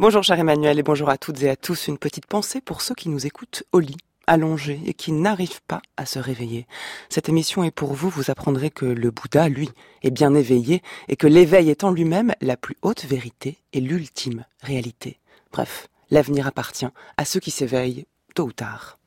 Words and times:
Bonjour 0.00 0.22
cher 0.22 0.38
Emmanuel 0.38 0.78
et 0.78 0.82
bonjour 0.82 1.10
à 1.10 1.18
toutes 1.18 1.42
et 1.42 1.50
à 1.50 1.56
tous. 1.56 1.88
Une 1.88 1.98
petite 1.98 2.24
pensée 2.24 2.62
pour 2.62 2.80
ceux 2.80 2.94
qui 2.94 3.10
nous 3.10 3.26
écoutent 3.26 3.64
au 3.70 3.80
lit, 3.80 3.98
allongés 4.26 4.80
et 4.86 4.94
qui 4.94 5.12
n'arrivent 5.12 5.60
pas 5.68 5.82
à 5.98 6.06
se 6.06 6.18
réveiller. 6.18 6.66
Cette 7.10 7.28
émission 7.28 7.64
est 7.64 7.70
pour 7.70 7.92
vous, 7.92 8.08
vous 8.08 8.30
apprendrez 8.30 8.70
que 8.70 8.86
le 8.86 9.10
Bouddha, 9.10 9.50
lui, 9.50 9.68
est 10.02 10.10
bien 10.10 10.34
éveillé 10.34 10.80
et 11.08 11.16
que 11.16 11.26
l'éveil 11.26 11.68
est 11.68 11.84
en 11.84 11.90
lui-même 11.90 12.32
la 12.40 12.56
plus 12.56 12.76
haute 12.80 13.04
vérité 13.04 13.58
et 13.74 13.82
l'ultime 13.82 14.46
réalité. 14.62 15.18
Bref, 15.52 15.88
l'avenir 16.10 16.46
appartient 16.46 16.88
à 17.18 17.24
ceux 17.26 17.40
qui 17.40 17.50
s'éveillent 17.50 18.06
tôt 18.34 18.44
ou 18.44 18.52
tard. 18.52 18.98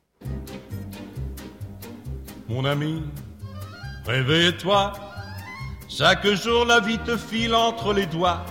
Mon 2.48 2.64
ami, 2.64 3.02
réveille-toi. 4.06 4.92
Chaque 5.88 6.28
jour 6.28 6.64
la 6.64 6.78
vie 6.78 6.98
te 6.98 7.16
file 7.16 7.56
entre 7.56 7.92
les 7.92 8.06
doigts. 8.06 8.46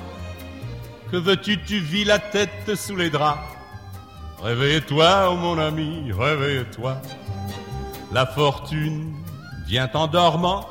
Que 1.14 1.20
veux-tu, 1.20 1.62
tu 1.62 1.78
vis 1.78 2.06
la 2.06 2.18
tête 2.18 2.74
sous 2.76 2.96
les 2.96 3.12
draps. 3.12 3.38
Réveille-toi, 4.42 5.30
oh 5.30 5.36
mon 5.36 5.60
ami, 5.60 6.12
réveille-toi. 6.12 6.98
La 8.12 8.26
fortune 8.26 9.14
vient 9.68 9.92
en 9.94 10.08
dormant. 10.08 10.68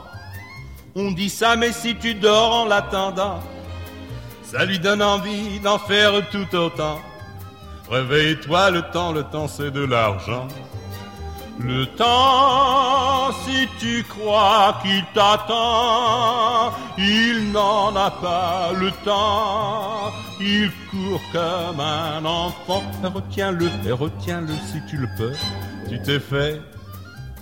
On 0.97 1.13
dit 1.13 1.30
ça, 1.30 1.55
mais 1.55 1.71
si 1.71 1.95
tu 1.95 2.15
dors 2.15 2.52
en 2.57 2.65
l'attendant, 2.65 3.39
ça 4.43 4.65
lui 4.65 4.80
donne 4.80 5.01
envie 5.01 5.61
d'en 5.61 5.79
faire 5.79 6.29
tout 6.30 6.57
autant. 6.57 7.01
Réveille-toi, 7.88 8.73
le 8.73 8.83
temps, 8.91 9.13
le 9.13 9.23
temps, 9.23 9.47
c'est 9.47 9.71
de 9.71 9.85
l'argent. 9.85 10.49
Le 11.65 11.87
temps, 11.87 13.33
si 13.45 13.69
tu 13.79 14.05
crois 14.05 14.80
qu'il 14.83 15.05
t'attend, 15.15 16.73
il 16.98 17.52
n'en 17.52 17.95
a 17.95 18.11
pas 18.11 18.71
le 18.79 18.91
temps. 19.05 20.12
Il 20.41 20.71
court 20.91 21.21
comme 21.30 21.79
un 21.79 22.25
enfant. 22.25 22.83
Retiens-le, 23.05 23.71
et 23.87 23.93
retiens-le 23.93 24.55
si 24.71 24.83
tu 24.88 24.97
le 24.97 25.09
peux. 25.16 25.33
Tu 25.88 26.02
t'es 26.02 26.18
fait 26.18 26.60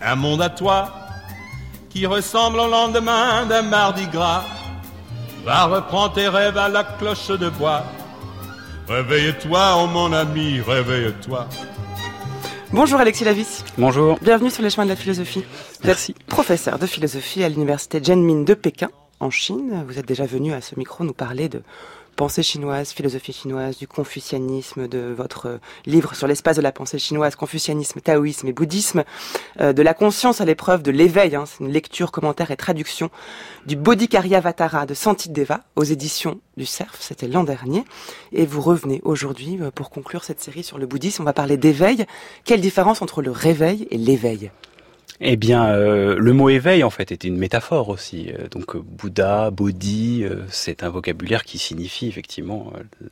un 0.02 0.16
monde 0.16 0.42
à 0.42 0.50
toi 0.50 0.92
qui 1.88 2.04
ressemble 2.04 2.60
au 2.60 2.68
lendemain 2.68 3.46
d'un 3.46 3.62
mardi 3.62 4.06
gras. 4.06 4.44
Va 5.46 5.64
reprendre 5.64 6.12
tes 6.12 6.28
rêves 6.28 6.58
à 6.58 6.68
la 6.68 6.84
cloche 6.84 7.28
de 7.28 7.48
bois. 7.48 7.84
Réveille-toi, 8.86 9.76
oh 9.78 9.86
mon 9.86 10.12
ami, 10.12 10.60
réveille-toi. 10.60 11.46
Bonjour 12.72 13.00
Alexis 13.00 13.24
Lavis. 13.24 13.64
Bonjour. 13.78 14.16
Bienvenue 14.22 14.48
sur 14.48 14.62
les 14.62 14.70
chemins 14.70 14.84
de 14.84 14.90
la 14.90 14.96
philosophie. 14.96 15.44
Merci. 15.84 16.14
professeur 16.28 16.78
de 16.78 16.86
philosophie 16.86 17.42
à 17.42 17.48
l'université 17.48 18.00
Zhenmin 18.00 18.44
de 18.44 18.54
Pékin, 18.54 18.90
en 19.18 19.28
Chine. 19.28 19.84
Vous 19.88 19.98
êtes 19.98 20.06
déjà 20.06 20.24
venu 20.24 20.52
à 20.52 20.60
ce 20.60 20.78
micro 20.78 21.02
nous 21.02 21.12
parler 21.12 21.48
de 21.48 21.62
pensée 22.20 22.42
chinoise, 22.42 22.92
philosophie 22.92 23.32
chinoise, 23.32 23.78
du 23.78 23.88
confucianisme, 23.88 24.88
de 24.88 25.14
votre 25.16 25.58
livre 25.86 26.14
sur 26.14 26.26
l'espace 26.26 26.54
de 26.54 26.60
la 26.60 26.70
pensée 26.70 26.98
chinoise, 26.98 27.34
confucianisme, 27.34 28.02
taoïsme 28.02 28.46
et 28.46 28.52
bouddhisme, 28.52 29.04
euh, 29.58 29.72
de 29.72 29.80
la 29.80 29.94
conscience 29.94 30.42
à 30.42 30.44
l'épreuve 30.44 30.82
de 30.82 30.90
l'éveil, 30.90 31.34
hein, 31.34 31.44
c'est 31.46 31.64
une 31.64 31.72
lecture, 31.72 32.12
commentaire 32.12 32.50
et 32.50 32.58
traduction 32.58 33.08
du 33.64 33.74
Bodhikaryavattara 33.74 34.84
de 34.84 34.92
Santideva 34.92 35.62
aux 35.76 35.82
éditions 35.82 36.42
du 36.58 36.66
Cerf, 36.66 36.94
c'était 37.00 37.26
l'an 37.26 37.42
dernier, 37.42 37.86
et 38.32 38.44
vous 38.44 38.60
revenez 38.60 39.00
aujourd'hui 39.02 39.56
euh, 39.58 39.70
pour 39.70 39.88
conclure 39.88 40.22
cette 40.22 40.42
série 40.42 40.62
sur 40.62 40.76
le 40.76 40.84
bouddhisme, 40.84 41.22
on 41.22 41.24
va 41.24 41.32
parler 41.32 41.56
d'éveil. 41.56 42.04
Quelle 42.44 42.60
différence 42.60 43.00
entre 43.00 43.22
le 43.22 43.30
réveil 43.30 43.88
et 43.90 43.96
l'éveil? 43.96 44.50
Eh 45.22 45.36
bien, 45.36 45.66
euh, 45.66 46.16
le 46.18 46.32
mot 46.32 46.48
éveil, 46.48 46.82
en 46.82 46.90
fait, 46.90 47.12
était 47.12 47.28
une 47.28 47.36
métaphore 47.36 47.90
aussi. 47.90 48.30
Euh, 48.30 48.48
donc, 48.48 48.74
euh, 48.74 48.80
Bouddha, 48.82 49.50
Bodhi, 49.50 50.24
c'est 50.48 50.82
un 50.82 50.88
vocabulaire 50.88 51.44
qui 51.44 51.58
signifie 51.58 52.08
effectivement 52.08 52.72
le 53.00 53.10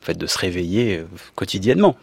fait 0.00 0.16
de 0.16 0.26
se 0.26 0.38
réveiller 0.38 1.04
quotidiennement. 1.34 1.96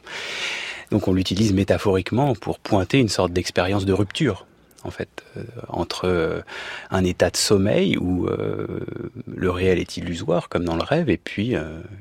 Donc, 0.92 1.08
on 1.08 1.14
l'utilise 1.14 1.54
métaphoriquement 1.54 2.36
pour 2.36 2.60
pointer 2.60 3.00
une 3.00 3.10
sorte 3.10 3.32
d'expérience 3.32 3.86
de 3.86 3.94
rupture, 3.94 4.46
en 4.84 4.92
fait, 4.92 5.24
entre 5.70 6.44
un 6.92 7.04
état 7.06 7.30
de 7.30 7.38
sommeil 7.38 7.98
où 7.98 8.28
le 8.28 9.50
réel 9.50 9.80
est 9.80 9.98
illusoire, 9.98 10.50
comme 10.50 10.66
dans 10.66 10.76
le 10.76 10.84
rêve, 10.84 11.10
et 11.10 11.18
puis 11.18 11.56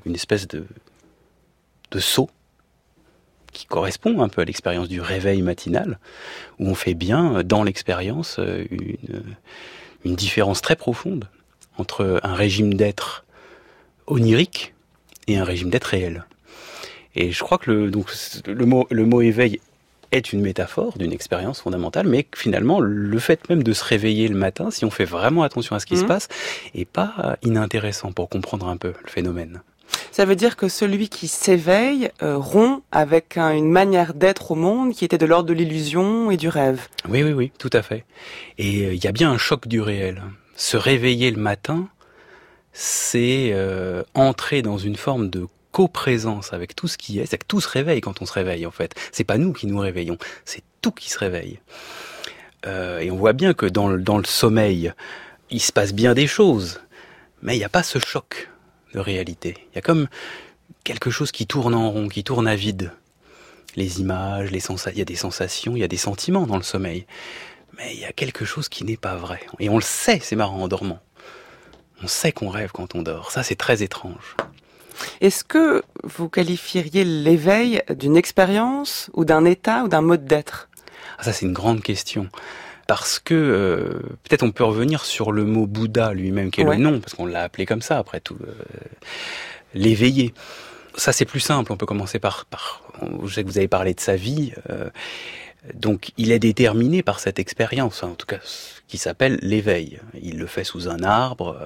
une 0.04 0.14
espèce 0.14 0.48
de, 0.48 0.66
de 1.92 1.98
saut 1.98 2.28
qui 3.54 3.64
correspond 3.64 4.20
un 4.20 4.28
peu 4.28 4.42
à 4.42 4.44
l'expérience 4.44 4.88
du 4.88 5.00
réveil 5.00 5.40
matinal, 5.40 5.98
où 6.58 6.68
on 6.68 6.74
fait 6.74 6.94
bien 6.94 7.42
dans 7.42 7.62
l'expérience 7.62 8.36
euh, 8.38 8.64
une, 8.70 9.22
une 10.04 10.14
différence 10.14 10.60
très 10.60 10.76
profonde 10.76 11.28
entre 11.78 12.20
un 12.22 12.34
régime 12.34 12.74
d'être 12.74 13.24
onirique 14.06 14.74
et 15.26 15.38
un 15.38 15.44
régime 15.44 15.70
d'être 15.70 15.84
réel. 15.84 16.24
Et 17.14 17.32
je 17.32 17.42
crois 17.42 17.58
que 17.58 17.70
le, 17.70 17.90
donc, 17.90 18.10
le, 18.46 18.66
mot, 18.66 18.86
le 18.90 19.06
mot 19.06 19.22
éveil 19.22 19.60
est 20.12 20.32
une 20.32 20.40
métaphore 20.40 20.96
d'une 20.96 21.12
expérience 21.12 21.60
fondamentale, 21.60 22.06
mais 22.06 22.26
finalement, 22.34 22.80
le 22.80 23.18
fait 23.18 23.48
même 23.48 23.62
de 23.62 23.72
se 23.72 23.84
réveiller 23.84 24.28
le 24.28 24.36
matin, 24.36 24.70
si 24.70 24.84
on 24.84 24.90
fait 24.90 25.04
vraiment 25.04 25.42
attention 25.42 25.74
à 25.74 25.80
ce 25.80 25.86
qui 25.86 25.96
se 25.96 26.04
mmh. 26.04 26.08
passe, 26.08 26.28
est 26.74 26.84
pas 26.84 27.36
inintéressant 27.42 28.12
pour 28.12 28.28
comprendre 28.28 28.68
un 28.68 28.76
peu 28.76 28.92
le 29.02 29.10
phénomène. 29.10 29.62
Ça 30.14 30.24
veut 30.24 30.36
dire 30.36 30.56
que 30.56 30.68
celui 30.68 31.08
qui 31.08 31.26
s'éveille 31.26 32.10
euh, 32.22 32.36
rompt 32.36 32.84
avec 32.92 33.36
une 33.36 33.68
manière 33.68 34.14
d'être 34.14 34.52
au 34.52 34.54
monde 34.54 34.92
qui 34.92 35.04
était 35.04 35.18
de 35.18 35.26
l'ordre 35.26 35.48
de 35.48 35.54
l'illusion 35.54 36.30
et 36.30 36.36
du 36.36 36.48
rêve. 36.48 36.86
Oui, 37.08 37.24
oui, 37.24 37.32
oui, 37.32 37.52
tout 37.58 37.70
à 37.72 37.82
fait. 37.82 38.04
Et 38.56 38.86
euh, 38.86 38.94
il 38.94 39.02
y 39.02 39.08
a 39.08 39.12
bien 39.12 39.32
un 39.32 39.38
choc 39.38 39.66
du 39.66 39.80
réel. 39.80 40.22
Se 40.54 40.76
réveiller 40.76 41.32
le 41.32 41.40
matin, 41.40 41.88
c'est 42.72 43.50
euh, 43.54 44.04
entrer 44.14 44.62
dans 44.62 44.78
une 44.78 44.94
forme 44.94 45.30
de 45.30 45.48
coprésence 45.72 46.52
avec 46.52 46.76
tout 46.76 46.86
ce 46.86 46.96
qui 46.96 47.18
est. 47.18 47.26
C'est 47.26 47.38
que 47.38 47.46
tout 47.46 47.60
se 47.60 47.68
réveille 47.68 48.00
quand 48.00 48.22
on 48.22 48.26
se 48.26 48.32
réveille, 48.32 48.66
en 48.66 48.70
fait. 48.70 48.94
C'est 49.10 49.24
pas 49.24 49.36
nous 49.36 49.52
qui 49.52 49.66
nous 49.66 49.80
réveillons, 49.80 50.18
c'est 50.44 50.62
tout 50.80 50.92
qui 50.92 51.10
se 51.10 51.18
réveille. 51.18 51.58
et 52.64 53.10
on 53.10 53.16
voit 53.16 53.32
bien 53.32 53.52
que 53.52 53.66
dans 53.66 53.88
le, 53.88 54.00
dans 54.00 54.18
le 54.18 54.24
sommeil, 54.24 54.92
il 55.50 55.60
se 55.60 55.72
passe 55.72 55.92
bien 55.92 56.14
des 56.14 56.28
choses, 56.28 56.80
mais 57.42 57.56
il 57.56 57.58
n'y 57.58 57.64
a 57.64 57.68
pas 57.68 57.82
ce 57.82 57.98
choc 57.98 58.48
de 58.94 59.00
réalité. 59.00 59.56
Il 59.72 59.76
y 59.76 59.78
a 59.78 59.82
comme 59.82 60.08
quelque 60.84 61.10
chose 61.10 61.32
qui 61.32 61.46
tourne 61.46 61.74
en 61.74 61.90
rond, 61.90 62.08
qui 62.08 62.24
tourne 62.24 62.46
à 62.46 62.56
vide. 62.56 62.92
Les 63.76 64.00
images, 64.00 64.50
les 64.50 64.60
sensations, 64.60 64.92
il 64.94 64.98
y 64.98 65.02
a 65.02 65.06
des 65.06 65.16
sensations, 65.16 65.76
il 65.76 65.80
y 65.80 65.84
a 65.84 65.88
des 65.88 65.96
sentiments 65.96 66.46
dans 66.46 66.56
le 66.56 66.62
sommeil. 66.62 67.06
Mais 67.76 67.92
il 67.94 68.00
y 68.00 68.04
a 68.04 68.12
quelque 68.12 68.44
chose 68.44 68.68
qui 68.68 68.84
n'est 68.84 68.96
pas 68.96 69.16
vrai. 69.16 69.40
Et 69.58 69.68
on 69.68 69.76
le 69.76 69.82
sait, 69.82 70.20
c'est 70.22 70.36
marrant 70.36 70.62
en 70.62 70.68
dormant. 70.68 71.00
On 72.02 72.06
sait 72.06 72.32
qu'on 72.32 72.48
rêve 72.48 72.70
quand 72.72 72.94
on 72.94 73.02
dort. 73.02 73.32
Ça, 73.32 73.42
c'est 73.42 73.56
très 73.56 73.82
étrange. 73.82 74.36
Est-ce 75.20 75.42
que 75.42 75.82
vous 76.04 76.28
qualifieriez 76.28 77.04
l'éveil 77.04 77.82
d'une 77.90 78.16
expérience 78.16 79.10
ou 79.12 79.24
d'un 79.24 79.44
état 79.44 79.82
ou 79.82 79.88
d'un 79.88 80.02
mode 80.02 80.24
d'être? 80.24 80.68
Ah, 81.18 81.24
Ça, 81.24 81.32
c'est 81.32 81.46
une 81.46 81.52
grande 81.52 81.82
question 81.82 82.28
parce 82.86 83.18
que 83.18 83.34
euh, 83.34 84.00
peut-être 84.24 84.42
on 84.42 84.50
peut 84.50 84.64
revenir 84.64 85.04
sur 85.04 85.32
le 85.32 85.44
mot 85.44 85.66
Bouddha 85.66 86.12
lui-même, 86.12 86.50
qui 86.50 86.60
est 86.60 86.64
le 86.64 86.76
nom, 86.76 87.00
parce 87.00 87.14
qu'on 87.14 87.26
l'a 87.26 87.42
appelé 87.42 87.66
comme 87.66 87.82
ça 87.82 87.98
après 87.98 88.20
tout, 88.20 88.36
euh, 88.42 88.52
l'éveillé. 89.74 90.34
Ça 90.96 91.12
c'est 91.12 91.24
plus 91.24 91.40
simple, 91.40 91.72
on 91.72 91.76
peut 91.76 91.86
commencer 91.86 92.18
par, 92.18 92.44
par, 92.44 92.82
je 93.24 93.34
sais 93.34 93.42
que 93.42 93.48
vous 93.48 93.58
avez 93.58 93.68
parlé 93.68 93.94
de 93.94 94.00
sa 94.00 94.16
vie, 94.16 94.52
euh, 94.70 94.90
donc 95.72 96.10
il 96.18 96.32
est 96.32 96.38
déterminé 96.38 97.02
par 97.02 97.20
cette 97.20 97.38
expérience, 97.38 98.02
en 98.02 98.14
tout 98.14 98.26
cas 98.26 98.38
qui 98.86 98.98
s'appelle 98.98 99.38
l'éveil. 99.40 99.98
Il 100.22 100.38
le 100.38 100.46
fait 100.46 100.62
sous 100.62 100.88
un 100.88 101.02
arbre, 101.02 101.56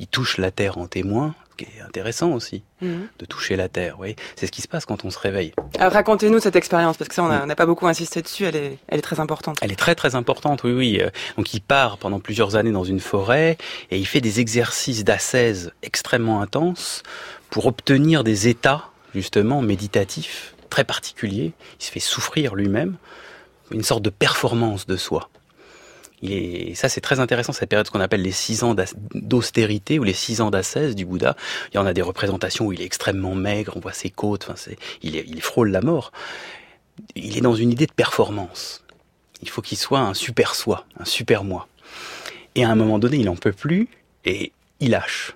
il 0.00 0.08
touche 0.08 0.38
la 0.38 0.50
terre 0.50 0.76
en 0.76 0.86
témoin, 0.86 1.34
qui 1.56 1.64
est 1.64 1.82
intéressant 1.82 2.32
aussi, 2.32 2.62
mhm. 2.80 3.08
de 3.18 3.24
toucher 3.26 3.56
la 3.56 3.68
terre. 3.68 3.96
Oui, 3.98 4.16
c'est 4.36 4.46
ce 4.46 4.52
qui 4.52 4.62
se 4.62 4.68
passe 4.68 4.84
quand 4.84 5.04
on 5.04 5.10
se 5.10 5.18
réveille. 5.18 5.52
Racontez-nous 5.78 6.40
cette 6.40 6.56
expérience, 6.56 6.96
parce 6.96 7.08
que 7.08 7.14
ça, 7.14 7.22
on 7.22 7.46
n'a 7.46 7.56
pas 7.56 7.66
beaucoup 7.66 7.86
insisté 7.86 8.22
dessus. 8.22 8.44
Elle 8.44 8.56
est, 8.56 8.78
elle 8.88 8.98
est 8.98 9.02
très 9.02 9.20
importante. 9.20 9.58
Elle 9.62 9.72
est 9.72 9.76
très 9.76 9.94
très 9.94 10.14
importante. 10.14 10.64
Oui, 10.64 10.72
oui. 10.72 10.98
Euh, 11.00 11.10
donc 11.36 11.54
il 11.54 11.60
part 11.60 11.98
pendant 11.98 12.20
plusieurs 12.20 12.56
années 12.56 12.72
dans 12.72 12.84
une 12.84 13.00
forêt 13.00 13.56
et 13.90 13.98
il 13.98 14.06
fait 14.06 14.20
des 14.20 14.40
exercices 14.40 15.04
d'ascèse 15.04 15.72
extrêmement 15.82 16.40
intenses 16.40 17.02
pour 17.50 17.66
obtenir 17.66 18.24
des 18.24 18.48
états 18.48 18.90
justement 19.14 19.62
méditatifs 19.62 20.54
très 20.70 20.84
particuliers. 20.84 21.52
Il 21.80 21.84
se 21.84 21.92
fait 21.92 22.00
souffrir 22.00 22.54
lui-même, 22.56 22.96
une 23.70 23.82
sorte 23.82 24.02
de 24.02 24.10
performance 24.10 24.86
de 24.86 24.96
soi. 24.96 25.30
Et 26.22 26.74
ça, 26.74 26.88
c'est 26.88 27.02
très 27.02 27.20
intéressant, 27.20 27.52
cette 27.52 27.68
période 27.68 27.88
qu'on 27.90 28.00
appelle 28.00 28.22
les 28.22 28.32
six 28.32 28.62
ans 28.62 28.74
d'austérité 29.14 29.98
ou 29.98 30.04
les 30.04 30.14
six 30.14 30.40
ans 30.40 30.50
d'ascèse 30.50 30.94
du 30.94 31.04
Bouddha. 31.04 31.36
Il 31.72 31.76
y 31.76 31.78
en 31.78 31.86
a 31.86 31.92
des 31.92 32.02
représentations 32.02 32.66
où 32.66 32.72
il 32.72 32.80
est 32.80 32.84
extrêmement 32.86 33.34
maigre, 33.34 33.74
on 33.76 33.80
voit 33.80 33.92
ses 33.92 34.10
côtes, 34.10 34.46
enfin, 34.48 34.72
il, 35.02 35.16
il 35.16 35.42
frôle 35.42 35.70
la 35.70 35.82
mort. 35.82 36.12
Il 37.14 37.36
est 37.36 37.42
dans 37.42 37.56
une 37.56 37.70
idée 37.70 37.86
de 37.86 37.92
performance. 37.92 38.84
Il 39.42 39.50
faut 39.50 39.60
qu'il 39.60 39.76
soit 39.76 40.00
un 40.00 40.14
super 40.14 40.54
soi, 40.54 40.86
un 40.98 41.04
super 41.04 41.44
moi. 41.44 41.68
Et 42.54 42.64
à 42.64 42.70
un 42.70 42.74
moment 42.74 42.98
donné, 42.98 43.18
il 43.18 43.26
n'en 43.26 43.36
peut 43.36 43.52
plus 43.52 43.88
et 44.24 44.52
il 44.80 44.90
lâche. 44.90 45.34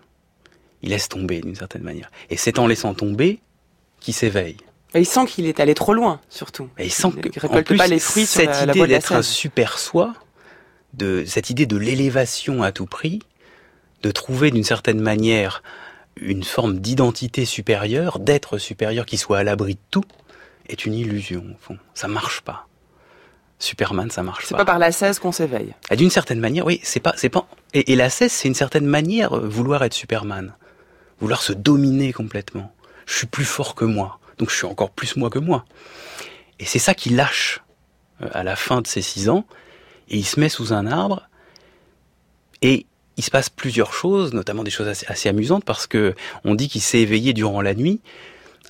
Il 0.82 0.90
laisse 0.90 1.08
tomber 1.08 1.40
d'une 1.40 1.56
certaine 1.56 1.82
manière. 1.82 2.10
Et 2.30 2.36
c'est 2.36 2.58
en 2.58 2.66
laissant 2.66 2.94
tomber 2.94 3.40
qu'il 4.00 4.14
s'éveille. 4.14 4.56
Il 4.94 5.06
sent 5.06 5.26
qu'il 5.26 5.46
est 5.46 5.60
allé 5.60 5.74
trop 5.74 5.94
loin, 5.94 6.20
surtout. 6.30 6.68
Et 6.78 6.86
il 6.86 6.92
sent 6.92 7.10
que, 7.12 7.40
récolte 7.40 7.76
pas 7.76 7.86
les 7.86 7.98
fruits 7.98 8.26
cette 8.26 8.62
idée 8.62 8.86
d'être 8.86 9.12
un 9.12 9.22
super 9.22 9.78
soi, 9.78 10.14
de 10.94 11.24
cette 11.26 11.50
idée 11.50 11.66
de 11.66 11.76
l'élévation 11.76 12.62
à 12.62 12.72
tout 12.72 12.86
prix, 12.86 13.20
de 14.02 14.10
trouver 14.10 14.50
d'une 14.50 14.64
certaine 14.64 15.00
manière 15.00 15.62
une 16.16 16.42
forme 16.42 16.78
d'identité 16.78 17.44
supérieure, 17.44 18.18
d'être 18.18 18.58
supérieur 18.58 19.06
qui 19.06 19.18
soit 19.18 19.38
à 19.38 19.44
l'abri 19.44 19.74
de 19.74 19.80
tout, 19.90 20.04
est 20.68 20.84
une 20.84 20.94
illusion. 20.94 21.44
Au 21.54 21.58
fond. 21.60 21.78
Ça 21.94 22.08
marche 22.08 22.40
pas. 22.40 22.66
Superman, 23.58 24.10
ça 24.10 24.22
marche 24.22 24.42
pas. 24.42 24.48
C'est 24.48 24.56
pas 24.56 24.64
par 24.64 24.78
la 24.78 24.92
cesse 24.92 25.18
qu'on 25.18 25.32
s'éveille. 25.32 25.74
D'une 25.96 26.10
certaine 26.10 26.38
manière, 26.38 26.64
oui, 26.64 26.80
c'est 26.82 27.00
pas, 27.00 27.12
c'est 27.16 27.28
pas. 27.28 27.48
Et, 27.74 27.96
la 27.96 28.08
cesse, 28.08 28.32
c'est 28.32 28.48
une 28.48 28.54
certaine 28.54 28.86
manière 28.86 29.36
euh, 29.36 29.48
vouloir 29.48 29.82
être 29.82 29.94
Superman, 29.94 30.54
vouloir 31.20 31.42
se 31.42 31.52
dominer 31.52 32.12
complètement. 32.12 32.72
Je 33.06 33.14
suis 33.14 33.26
plus 33.26 33.44
fort 33.44 33.74
que 33.74 33.84
moi, 33.84 34.20
donc 34.38 34.50
je 34.50 34.56
suis 34.56 34.66
encore 34.66 34.90
plus 34.90 35.16
moi 35.16 35.30
que 35.30 35.38
moi. 35.38 35.64
Et 36.58 36.64
c'est 36.64 36.78
ça 36.78 36.94
qui 36.94 37.10
lâche 37.10 37.62
euh, 38.22 38.28
à 38.32 38.42
la 38.42 38.56
fin 38.56 38.80
de 38.80 38.86
ses 38.86 39.02
six 39.02 39.28
ans, 39.28 39.44
et 40.08 40.16
il 40.16 40.24
se 40.24 40.40
met 40.40 40.48
sous 40.48 40.72
un 40.72 40.86
arbre, 40.86 41.28
et 42.62 42.86
il 43.16 43.24
se 43.24 43.30
passe 43.30 43.50
plusieurs 43.50 43.92
choses, 43.92 44.32
notamment 44.32 44.64
des 44.64 44.70
choses 44.70 44.88
assez, 44.88 45.06
assez 45.08 45.28
amusantes, 45.28 45.64
parce 45.64 45.86
que 45.86 46.14
on 46.44 46.54
dit 46.54 46.68
qu'il 46.68 46.80
s'est 46.80 47.00
éveillé 47.00 47.32
durant 47.32 47.60
la 47.60 47.74
nuit, 47.74 48.00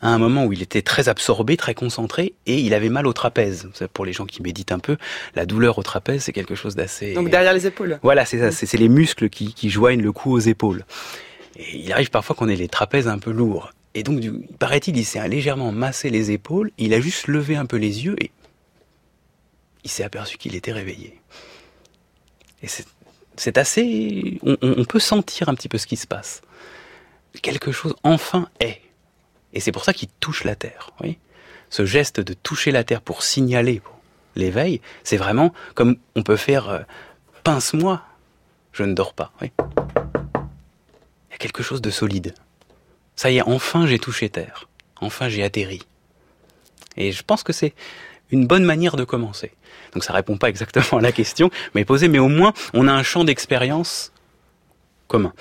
à 0.01 0.09
un 0.09 0.19
moment 0.19 0.45
où 0.45 0.53
il 0.53 0.63
était 0.63 0.83
très 0.83 1.09
absorbé, 1.09 1.57
très 1.57 1.75
concentré, 1.75 2.35
et 2.47 2.59
il 2.59 2.73
avait 2.73 2.89
mal 2.89 3.07
au 3.07 3.13
trapèze. 3.13 3.69
Pour 3.93 4.05
les 4.05 4.13
gens 4.13 4.27
qui 4.27 4.43
méditent 4.43 4.73
un 4.73 4.79
peu, 4.79 4.97
la 5.35 5.45
douleur 5.45 5.79
au 5.79 5.83
trapèze, 5.83 6.23
c'est 6.23 6.33
quelque 6.33 6.55
chose 6.55 6.77
d'assez... 6.77 7.15
Donc 7.15 7.31
derrière 7.31 7.53
les 7.53 7.67
épaules 7.67 7.99
Voilà, 8.03 8.25
c'est 8.25 8.39
ça, 8.39 8.53
c'est 8.53 8.77
les 8.79 8.89
muscles 8.89 9.29
qui, 9.29 9.53
qui 9.55 9.71
joignent 9.71 10.03
le 10.03 10.13
cou 10.13 10.33
aux 10.33 10.39
épaules. 10.39 10.85
Et 11.57 11.79
il 11.79 11.93
arrive 11.93 12.11
parfois 12.11 12.37
qu'on 12.37 12.49
ait 12.49 12.57
les 12.57 12.69
trapèzes 12.69 13.09
un 13.09 13.19
peu 13.19 13.33
lourds. 13.33 13.73
Et 13.95 14.03
donc, 14.03 14.23
paraît-il, 14.59 14.97
il 14.97 15.05
s'est 15.05 15.27
légèrement 15.29 15.73
massé 15.73 16.11
les 16.11 16.31
épaules, 16.31 16.71
il 16.79 16.95
a 16.95 17.01
juste 17.01 17.27
levé 17.27 17.57
un 17.57 17.67
peu 17.67 17.77
les 17.77 18.05
yeux, 18.05 18.17
et 18.23 18.31
il 19.85 19.91
s'est 19.91 20.05
aperçu 20.05 20.37
qu'il 20.37 20.55
était 20.55 20.73
réveillé. 20.73 21.21
Et 22.63 22.69
c'est 23.37 23.59
assez... 23.59 24.39
On, 24.43 24.57
on 24.63 24.85
peut 24.85 24.99
sentir 24.99 25.49
un 25.49 25.55
petit 25.55 25.69
peu 25.69 25.79
ce 25.79 25.87
qui 25.87 25.97
se 25.97 26.07
passe. 26.07 26.43
Quelque 27.41 27.73
chose 27.73 27.95
enfin 28.03 28.49
est. 28.61 28.81
Et 29.53 29.61
c'est 29.61 29.73
pour 29.73 29.85
ça 29.85 29.93
qu'il 29.93 30.09
touche 30.21 30.45
la 30.45 30.57
terre. 30.57 30.91
Oui 31.01 31.19
Ce 31.71 31.85
geste 31.85 32.21
de 32.21 32.35
toucher 32.35 32.71
la 32.71 32.85
terre 32.85 33.01
pour 33.01 33.23
signaler 33.23 33.81
l'éveil, 34.37 34.81
c'est 35.05 35.17
vraiment 35.17 35.53
comme 35.75 35.97
on 36.15 36.23
peut 36.23 36.37
faire 36.37 36.69
euh, 36.69 36.81
pince-moi, 37.45 38.03
je 38.73 38.85
ne 38.85 38.95
dors 38.95 39.15
pas. 39.15 39.33
Oui 39.41 39.51
Il 39.59 41.33
y 41.33 41.35
a 41.35 41.39
quelque 41.39 41.63
chose 41.63 41.83
de 41.83 41.91
solide. 41.91 42.35
Ça 43.19 43.33
y 43.33 43.39
est, 43.39 43.43
enfin 43.43 43.85
j'ai 43.85 43.99
touché 43.99 44.29
terre. 44.29 44.69
Enfin 45.01 45.29
j'ai 45.29 45.43
atterri. 45.43 45.83
Et 46.97 47.11
je 47.11 47.25
pense 47.25 47.43
que 47.43 47.53
c'est 47.53 47.75
une 48.31 48.47
bonne 48.47 48.63
manière 48.63 48.95
de 48.95 49.03
commencer. 49.03 49.51
Donc 49.93 50.05
ça 50.05 50.13
répond 50.13 50.37
pas 50.37 50.49
exactement 50.49 51.01
à 51.01 51.01
la 51.01 51.11
question, 51.11 51.51
mais 51.75 51.85
posé, 51.85 52.07
mais 52.07 52.21
au 52.21 52.29
moins 52.29 52.53
on 52.75 52.87
a 52.87 52.93
un 52.93 53.03
champ 53.03 53.25
d'expérience 53.25 54.13
commun. 55.09 55.33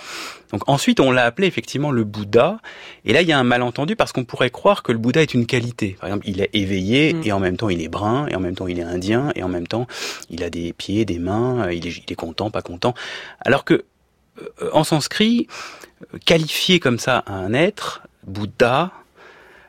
Donc 0.52 0.68
ensuite, 0.68 1.00
on 1.00 1.12
l'a 1.12 1.26
appelé 1.26 1.46
effectivement 1.46 1.92
le 1.92 2.04
Bouddha. 2.04 2.58
Et 3.06 3.14
là, 3.14 3.22
il 3.22 3.28
y 3.28 3.32
a 3.32 3.38
un 3.38 3.44
malentendu 3.44 3.96
parce 3.96 4.12
qu'on 4.12 4.26
pourrait 4.26 4.50
croire 4.50 4.82
que 4.82 4.92
le 4.92 4.98
Bouddha 4.98 5.22
est 5.22 5.36
une 5.36 5.46
qualité. 5.46 5.98
Par 6.00 6.10
exemple, 6.10 6.28
il 6.28 6.42
est 6.42 6.50
éveillé 6.54 7.14
mm. 7.14 7.22
et 7.26 7.32
en 7.32 7.40
même 7.40 7.58
temps 7.58 7.70
il 7.70 7.84
est 7.84 7.90
brun 7.90 8.26
et 8.28 8.36
en 8.36 8.40
même 8.40 8.56
temps 8.56 8.66
il 8.66 8.80
est 8.80 8.84
indien 8.84 9.32
et 9.36 9.44
en 9.44 9.50
même 9.50 9.68
temps 9.68 9.86
il 10.32 10.42
a 10.44 10.50
des 10.50 10.74
pieds, 10.74 11.06
des 11.06 11.20
mains, 11.20 11.70
il 11.70 11.86
est, 11.86 11.98
il 11.98 12.12
est 12.12 12.16
content, 12.16 12.50
pas 12.50 12.64
content. 12.64 12.96
Alors 13.42 13.66
que 13.66 13.86
en 14.72 14.84
sanskrit, 14.84 15.48
qualifier 16.26 16.80
comme 16.80 17.00
ça 17.00 17.24
un 17.28 17.54
être, 17.54 18.04
Bouddha, 18.26 18.92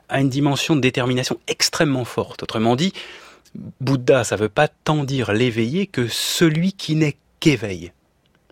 a 0.09 0.20
une 0.20 0.29
dimension 0.29 0.76
de 0.76 0.81
détermination 0.81 1.38
extrêmement 1.49 2.05
forte. 2.05 2.43
Autrement 2.43 2.76
dit, 2.76 2.93
Bouddha, 3.81 4.25
ça 4.25 4.37
veut 4.37 4.49
pas 4.49 4.69
tant 4.69 5.05
dire 5.05 5.32
l'éveillé 5.32 5.87
que 5.87 6.09
celui 6.09 6.73
qui 6.73 6.94
n'est 6.94 7.17
qu'éveil, 7.41 7.93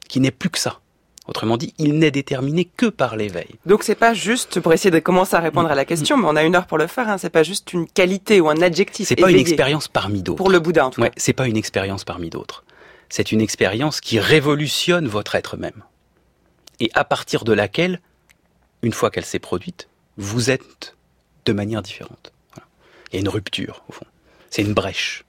qui 0.08 0.20
n'est 0.20 0.30
plus 0.30 0.50
que 0.50 0.58
ça. 0.58 0.80
Autrement 1.28 1.56
dit, 1.56 1.74
il 1.78 1.98
n'est 1.98 2.12
déterminé 2.12 2.64
que 2.64 2.86
par 2.86 3.16
l'éveil. 3.16 3.56
Donc 3.66 3.82
c'est 3.82 3.96
pas 3.96 4.14
juste 4.14 4.60
pour 4.60 4.72
essayer 4.72 4.92
de 4.92 5.00
commencer 5.00 5.34
à 5.34 5.40
répondre 5.40 5.68
à 5.68 5.74
la 5.74 5.84
question, 5.84 6.16
mais 6.16 6.28
on 6.28 6.36
a 6.36 6.44
une 6.44 6.54
heure 6.54 6.66
pour 6.66 6.78
le 6.78 6.86
faire. 6.86 7.08
Hein, 7.08 7.18
c'est 7.18 7.30
pas 7.30 7.42
juste 7.42 7.72
une 7.72 7.88
qualité 7.88 8.40
ou 8.40 8.48
un 8.48 8.62
adjectif. 8.62 9.08
C'est 9.08 9.16
pas 9.16 9.30
une 9.30 9.38
expérience 9.38 9.88
parmi 9.88 10.22
d'autres. 10.22 10.36
Pour 10.36 10.50
le 10.50 10.60
Bouddha, 10.60 10.86
en 10.86 10.90
tout 10.90 11.02
cas. 11.02 11.10
c'est 11.16 11.32
pas 11.32 11.48
une 11.48 11.56
expérience 11.56 12.04
parmi 12.04 12.30
d'autres. 12.30 12.62
C'est 13.08 13.32
une 13.32 13.40
expérience 13.40 14.00
qui 14.00 14.20
révolutionne 14.20 15.08
votre 15.08 15.34
être 15.34 15.56
même, 15.56 15.82
et 16.80 16.90
à 16.94 17.04
partir 17.04 17.44
de 17.44 17.52
laquelle, 17.52 18.00
une 18.82 18.92
fois 18.92 19.10
qu'elle 19.10 19.24
s'est 19.24 19.38
produite, 19.38 19.88
vous 20.16 20.50
êtes 20.50 20.96
de 21.44 21.52
manière 21.52 21.82
différente. 21.82 22.32
Il 23.10 23.14
y 23.14 23.16
a 23.18 23.20
une 23.20 23.28
rupture 23.28 23.84
au 23.88 23.92
fond. 23.92 24.06
C'est 24.50 24.62
une 24.62 24.74
brèche. 24.74 25.24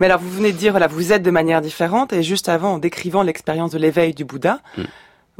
Mais 0.00 0.06
alors, 0.06 0.20
vous 0.20 0.30
venez 0.30 0.52
de 0.52 0.58
dire, 0.58 0.72
voilà, 0.72 0.86
vous 0.86 1.12
êtes 1.12 1.22
de 1.22 1.30
manière 1.30 1.60
différente, 1.60 2.12
et 2.12 2.22
juste 2.22 2.48
avant, 2.48 2.74
en 2.74 2.78
décrivant 2.78 3.22
l'expérience 3.22 3.70
de 3.70 3.78
l'éveil 3.78 4.14
du 4.14 4.24
Bouddha, 4.24 4.60
hmm. 4.76 4.84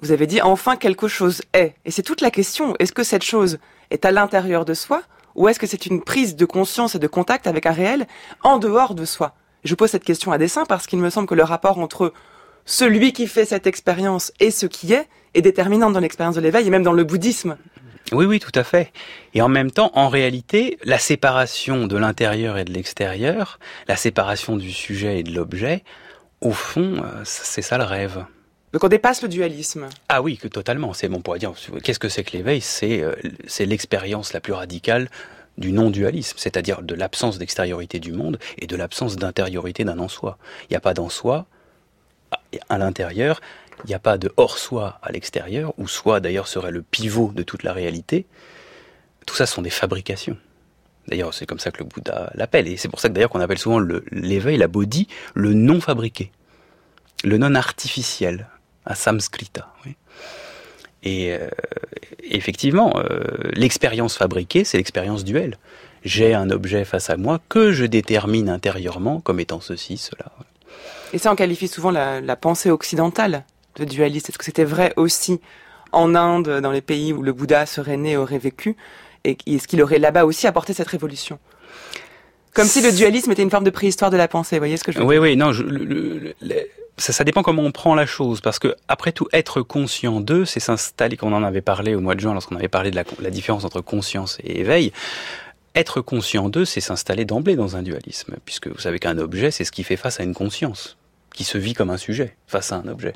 vous 0.00 0.12
avez 0.12 0.26
dit, 0.26 0.40
enfin, 0.40 0.76
quelque 0.76 1.08
chose 1.08 1.42
est. 1.52 1.74
Et 1.84 1.90
c'est 1.90 2.02
toute 2.02 2.20
la 2.20 2.30
question. 2.30 2.74
Est-ce 2.78 2.92
que 2.92 3.02
cette 3.02 3.24
chose 3.24 3.58
est 3.90 4.04
à 4.04 4.10
l'intérieur 4.10 4.64
de 4.64 4.74
soi, 4.74 5.02
ou 5.34 5.48
est-ce 5.48 5.58
que 5.58 5.66
c'est 5.66 5.86
une 5.86 6.02
prise 6.02 6.34
de 6.36 6.44
conscience 6.44 6.94
et 6.94 6.98
de 6.98 7.06
contact 7.06 7.46
avec 7.46 7.66
un 7.66 7.72
réel 7.72 8.06
en 8.42 8.58
dehors 8.58 8.94
de 8.94 9.04
soi? 9.04 9.34
Je 9.64 9.74
pose 9.74 9.90
cette 9.90 10.04
question 10.04 10.32
à 10.32 10.38
dessein 10.38 10.64
parce 10.64 10.86
qu'il 10.86 10.98
me 10.98 11.10
semble 11.10 11.28
que 11.28 11.34
le 11.34 11.44
rapport 11.44 11.78
entre 11.78 12.12
celui 12.68 13.14
qui 13.14 13.26
fait 13.26 13.46
cette 13.46 13.66
expérience 13.66 14.30
et 14.40 14.50
ce 14.50 14.66
qui 14.66 14.92
est 14.92 15.08
est 15.32 15.40
déterminant 15.40 15.90
dans 15.90 16.00
l'expérience 16.00 16.36
de 16.36 16.40
l'éveil 16.42 16.66
et 16.66 16.70
même 16.70 16.82
dans 16.82 16.92
le 16.92 17.02
bouddhisme. 17.02 17.56
Oui, 18.12 18.26
oui, 18.26 18.40
tout 18.40 18.52
à 18.54 18.62
fait. 18.62 18.92
Et 19.32 19.40
en 19.40 19.48
même 19.48 19.70
temps, 19.70 19.90
en 19.94 20.08
réalité, 20.08 20.78
la 20.84 20.98
séparation 20.98 21.86
de 21.86 21.96
l'intérieur 21.96 22.58
et 22.58 22.64
de 22.64 22.72
l'extérieur, 22.72 23.58
la 23.86 23.96
séparation 23.96 24.56
du 24.56 24.70
sujet 24.70 25.20
et 25.20 25.22
de 25.22 25.32
l'objet, 25.32 25.82
au 26.42 26.52
fond, 26.52 26.96
euh, 27.02 27.22
c'est 27.24 27.62
ça 27.62 27.78
le 27.78 27.84
rêve. 27.84 28.24
Donc 28.74 28.84
on 28.84 28.88
dépasse 28.88 29.22
le 29.22 29.28
dualisme. 29.28 29.88
Ah 30.10 30.20
oui, 30.20 30.36
que 30.36 30.46
totalement. 30.46 30.92
C'est 30.92 31.08
bon, 31.08 31.16
on 31.16 31.22
pourrait 31.22 31.38
dire, 31.38 31.52
qu'est-ce 31.82 31.98
que 31.98 32.10
c'est 32.10 32.22
que 32.22 32.36
l'éveil? 32.36 32.60
C'est 32.60 33.02
euh, 33.02 33.14
c'est 33.46 33.64
l'expérience 33.64 34.34
la 34.34 34.40
plus 34.40 34.52
radicale 34.52 35.08
du 35.56 35.72
non-dualisme, 35.72 36.36
c'est-à-dire 36.38 36.82
de 36.82 36.94
l'absence 36.94 37.38
d'extériorité 37.38 37.98
du 37.98 38.12
monde 38.12 38.38
et 38.58 38.66
de 38.66 38.76
l'absence 38.76 39.16
d'intériorité 39.16 39.84
d'un 39.84 39.98
en 39.98 40.08
soi. 40.08 40.36
Il 40.64 40.72
n'y 40.72 40.76
a 40.76 40.80
pas 40.80 40.94
d'en 40.94 41.08
soi 41.08 41.46
à 42.68 42.78
l'intérieur, 42.78 43.40
il 43.84 43.88
n'y 43.88 43.94
a 43.94 43.98
pas 43.98 44.18
de 44.18 44.32
hors-soi 44.36 44.98
à 45.02 45.12
l'extérieur, 45.12 45.72
où 45.78 45.86
soi 45.86 46.20
d'ailleurs 46.20 46.48
serait 46.48 46.70
le 46.70 46.82
pivot 46.82 47.32
de 47.34 47.42
toute 47.42 47.62
la 47.62 47.72
réalité. 47.72 48.26
Tout 49.26 49.36
ça 49.36 49.46
sont 49.46 49.62
des 49.62 49.70
fabrications. 49.70 50.36
D'ailleurs, 51.06 51.32
c'est 51.32 51.46
comme 51.46 51.58
ça 51.58 51.70
que 51.70 51.78
le 51.78 51.84
Bouddha 51.84 52.30
l'appelle. 52.34 52.68
Et 52.68 52.76
c'est 52.76 52.88
pour 52.88 53.00
ça 53.00 53.08
que 53.08 53.14
d'ailleurs 53.14 53.30
qu'on 53.30 53.40
appelle 53.40 53.58
souvent 53.58 53.80
l'éveil, 54.10 54.58
la 54.58 54.68
bodhi, 54.68 55.08
le 55.34 55.54
non 55.54 55.80
fabriqué, 55.80 56.32
le 57.24 57.38
non 57.38 57.54
artificiel, 57.54 58.48
à 58.84 58.94
samskrita. 58.94 59.68
Et 61.02 61.32
euh, 61.32 61.48
effectivement, 62.22 62.94
euh, 62.96 63.20
l'expérience 63.52 64.16
fabriquée, 64.16 64.64
c'est 64.64 64.78
l'expérience 64.78 65.24
duelle. 65.24 65.56
J'ai 66.04 66.34
un 66.34 66.50
objet 66.50 66.84
face 66.84 67.10
à 67.10 67.16
moi 67.16 67.40
que 67.48 67.72
je 67.72 67.84
détermine 67.84 68.48
intérieurement 68.48 69.20
comme 69.20 69.40
étant 69.40 69.60
ceci, 69.60 69.96
cela. 69.96 70.32
Et 71.12 71.18
ça, 71.18 71.32
on 71.32 71.36
qualifie 71.36 71.68
souvent 71.68 71.90
la 71.90 72.36
pensée 72.36 72.70
occidentale 72.70 73.44
de 73.76 73.84
dualiste. 73.84 74.28
Est-ce 74.28 74.38
que 74.38 74.44
c'était 74.44 74.64
vrai 74.64 74.92
aussi 74.96 75.40
en 75.92 76.14
Inde, 76.14 76.60
dans 76.60 76.70
les 76.70 76.80
pays 76.80 77.12
où 77.12 77.22
le 77.22 77.32
Bouddha 77.32 77.66
serait 77.66 77.96
né, 77.96 78.16
aurait 78.16 78.38
vécu 78.38 78.76
Et 79.24 79.38
est-ce 79.46 79.66
qu'il 79.66 79.82
aurait 79.82 79.98
là-bas 79.98 80.24
aussi 80.24 80.46
apporté 80.46 80.72
cette 80.72 80.88
révolution? 80.88 81.38
Comme 82.54 82.66
si 82.66 82.82
le 82.82 82.92
dualisme 82.92 83.30
était 83.30 83.42
une 83.42 83.50
forme 83.50 83.64
de 83.64 83.70
préhistoire 83.70 84.10
de 84.10 84.16
la 84.16 84.28
pensée, 84.28 84.56
vous 84.56 84.60
voyez 84.60 84.76
ce 84.76 84.84
que 84.84 84.92
je 84.92 84.98
veux 84.98 85.04
oui, 85.04 85.14
dire? 85.14 85.22
Oui, 85.22 85.36
non, 85.36 85.52
ça, 86.96 87.12
ça, 87.12 87.22
dépend 87.22 87.42
comment 87.42 87.62
on 87.62 87.70
prend 87.70 87.94
la 87.94 88.06
chose, 88.06 88.40
parce 88.40 88.58
que 88.58 88.74
après 88.88 89.12
tout, 89.12 89.28
être 89.32 89.62
conscient 89.62 90.20
d'eux, 90.20 90.44
c'est 90.44 90.58
s'installer, 90.58 91.16
qu'on 91.16 91.32
en 91.32 91.44
avait 91.44 91.60
parlé 91.60 91.94
au 91.94 92.00
mois 92.00 92.16
de 92.16 92.20
juin, 92.20 92.32
lorsqu'on 92.32 92.56
avait 92.56 92.68
parlé 92.68 92.90
de 92.90 92.96
la, 92.96 93.04
la 93.20 93.30
différence 93.30 93.64
entre 93.64 93.80
conscience 93.80 94.38
et 94.42 94.58
éveil, 94.58 94.92
être 95.76 96.00
conscient 96.00 96.48
d'eux, 96.48 96.64
c'est 96.64 96.80
s'installer 96.80 97.24
d'emblée 97.24 97.54
dans 97.54 97.76
un 97.76 97.82
dualisme, 97.82 98.34
puisque 98.44 98.66
vous 98.66 98.80
savez 98.80 98.98
qu'un 98.98 99.18
objet, 99.18 99.52
c'est 99.52 99.64
ce 99.64 99.70
qui 99.70 99.84
fait 99.84 99.96
face 99.96 100.18
à 100.18 100.24
une 100.24 100.34
conscience 100.34 100.97
qui 101.38 101.44
se 101.44 101.56
vit 101.56 101.72
comme 101.72 101.90
un 101.90 101.96
sujet 101.96 102.34
face 102.48 102.72
à 102.72 102.76
un 102.78 102.88
objet. 102.88 103.12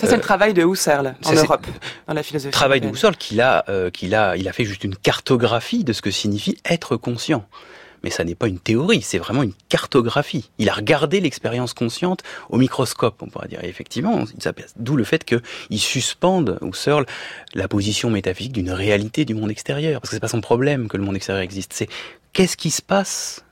Ça, 0.00 0.06
c'est 0.06 0.12
le 0.12 0.18
euh, 0.18 0.22
travail 0.22 0.54
de 0.54 0.62
Husserl 0.62 1.16
en 1.24 1.32
Europe, 1.32 1.66
dans 2.06 2.14
la 2.14 2.22
philosophie. 2.22 2.52
Travail 2.52 2.80
de 2.80 2.88
Husserl 2.88 3.16
qu'il 3.16 3.40
a, 3.40 3.64
euh, 3.68 3.90
qu'il 3.90 4.14
a, 4.14 4.36
il 4.36 4.48
a 4.48 4.52
fait 4.52 4.64
juste 4.64 4.84
une 4.84 4.94
cartographie 4.94 5.82
de 5.82 5.92
ce 5.92 6.02
que 6.02 6.12
signifie 6.12 6.56
être 6.64 6.96
conscient. 6.96 7.44
Mais 8.04 8.10
ça 8.10 8.22
n'est 8.22 8.36
pas 8.36 8.46
une 8.46 8.60
théorie, 8.60 9.02
c'est 9.02 9.18
vraiment 9.18 9.42
une 9.42 9.54
cartographie. 9.68 10.50
Il 10.58 10.68
a 10.68 10.72
regardé 10.72 11.18
l'expérience 11.20 11.74
consciente 11.74 12.22
au 12.48 12.58
microscope, 12.58 13.20
on 13.22 13.26
pourrait 13.26 13.48
dire. 13.48 13.64
Et 13.64 13.68
effectivement, 13.68 14.22
d'où 14.76 14.94
le 14.94 15.04
fait 15.04 15.24
qu'il 15.24 15.80
suspende, 15.80 16.60
Husserl, 16.62 17.06
la 17.54 17.66
position 17.66 18.08
métaphysique 18.08 18.52
d'une 18.52 18.70
réalité 18.70 19.24
du 19.24 19.34
monde 19.34 19.50
extérieur. 19.50 20.00
Parce 20.00 20.10
que 20.10 20.16
c'est 20.16 20.20
pas 20.20 20.28
son 20.28 20.40
problème 20.40 20.86
que 20.86 20.96
le 20.96 21.02
monde 21.02 21.16
extérieur 21.16 21.42
existe. 21.42 21.72
C'est 21.72 21.88
qu'est-ce 22.32 22.56
qui 22.56 22.70
se 22.70 22.82
passe 22.82 23.44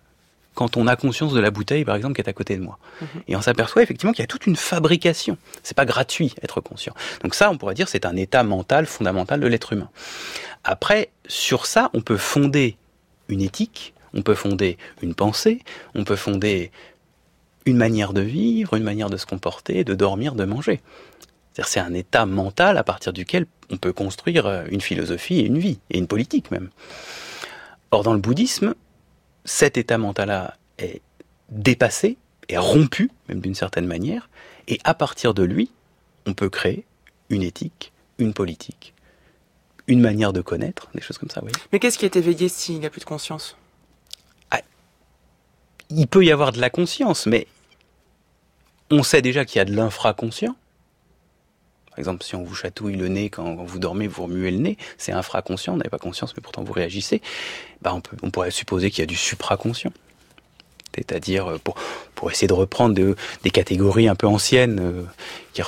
quand 0.54 0.76
on 0.76 0.86
a 0.86 0.96
conscience 0.96 1.32
de 1.32 1.40
la 1.40 1.50
bouteille, 1.50 1.84
par 1.84 1.96
exemple, 1.96 2.14
qui 2.14 2.20
est 2.20 2.28
à 2.28 2.32
côté 2.32 2.56
de 2.56 2.62
moi. 2.62 2.78
Mhm. 3.00 3.08
Et 3.28 3.36
on 3.36 3.40
s'aperçoit 3.40 3.82
effectivement 3.82 4.12
qu'il 4.12 4.22
y 4.22 4.24
a 4.24 4.28
toute 4.28 4.46
une 4.46 4.56
fabrication. 4.56 5.38
C'est 5.62 5.76
pas 5.76 5.84
gratuit 5.84 6.34
être 6.42 6.60
conscient. 6.60 6.94
Donc 7.22 7.34
ça, 7.34 7.50
on 7.50 7.56
pourrait 7.56 7.74
dire, 7.74 7.88
c'est 7.88 8.04
un 8.04 8.16
état 8.16 8.42
mental 8.42 8.86
fondamental 8.86 9.40
de 9.40 9.46
l'être 9.46 9.72
humain. 9.72 9.90
Après, 10.64 11.10
sur 11.26 11.66
ça, 11.66 11.90
on 11.94 12.00
peut 12.00 12.16
fonder 12.16 12.76
une 13.28 13.40
éthique, 13.40 13.94
on 14.12 14.22
peut 14.22 14.34
fonder 14.34 14.76
une 15.02 15.14
pensée, 15.14 15.60
on 15.94 16.04
peut 16.04 16.16
fonder 16.16 16.72
une 17.64 17.76
manière 17.76 18.12
de 18.12 18.20
vivre, 18.20 18.74
une 18.74 18.82
manière 18.82 19.10
de 19.10 19.16
se 19.16 19.26
comporter, 19.26 19.84
de 19.84 19.94
dormir, 19.94 20.34
de 20.34 20.44
manger. 20.44 20.80
C'est 21.62 21.80
un 21.80 21.94
état 21.94 22.26
mental 22.26 22.78
à 22.78 22.84
partir 22.84 23.12
duquel 23.12 23.46
on 23.70 23.76
peut 23.76 23.92
construire 23.92 24.64
une 24.70 24.80
philosophie 24.80 25.40
et 25.40 25.46
une 25.46 25.58
vie, 25.58 25.78
et 25.90 25.98
une 25.98 26.06
politique 26.06 26.50
même. 26.50 26.70
Or, 27.90 28.02
dans 28.02 28.14
le 28.14 28.18
bouddhisme, 28.18 28.74
cet 29.44 29.76
état 29.76 29.98
mental-là 29.98 30.56
est 30.78 31.00
dépassé, 31.50 32.16
est 32.48 32.58
rompu, 32.58 33.10
même 33.28 33.40
d'une 33.40 33.54
certaine 33.54 33.86
manière, 33.86 34.28
et 34.68 34.78
à 34.84 34.94
partir 34.94 35.34
de 35.34 35.42
lui, 35.42 35.70
on 36.26 36.34
peut 36.34 36.50
créer 36.50 36.84
une 37.28 37.42
éthique, 37.42 37.92
une 38.18 38.34
politique, 38.34 38.94
une 39.86 40.00
manière 40.00 40.32
de 40.32 40.40
connaître, 40.40 40.88
des 40.94 41.00
choses 41.00 41.18
comme 41.18 41.30
ça. 41.30 41.42
Oui. 41.44 41.52
Mais 41.72 41.78
qu'est-ce 41.78 41.98
qui 41.98 42.04
est 42.04 42.16
éveillé 42.16 42.48
s'il 42.48 42.78
n'y 42.78 42.86
a 42.86 42.90
plus 42.90 43.00
de 43.00 43.04
conscience? 43.04 43.56
Ah, 44.50 44.60
Il 45.90 46.06
peut 46.06 46.24
y 46.24 46.30
avoir 46.30 46.52
de 46.52 46.60
la 46.60 46.70
conscience, 46.70 47.26
mais 47.26 47.46
on 48.90 49.02
sait 49.02 49.22
déjà 49.22 49.44
qu'il 49.44 49.58
y 49.58 49.62
a 49.62 49.64
de 49.64 49.74
l'infraconscient. 49.74 50.56
Par 51.90 51.98
exemple, 51.98 52.24
si 52.24 52.36
on 52.36 52.42
vous 52.42 52.54
chatouille 52.54 52.96
le 52.96 53.08
nez 53.08 53.30
quand, 53.30 53.56
vous 53.56 53.78
dormez, 53.78 54.06
vous 54.06 54.24
remuez 54.24 54.50
le 54.50 54.58
nez, 54.58 54.78
c'est 54.96 55.12
infraconscient, 55.12 55.72
vous 55.72 55.78
n'avez 55.78 55.90
pas 55.90 55.98
conscience, 55.98 56.34
mais 56.36 56.40
pourtant 56.40 56.62
vous 56.62 56.72
réagissez. 56.72 57.20
Bah 57.82 57.92
on, 57.94 58.00
peut, 58.00 58.16
on 58.22 58.30
pourrait 58.30 58.50
supposer 58.50 58.90
qu'il 58.90 59.00
y 59.00 59.02
a 59.02 59.06
du 59.06 59.16
supraconscient. 59.16 59.92
C'est-à-dire, 60.94 61.46
euh, 61.48 61.58
pour, 61.62 61.76
pour 62.14 62.30
essayer 62.30 62.48
de 62.48 62.52
reprendre 62.52 62.94
des 62.94 63.50
catégories 63.50 64.08
un 64.08 64.14
peu 64.14 64.26
anciennes, 64.26 64.78
euh, 64.80 65.02
qui, 65.52 65.62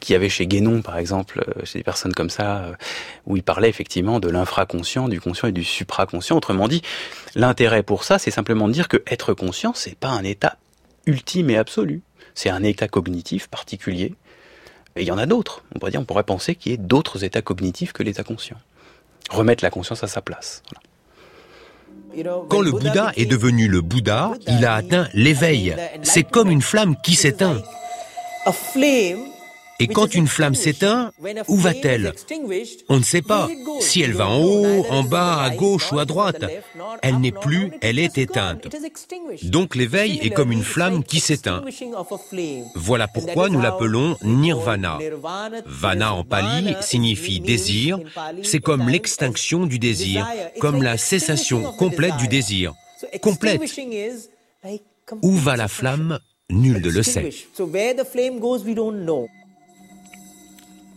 qui 0.00 0.14
avait 0.14 0.28
chez 0.28 0.46
Guénon, 0.46 0.82
par 0.82 0.98
exemple, 0.98 1.44
euh, 1.46 1.64
chez 1.64 1.78
des 1.78 1.84
personnes 1.84 2.14
comme 2.14 2.30
ça, 2.30 2.72
où 3.26 3.36
il 3.36 3.42
parlait 3.42 3.68
effectivement 3.68 4.20
de 4.20 4.28
l'infraconscient, 4.28 5.08
du 5.08 5.20
conscient 5.20 5.48
et 5.48 5.52
du 5.52 5.64
supraconscient. 5.64 6.36
Autrement 6.36 6.68
dit, 6.68 6.82
l'intérêt 7.34 7.82
pour 7.82 8.04
ça, 8.04 8.18
c'est 8.18 8.30
simplement 8.30 8.68
de 8.68 8.72
dire 8.72 8.88
que 8.88 9.02
être 9.06 9.34
conscient, 9.34 9.72
c'est 9.74 9.96
pas 9.96 10.08
un 10.08 10.24
état 10.24 10.56
ultime 11.06 11.50
et 11.50 11.56
absolu. 11.56 12.02
C'est 12.34 12.50
un 12.50 12.62
état 12.62 12.88
cognitif 12.88 13.48
particulier. 13.48 14.14
Et 14.98 15.02
il 15.02 15.06
y 15.06 15.12
en 15.12 15.18
a 15.18 15.26
d'autres. 15.26 15.62
On 15.74 15.78
pourrait 15.78 15.92
dire, 15.92 16.00
on 16.00 16.04
pourrait 16.04 16.24
penser 16.24 16.56
qu'il 16.56 16.72
y 16.72 16.74
ait 16.74 16.78
d'autres 16.78 17.22
états 17.22 17.40
cognitifs 17.40 17.92
que 17.92 18.02
l'état 18.02 18.24
conscient. 18.24 18.56
Remettre 19.30 19.62
la 19.62 19.70
conscience 19.70 20.02
à 20.02 20.08
sa 20.08 20.20
place. 20.20 20.62
Quand 22.48 22.60
le 22.60 22.72
Bouddha 22.72 23.12
est 23.16 23.26
devenu 23.26 23.68
le 23.68 23.80
Bouddha, 23.80 24.32
il 24.48 24.64
a 24.64 24.74
atteint 24.74 25.08
l'éveil. 25.14 25.76
C'est 26.02 26.24
comme 26.24 26.50
une 26.50 26.62
flamme 26.62 26.96
qui 27.00 27.14
s'éteint. 27.14 27.62
Et 29.80 29.86
quand 29.86 30.14
une 30.14 30.26
flamme 30.26 30.54
s'éteint, 30.54 31.12
où 31.46 31.56
va-t-elle? 31.56 32.12
On 32.88 32.96
ne 32.96 33.02
sait 33.02 33.22
pas. 33.22 33.48
Si 33.80 34.02
elle 34.02 34.12
va 34.12 34.28
en 34.28 34.42
haut, 34.42 34.84
en 34.90 35.04
bas, 35.04 35.40
à 35.40 35.50
gauche 35.50 35.92
ou 35.92 35.98
à 35.98 36.04
droite, 36.04 36.44
elle 37.02 37.18
n'est 37.20 37.32
plus, 37.32 37.70
elle 37.80 37.98
est 37.98 38.18
éteinte. 38.18 38.66
Donc 39.44 39.76
l'éveil 39.76 40.18
est 40.22 40.30
comme 40.30 40.50
une 40.50 40.64
flamme 40.64 41.04
qui 41.04 41.20
s'éteint. 41.20 41.62
Voilà 42.74 43.06
pourquoi 43.06 43.48
nous 43.48 43.60
l'appelons 43.60 44.16
nirvana. 44.22 44.98
Vana 45.66 46.14
en 46.14 46.24
pali 46.24 46.74
signifie 46.80 47.40
désir. 47.40 48.00
C'est 48.42 48.60
comme 48.60 48.88
l'extinction 48.88 49.66
du 49.66 49.78
désir, 49.78 50.26
comme 50.60 50.82
la 50.82 50.96
cessation 50.96 51.72
complète 51.72 52.16
du 52.16 52.26
désir. 52.26 52.74
Complète. 53.22 53.62
Où 55.22 55.32
va 55.32 55.56
la 55.56 55.68
flamme? 55.68 56.18
Nul 56.50 56.80
ne 56.80 56.88
le 56.90 57.02
sait. 57.02 57.30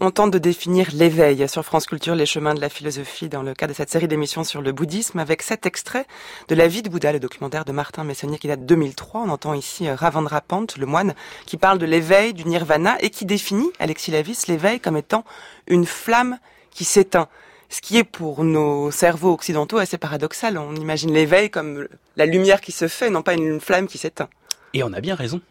On 0.04 0.10
tente 0.10 0.32
de 0.32 0.40
définir 0.40 0.88
l'éveil 0.94 1.48
sur 1.48 1.64
France 1.64 1.86
Culture, 1.86 2.16
les 2.16 2.26
chemins 2.26 2.56
de 2.56 2.60
la 2.60 2.70
philosophie, 2.70 3.30
dans 3.30 3.44
le 3.44 3.54
cadre 3.54 3.72
de 3.72 3.78
cette 3.78 3.92
série 3.92 4.08
d'émissions 4.08 4.44
sur 4.44 4.64
le 4.64 4.72
bouddhisme, 4.72 5.20
avec 5.20 5.44
cet 5.44 5.68
extrait 5.68 6.08
de 6.48 6.56
La 6.56 6.68
vie 6.68 6.82
de 6.82 6.90
Bouddha, 6.90 7.12
le 7.12 7.20
documentaire 7.20 7.66
de 7.66 7.72
Martin 7.72 8.04
Messonnier 8.04 8.40
qui 8.40 8.48
date 8.48 8.62
de 8.62 8.66
2003. 8.66 9.22
On 9.22 9.30
entend 9.30 9.54
ici 9.54 9.88
euh, 9.88 9.94
Ravandra 9.94 10.42
Pant, 10.42 10.66
le 10.76 10.88
moine, 10.88 11.14
qui 11.46 11.56
parle 11.56 11.78
de 11.78 11.86
l'éveil, 11.86 12.34
du 12.34 12.46
nirvana, 12.46 12.98
et 13.02 13.12
qui 13.12 13.26
définit, 13.26 13.70
Alexis 13.78 14.10
Lavis, 14.10 14.48
l'éveil 14.48 14.80
comme 14.80 14.98
étant 14.98 15.24
une 15.68 15.86
flamme 15.86 16.40
qui 16.72 16.84
s'éteint. 16.84 17.28
Ce 17.70 17.80
qui 17.80 18.00
est 18.00 18.04
pour 18.04 18.44
nos 18.44 18.90
cerveaux 18.90 19.34
occidentaux 19.34 19.78
assez 19.78 20.00
paradoxal. 20.00 20.58
On 20.58 20.74
imagine 20.78 21.14
l'éveil 21.14 21.52
comme 21.52 21.88
la 22.18 22.26
lumière 22.26 22.60
qui 22.60 22.72
se 22.72 22.88
fait, 22.88 23.12
non 23.12 23.22
pas 23.22 23.36
une 23.36 23.62
flamme 23.62 23.86
qui 23.86 24.00
s'éteint. 24.00 24.30
Et 24.74 24.82
on 24.82 24.94
a 24.94 25.00
bien 25.00 25.14
raison. 25.14 25.42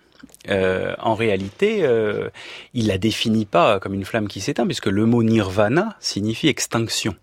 Euh, 0.49 0.95
en 0.99 1.15
réalité, 1.15 1.81
euh, 1.83 2.29
il 2.75 2.87
la 2.89 2.99
définit 2.99 3.47
pas 3.47 3.81
comme 3.81 3.95
une 3.95 4.05
flamme 4.05 4.29
qui 4.29 4.41
s'éteint, 4.41 4.67
puisque 4.67 4.87
le 4.87 5.07
mot 5.07 5.23
nirvana 5.23 5.97
signifie 6.01 6.49
extinction. 6.49 7.15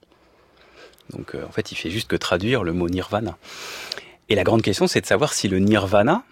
Donc 1.11 1.35
euh, 1.35 1.45
en 1.45 1.51
fait, 1.51 1.71
il 1.71 1.75
fait 1.75 1.89
juste 1.89 2.07
que 2.07 2.15
traduire 2.15 2.63
le 2.63 2.73
mot 2.73 2.89
nirvana. 2.89 3.37
Et 4.29 4.35
la 4.35 4.43
grande 4.43 4.61
question, 4.61 4.87
c'est 4.87 5.01
de 5.01 5.05
savoir 5.05 5.33
si 5.33 5.47
le 5.47 5.59
nirvana, 5.59 6.23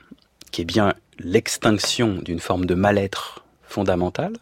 qui 0.52 0.62
est 0.62 0.66
bien 0.66 0.94
l'extinction 1.20 2.16
d'une 2.16 2.40
forme 2.40 2.66
de 2.66 2.76
mal-être 2.76 3.46
fondamentale, 3.64 4.34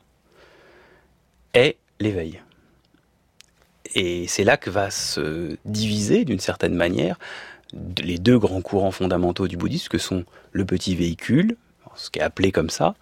est 1.54 1.78
l'éveil. 2.00 2.42
Et 3.96 4.28
c'est 4.28 4.44
là 4.44 4.58
que 4.58 4.72
va 4.72 4.90
se 4.90 5.56
diviser, 5.66 6.26
d'une 6.26 6.40
certaine 6.40 6.74
manière, 6.74 7.20
les 8.02 8.18
deux 8.18 8.40
grands 8.40 8.62
courants 8.62 8.92
fondamentaux 8.92 9.48
du 9.48 9.56
bouddhisme, 9.56 9.88
que 9.88 10.00
sont 10.00 10.26
le 10.52 10.66
petit 10.66 10.96
véhicule, 10.96 11.58
ce 11.96 12.10
qui 12.10 12.20
est 12.20 12.24
appelé 12.24 12.52
comme 12.52 12.70
ça, 12.70 12.96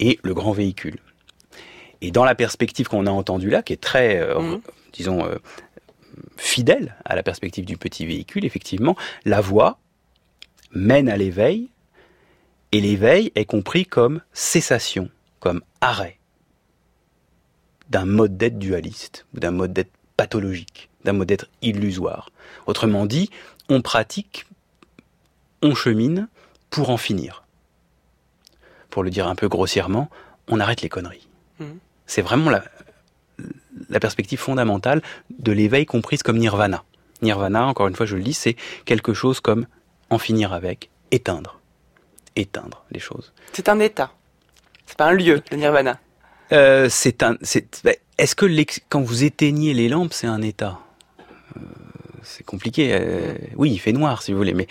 et 0.00 0.18
le 0.22 0.34
grand 0.34 0.52
véhicule. 0.52 0.98
Et 2.00 2.10
dans 2.10 2.24
la 2.24 2.34
perspective 2.34 2.88
qu'on 2.88 3.06
a 3.06 3.10
entendue 3.10 3.50
là, 3.50 3.62
qui 3.62 3.72
est 3.72 3.82
très, 3.82 4.20
euh, 4.20 4.38
mhm. 4.38 4.60
disons, 4.92 5.24
euh, 5.24 5.36
fidèle 6.36 6.96
à 7.04 7.16
la 7.16 7.22
perspective 7.22 7.64
du 7.64 7.76
petit 7.76 8.06
véhicule, 8.06 8.44
effectivement, 8.44 8.96
la 9.24 9.40
voie 9.40 9.78
mène 10.72 11.08
à 11.08 11.16
l'éveil, 11.16 11.70
et 12.72 12.80
l'éveil 12.80 13.32
est 13.34 13.46
compris 13.46 13.86
comme 13.86 14.20
cessation, 14.32 15.10
comme 15.40 15.62
arrêt 15.80 16.18
d'un 17.88 18.04
mode 18.04 18.36
d'être 18.36 18.58
dualiste, 18.58 19.26
ou 19.34 19.40
d'un 19.40 19.50
mode 19.50 19.72
d'être 19.72 19.92
pathologique, 20.16 20.90
d'un 21.04 21.14
mode 21.14 21.28
d'être 21.28 21.48
illusoire. 21.62 22.30
Autrement 22.66 23.06
dit, 23.06 23.30
on 23.70 23.80
pratique, 23.80 24.46
on 25.62 25.74
chemine 25.74 26.28
pour 26.68 26.90
en 26.90 26.98
finir 26.98 27.44
pour 28.90 29.02
le 29.02 29.10
dire 29.10 29.26
un 29.28 29.34
peu 29.34 29.48
grossièrement, 29.48 30.08
on 30.48 30.60
arrête 30.60 30.82
les 30.82 30.88
conneries. 30.88 31.28
Mhm. 31.60 31.78
C'est 32.06 32.22
vraiment 32.22 32.50
la, 32.50 32.64
la 33.88 34.00
perspective 34.00 34.38
fondamentale 34.38 35.02
de 35.38 35.52
l'éveil 35.52 35.86
comprise 35.86 36.22
comme 36.22 36.38
nirvana. 36.38 36.84
Nirvana, 37.22 37.66
encore 37.66 37.88
une 37.88 37.96
fois, 37.96 38.06
je 38.06 38.16
le 38.16 38.22
dis, 38.22 38.32
c'est 38.32 38.56
quelque 38.84 39.12
chose 39.12 39.40
comme 39.40 39.66
en 40.10 40.18
finir 40.18 40.52
avec, 40.52 40.90
éteindre. 41.10 41.60
Éteindre 42.36 42.84
les 42.92 43.00
choses. 43.00 43.32
C'est 43.52 43.68
un 43.68 43.80
état. 43.80 44.12
C'est 44.86 44.96
pas 44.96 45.06
un 45.06 45.12
lieu, 45.12 45.42
le 45.50 45.56
nirvana. 45.56 45.98
Euh, 46.52 46.88
c'est 46.88 47.22
un. 47.22 47.36
Ben, 47.84 47.94
est-ce 48.16 48.34
que 48.34 48.46
quand 48.88 49.02
vous 49.02 49.24
éteignez 49.24 49.74
les 49.74 49.88
lampes, 49.88 50.14
c'est 50.14 50.26
un 50.28 50.40
état? 50.40 50.78
Euh, 51.56 51.60
C'est 52.22 52.44
compliqué. 52.44 52.90
Euh, 52.92 53.34
oui, 53.56 53.70
il 53.72 53.78
fait 53.78 53.92
noir, 53.92 54.22
si 54.22 54.32
vous 54.32 54.38
voulez, 54.38 54.54
mais 54.54 54.66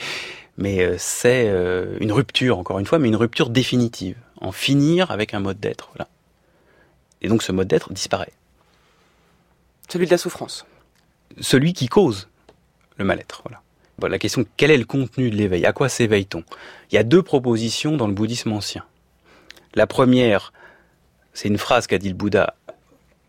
mais 0.57 0.81
euh, 0.81 0.95
c'est 0.97 1.47
euh, 1.47 1.97
une 1.99 2.11
rupture, 2.11 2.57
encore 2.57 2.79
une 2.79 2.85
fois, 2.85 2.99
mais 2.99 3.07
une 3.07 3.15
rupture 3.15 3.49
définitive. 3.49 4.17
En 4.39 4.51
finir 4.51 5.09
avec 5.09 5.33
un 5.33 5.39
mode 5.39 5.59
d'être. 5.59 5.89
Voilà. 5.95 6.07
Et 7.21 7.27
donc 7.27 7.41
ce 7.41 7.51
mode 7.51 7.67
d'être 7.67 7.91
disparaît. 7.91 8.33
Celui 9.89 10.05
de 10.05 10.11
la 10.11 10.17
souffrance. 10.17 10.65
Celui 11.39 11.73
qui 11.73 11.87
cause 11.87 12.27
le 12.97 13.05
mal-être. 13.05 13.41
Voilà. 13.43 13.61
Bon, 13.97 14.07
la 14.07 14.19
question, 14.19 14.45
quel 14.57 14.69
est 14.69 14.77
le 14.77 14.85
contenu 14.85 15.31
de 15.31 15.35
l'éveil? 15.35 15.65
À 15.65 15.73
quoi 15.73 15.89
s'éveille-t-on? 15.89 16.43
Il 16.91 16.95
y 16.95 16.97
a 16.99 17.03
deux 17.03 17.23
propositions 17.23 17.97
dans 17.97 18.07
le 18.07 18.13
bouddhisme 18.13 18.51
ancien. 18.51 18.85
La 19.73 19.87
première, 19.87 20.53
c'est 21.33 21.47
une 21.47 21.57
phrase 21.57 21.87
qu'a 21.87 21.97
dit 21.97 22.09
le 22.09 22.15
Bouddha 22.15 22.55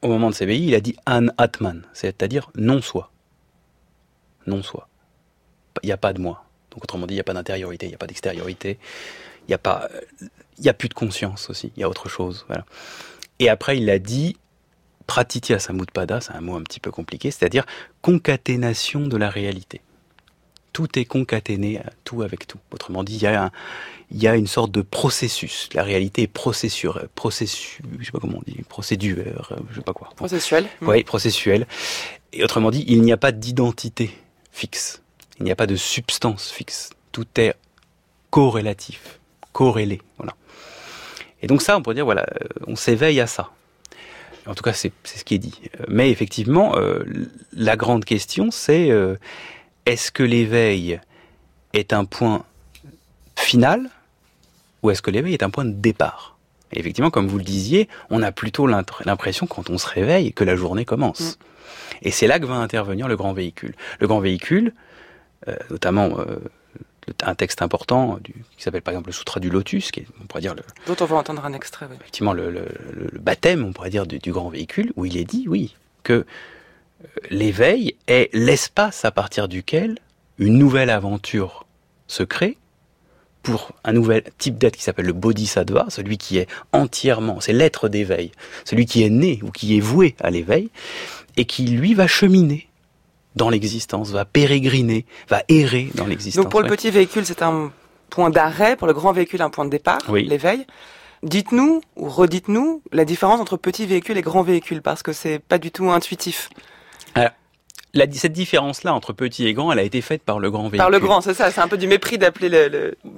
au 0.02 0.08
moment 0.08 0.28
de 0.28 0.34
s'éveiller. 0.34 0.68
Il 0.68 0.74
a 0.74 0.80
dit 0.80 0.96
An 1.06 1.28
Atman, 1.38 1.86
c'est-à-dire 1.94 2.50
non 2.54 2.82
soi. 2.82 3.10
Non 4.46 4.62
soi. 4.62 4.88
Il 5.82 5.86
n'y 5.86 5.92
a 5.92 5.96
pas 5.96 6.12
de 6.12 6.20
moi. 6.20 6.44
Donc 6.78 6.84
autrement 6.84 7.08
dit, 7.08 7.14
il 7.14 7.16
n'y 7.16 7.20
a 7.20 7.24
pas 7.24 7.34
d'intériorité, 7.34 7.86
il 7.86 7.88
n'y 7.88 7.96
a 7.96 7.98
pas 7.98 8.06
d'extériorité, 8.06 8.78
il 9.42 9.50
n'y 9.50 9.54
a 9.54 9.58
pas, 9.58 9.88
il 10.58 10.64
y 10.64 10.68
a 10.68 10.74
plus 10.74 10.88
de 10.88 10.94
conscience 10.94 11.50
aussi, 11.50 11.72
il 11.76 11.80
y 11.80 11.82
a 11.82 11.88
autre 11.88 12.08
chose. 12.08 12.44
Voilà. 12.46 12.64
Et 13.40 13.48
après, 13.48 13.78
il 13.78 13.90
a 13.90 13.98
dit 13.98 14.36
pratitya 15.08 15.58
samutpada, 15.58 16.20
c'est 16.20 16.34
un 16.34 16.40
mot 16.40 16.54
un 16.54 16.62
petit 16.62 16.78
peu 16.78 16.92
compliqué, 16.92 17.32
c'est-à-dire 17.32 17.66
concaténation 18.00 19.08
de 19.08 19.16
la 19.16 19.28
réalité. 19.28 19.80
Tout 20.72 21.00
est 21.00 21.04
concaténé, 21.04 21.80
tout 22.04 22.22
avec 22.22 22.46
tout. 22.46 22.60
Autrement 22.70 23.02
dit, 23.02 23.16
il 23.16 23.22
y 23.22 23.26
a, 23.26 23.50
il 24.12 24.22
y 24.22 24.28
a 24.28 24.36
une 24.36 24.46
sorte 24.46 24.70
de 24.70 24.82
processus. 24.82 25.68
La 25.74 25.82
réalité 25.82 26.22
est 26.22 26.26
processure, 26.28 27.08
processus, 27.16 27.80
je 27.98 28.04
sais 28.04 28.12
pas 28.12 28.20
comment 28.20 28.38
on 28.38 28.48
dit, 28.48 28.62
procédure, 28.68 29.52
je 29.72 29.78
sais 29.78 29.82
pas 29.82 29.94
quoi. 29.94 30.10
Processuel. 30.14 30.68
Oui, 30.82 31.02
processuel. 31.02 31.66
Et 32.32 32.44
autrement 32.44 32.70
dit, 32.70 32.84
il 32.86 33.02
n'y 33.02 33.10
a 33.10 33.16
pas 33.16 33.32
d'identité 33.32 34.16
fixe. 34.52 35.02
Il 35.38 35.44
n'y 35.44 35.50
a 35.50 35.56
pas 35.56 35.66
de 35.66 35.76
substance 35.76 36.50
fixe. 36.50 36.90
Tout 37.12 37.26
est 37.36 37.54
corrélatif, 38.30 39.20
corrélé. 39.52 40.00
Voilà. 40.18 40.34
Et 41.42 41.46
donc 41.46 41.62
ça, 41.62 41.76
on 41.76 41.82
pourrait 41.82 41.94
dire, 41.94 42.04
voilà, 42.04 42.22
euh, 42.22 42.46
on 42.66 42.76
s'éveille 42.76 43.20
à 43.20 43.26
ça. 43.26 43.50
En 44.46 44.54
tout 44.54 44.62
cas, 44.62 44.72
c'est 44.72 44.92
ce 45.04 45.24
qui 45.24 45.34
est 45.34 45.38
dit. 45.38 45.60
Mais 45.88 46.10
effectivement, 46.10 46.76
euh, 46.76 47.04
la 47.52 47.76
grande 47.76 48.04
question, 48.04 48.50
c'est 48.50 48.90
euh, 48.90 49.16
est-ce 49.84 50.10
que 50.10 50.22
l'éveil 50.22 51.00
est 51.74 51.92
un 51.92 52.04
point 52.04 52.44
final 53.36 53.90
ou 54.82 54.90
est-ce 54.90 55.02
que 55.02 55.10
l'éveil 55.10 55.34
est 55.34 55.42
un 55.42 55.50
point 55.50 55.66
de 55.66 55.72
départ? 55.72 56.38
Et 56.72 56.80
effectivement, 56.80 57.10
comme 57.10 57.28
vous 57.28 57.38
le 57.38 57.44
disiez, 57.44 57.88
on 58.10 58.22
a 58.22 58.32
plutôt 58.32 58.66
l'impression 58.66 59.46
quand 59.46 59.70
on 59.70 59.78
se 59.78 59.86
réveille 59.86 60.32
que 60.32 60.44
la 60.44 60.56
journée 60.56 60.84
commence. 60.84 61.20
Mm. 61.20 61.44
Et 62.02 62.10
c'est 62.10 62.26
là 62.26 62.38
que 62.38 62.46
va 62.46 62.54
intervenir 62.54 63.08
le 63.08 63.16
grand 63.16 63.32
véhicule. 63.32 63.74
Le 64.00 64.06
grand 64.06 64.20
véhicule, 64.20 64.68
euh, 64.68 64.72
notamment 65.70 66.18
euh, 66.18 66.38
un 67.22 67.34
texte 67.34 67.62
important 67.62 68.18
du, 68.22 68.32
qui 68.56 68.62
s'appelle 68.62 68.82
par 68.82 68.92
exemple 68.92 69.08
le 69.08 69.12
Sutra 69.12 69.40
du 69.40 69.50
Lotus, 69.50 69.90
qui 69.90 70.00
est, 70.00 70.06
on 70.20 70.26
pourrait 70.26 70.42
dire 70.42 70.54
le, 70.54 70.62
dont 70.86 70.96
on 71.00 71.04
va 71.06 71.16
entendre 71.16 71.44
un 71.44 71.52
extrait. 71.52 71.86
Effectivement, 71.94 72.32
le, 72.32 72.50
le, 72.50 73.18
baptême, 73.18 73.64
on 73.64 73.72
pourrait 73.72 73.90
dire 73.90 74.06
du, 74.06 74.18
du, 74.18 74.32
grand 74.32 74.48
véhicule, 74.48 74.92
où 74.96 75.04
il 75.04 75.16
est 75.16 75.24
dit, 75.24 75.46
oui, 75.48 75.76
que 76.02 76.12
euh, 76.12 77.06
l'éveil 77.30 77.94
est 78.06 78.30
l'espace 78.34 79.04
à 79.04 79.10
partir 79.10 79.48
duquel 79.48 79.98
une 80.38 80.58
nouvelle 80.58 80.90
aventure 80.90 81.66
se 82.06 82.22
crée 82.22 82.56
pour 83.42 83.72
un 83.84 83.92
nouvel 83.92 84.24
type 84.36 84.58
d'être 84.58 84.76
qui 84.76 84.82
s'appelle 84.82 85.06
le 85.06 85.12
bodhisattva, 85.12 85.86
celui 85.88 86.18
qui 86.18 86.38
est 86.38 86.48
entièrement, 86.72 87.40
c'est 87.40 87.52
l'être 87.52 87.88
d'éveil, 87.88 88.32
celui 88.64 88.84
qui 88.84 89.02
est 89.02 89.10
né 89.10 89.40
ou 89.42 89.50
qui 89.50 89.76
est 89.76 89.80
voué 89.80 90.14
à 90.20 90.30
l'éveil, 90.30 90.70
et 91.36 91.44
qui 91.44 91.64
lui 91.64 91.94
va 91.94 92.06
cheminer 92.06 92.67
dans 93.38 93.48
l'existence, 93.48 94.10
va 94.10 94.26
pérégriner, 94.26 95.06
va 95.30 95.42
errer 95.48 95.90
dans 95.94 96.06
l'existence. 96.06 96.44
Donc 96.44 96.50
pour 96.50 96.60
le 96.60 96.68
petit 96.68 96.90
véhicule, 96.90 97.24
c'est 97.24 97.40
un 97.40 97.72
point 98.10 98.28
d'arrêt, 98.28 98.76
pour 98.76 98.86
le 98.86 98.92
grand 98.92 99.12
véhicule, 99.12 99.40
un 99.40 99.48
point 99.48 99.64
de 99.64 99.70
départ, 99.70 100.00
l'éveil. 100.12 100.66
Dites-nous 101.22 101.80
ou 101.96 102.08
redites-nous 102.08 102.82
la 102.92 103.04
différence 103.04 103.40
entre 103.40 103.56
petit 103.56 103.86
véhicule 103.86 104.18
et 104.18 104.22
grand 104.22 104.42
véhicule, 104.42 104.82
parce 104.82 105.02
que 105.02 105.12
c'est 105.12 105.38
pas 105.38 105.58
du 105.58 105.70
tout 105.70 105.90
intuitif 105.90 106.50
cette 108.12 108.32
différence-là 108.32 108.94
entre 108.94 109.12
petit 109.12 109.46
et 109.46 109.54
grand, 109.54 109.72
elle 109.72 109.78
a 109.78 109.82
été 109.82 110.00
faite 110.00 110.22
par 110.22 110.38
le 110.38 110.50
grand 110.50 110.64
véhicule. 110.64 110.78
Par 110.78 110.90
le 110.90 110.98
grand, 110.98 111.20
c'est 111.20 111.34
ça. 111.34 111.50
C'est 111.50 111.60
un 111.60 111.68
peu 111.68 111.76
du 111.76 111.86
mépris 111.86 112.18
d'appeler 112.18 112.48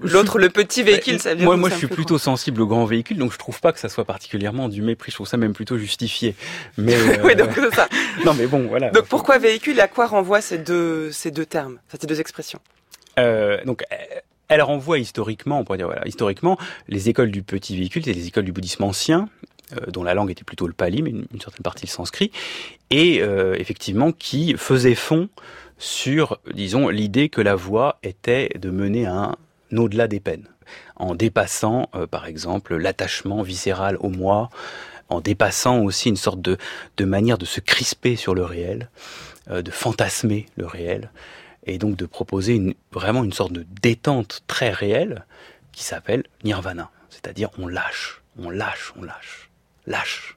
l'autre 0.03 0.39
le, 0.39 0.49
petit 0.49 0.83
véhicule. 0.83 1.21
Ça 1.21 1.35
moi, 1.35 1.57
moi, 1.57 1.71
je 1.71 1.77
suis 1.77 1.87
plutôt 1.87 2.19
sensible 2.19 2.63
au 2.63 2.67
grand 2.67 2.85
véhicule, 2.85 3.19
donc 3.19 3.33
je 3.33 3.39
trouve 3.39 3.61
pas 3.61 3.73
que 3.73 3.79
ça 3.79 3.89
soit 3.89 4.05
particulièrement 4.05 4.69
du 4.69 4.83
mépris. 4.83 5.11
Je 5.11 5.17
trouve 5.17 5.29
ça 5.29 5.37
même 5.37 5.53
plutôt 5.53 5.79
justifié. 5.79 6.35
Mais 6.77 6.97
oui, 7.25 7.37
donc 7.37 7.51
c'est 7.55 7.75
ça. 7.75 7.89
non, 8.25 8.35
mais 8.35 8.47
bon, 8.47 8.67
voilà. 8.69 8.91
Donc 8.91 9.07
pourquoi 9.07 9.39
véhicule 9.39 9.79
et 9.79 9.83
à 9.83 9.89
quoi 9.89 10.07
renvoient 10.07 10.41
ces 10.41 10.59
deux 10.59 11.11
ces 11.13 11.31
deux 11.31 11.47
termes, 11.47 11.79
ces 11.89 12.07
deux 12.07 12.21
expressions? 12.21 12.61
Euh, 13.19 13.59
Donc 13.65 13.85
elle 14.51 14.63
renvoie 14.63 14.99
historiquement, 14.99 15.61
on 15.61 15.65
pourrait 15.65 15.79
dire 15.79 15.87
voilà, 15.87 16.07
historiquement, 16.07 16.59
les 16.89 17.09
écoles 17.09 17.31
du 17.31 17.43
petit 17.43 17.77
véhicule, 17.77 18.05
c'est 18.05 18.13
les 18.13 18.27
écoles 18.27 18.45
du 18.45 18.53
bouddhisme 18.53 18.83
ancien, 18.83 19.29
euh, 19.45 19.47
dont 19.89 20.03
la 20.03 20.15
langue 20.15 20.31
était 20.31 20.45
plutôt 20.45 20.67
le 20.67 20.73
pali, 20.73 21.03
mais 21.03 21.11
une, 21.11 21.41
certaine 21.41 21.63
partie 21.63 21.87
le 21.87 21.91
sanskrit, 21.91 22.31
et 22.91 23.23
euh, 23.23 23.55
effectivement 23.59 24.13
qui 24.13 24.55
faisait 24.57 24.95
fond 24.95 25.29
sur, 25.79 26.41
disons, 26.53 26.89
l'idée 26.89 27.29
que 27.29 27.41
la 27.41 27.55
voie 27.55 27.99
était 28.03 28.51
de 28.59 28.71
mener 28.71 29.07
un 29.07 29.37
au-delà 29.75 30.09
des 30.09 30.21
peines, 30.21 30.49
en 30.97 31.15
dépassant, 31.15 31.89
euh, 31.95 32.07
par 32.07 32.27
exemple, 32.27 32.77
l'attachement 32.77 33.43
viscéral 33.43 33.97
au 34.01 34.09
moi, 34.09 34.51
en 35.09 35.21
dépassant 35.21 35.81
aussi 35.81 36.09
une 36.09 36.17
sorte 36.17 36.41
de, 36.41 36.57
de 36.97 37.05
manière 37.05 37.39
de 37.39 37.45
se 37.45 37.61
crisper 37.61 38.17
sur 38.17 38.35
le 38.35 38.45
réel, 38.45 38.91
de 39.51 39.71
fantasmer 39.73 40.47
le 40.57 40.67
réel, 40.67 41.11
et 41.67 41.79
donc 41.79 41.97
de 41.97 42.07
proposer 42.07 42.55
une, 42.55 42.75
vraiment 42.93 43.25
une 43.25 43.33
sorte 43.33 43.53
de 43.53 43.67
détente 43.83 44.43
très 44.47 44.71
réelle 44.71 45.25
qui 45.73 45.83
s'appelle 45.83 46.25
nirvana, 46.45 46.91
c'est-à-dire 47.11 47.51
on 47.59 47.67
lâche, 47.67 48.23
on 48.39 48.51
lâche, 48.51 48.93
on 48.97 49.03
lâche 49.03 49.50
lâche. 49.91 50.37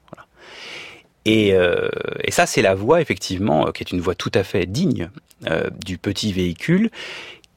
Et, 1.24 1.54
euh, 1.54 1.88
et, 2.22 2.30
ça, 2.30 2.44
c'est 2.44 2.60
la 2.60 2.74
voie, 2.74 3.00
effectivement, 3.00 3.72
qui 3.72 3.82
est 3.82 3.92
une 3.92 4.00
voie 4.00 4.14
tout 4.14 4.32
à 4.34 4.44
fait 4.44 4.66
digne 4.66 5.08
euh, 5.46 5.70
du 5.84 5.96
petit 5.96 6.32
véhicule, 6.32 6.90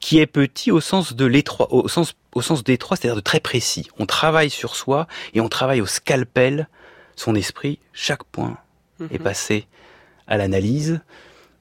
qui 0.00 0.18
est 0.18 0.26
petit 0.26 0.70
au 0.70 0.80
sens 0.80 1.14
de 1.14 1.26
l'étroit, 1.26 1.72
au 1.72 1.86
sens, 1.88 2.14
au 2.34 2.40
sens 2.40 2.64
d'étroit, 2.64 2.96
c'est-à-dire 2.96 3.16
de 3.16 3.20
très 3.20 3.40
précis. 3.40 3.88
On 3.98 4.06
travaille 4.06 4.48
sur 4.48 4.74
soi 4.74 5.06
et 5.34 5.40
on 5.40 5.48
travaille 5.48 5.80
au 5.80 5.86
scalpel 5.86 6.68
son 7.16 7.34
esprit. 7.34 7.78
Chaque 7.92 8.24
point 8.24 8.56
est 9.00 9.18
mhm. 9.18 9.24
passé 9.24 9.66
à 10.26 10.36
l'analyse 10.36 11.00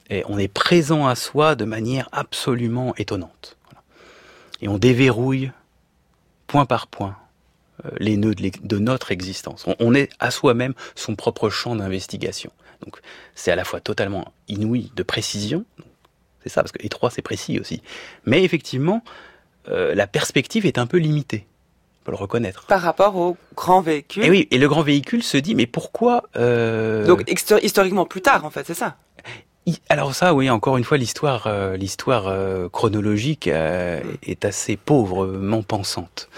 et 0.10 0.24
on 0.27 0.38
est 0.38 0.48
présent 0.48 1.08
à 1.08 1.15
soi 1.15 1.56
de 1.56 1.65
manière 1.65 2.08
absolument 2.12 2.94
étonnante. 2.96 3.58
Et 4.62 4.67
on 4.67 4.77
déverrouille 4.77 5.51
point 6.47 6.65
par 6.65 6.88
point 6.88 7.10
euh, 7.10 7.27
les 8.00 8.18
nœuds 8.18 8.36
de, 8.36 8.78
notre 8.80 9.12
existence. 9.12 9.66
On, 9.80 9.94
est 9.94 10.10
à 10.20 10.32
soi-même 10.32 10.74
son 10.96 11.16
propre 11.16 11.50
champ 11.50 11.76
d'investigation. 11.76 12.52
Donc 12.84 13.00
c'est 13.36 13.52
à 13.52 13.56
la 13.56 13.63
fois 13.63 13.80
totalement 13.80 14.32
inouï 14.48 14.92
de 14.96 15.04
précision, 15.04 15.66
c'est 16.44 16.50
ça, 16.50 16.62
parce 16.62 16.72
que 16.72 16.84
étroit 16.86 17.10
c'est 17.10 17.22
précis 17.22 17.60
aussi. 17.60 17.82
Mais 18.26 18.44
effectivement, 18.44 19.04
euh, 19.70 19.96
la 19.96 20.08
perspective 20.08 20.66
est 20.66 20.78
un 20.78 20.86
peu 20.86 20.98
limitée. 20.98 21.46
On 22.02 22.06
peut 22.06 22.12
le 22.12 22.18
reconnaître. 22.18 22.66
Par 22.68 22.82
rapport 22.82 23.16
au 23.18 23.36
grand 23.56 23.82
véhicule. 23.82 24.24
Et 24.24 24.30
oui, 24.30 24.48
et 24.52 24.58
le 24.58 24.68
grand 24.68 24.82
véhicule 24.82 25.24
se 25.24 25.38
dit, 25.38 25.56
mais 25.56 25.68
pourquoi 25.68 26.24
euh... 26.38 27.06
Donc 27.06 27.30
historiquement 27.62 28.06
plus 28.06 28.22
tard, 28.22 28.46
en 28.46 28.50
fait, 28.50 28.66
c'est 28.66 28.74
ça. 28.74 28.96
Alors 29.90 30.16
ça, 30.16 30.34
oui, 30.34 30.50
encore 30.50 30.78
une 30.78 30.86
fois, 30.86 30.98
l'histoire, 30.98 31.48
euh, 31.48 31.76
l'histoire 31.76 32.34
chronologique 32.72 33.48
est 33.48 34.46
assez 34.46 34.78
pauvrement 34.78 35.63
pensante. 35.63 36.30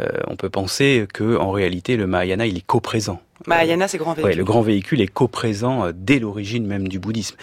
Euh, 0.00 0.06
on 0.26 0.36
peut 0.36 0.50
penser 0.50 1.06
que 1.12 1.36
en 1.36 1.50
réalité 1.50 1.96
le 1.96 2.06
Mahayana 2.06 2.46
il 2.46 2.56
est 2.56 2.66
coprésent. 2.66 3.20
Mahayana 3.46 3.88
c'est 3.88 3.98
grand 3.98 4.12
véhicule. 4.12 4.30
Ouais, 4.30 4.36
le 4.36 4.44
grand 4.44 4.62
véhicule 4.62 5.00
est 5.00 5.06
coprésent 5.06 5.86
euh, 5.86 5.92
dès 5.94 6.18
l'origine 6.18 6.66
même 6.66 6.88
du 6.88 6.98
bouddhisme. 6.98 7.36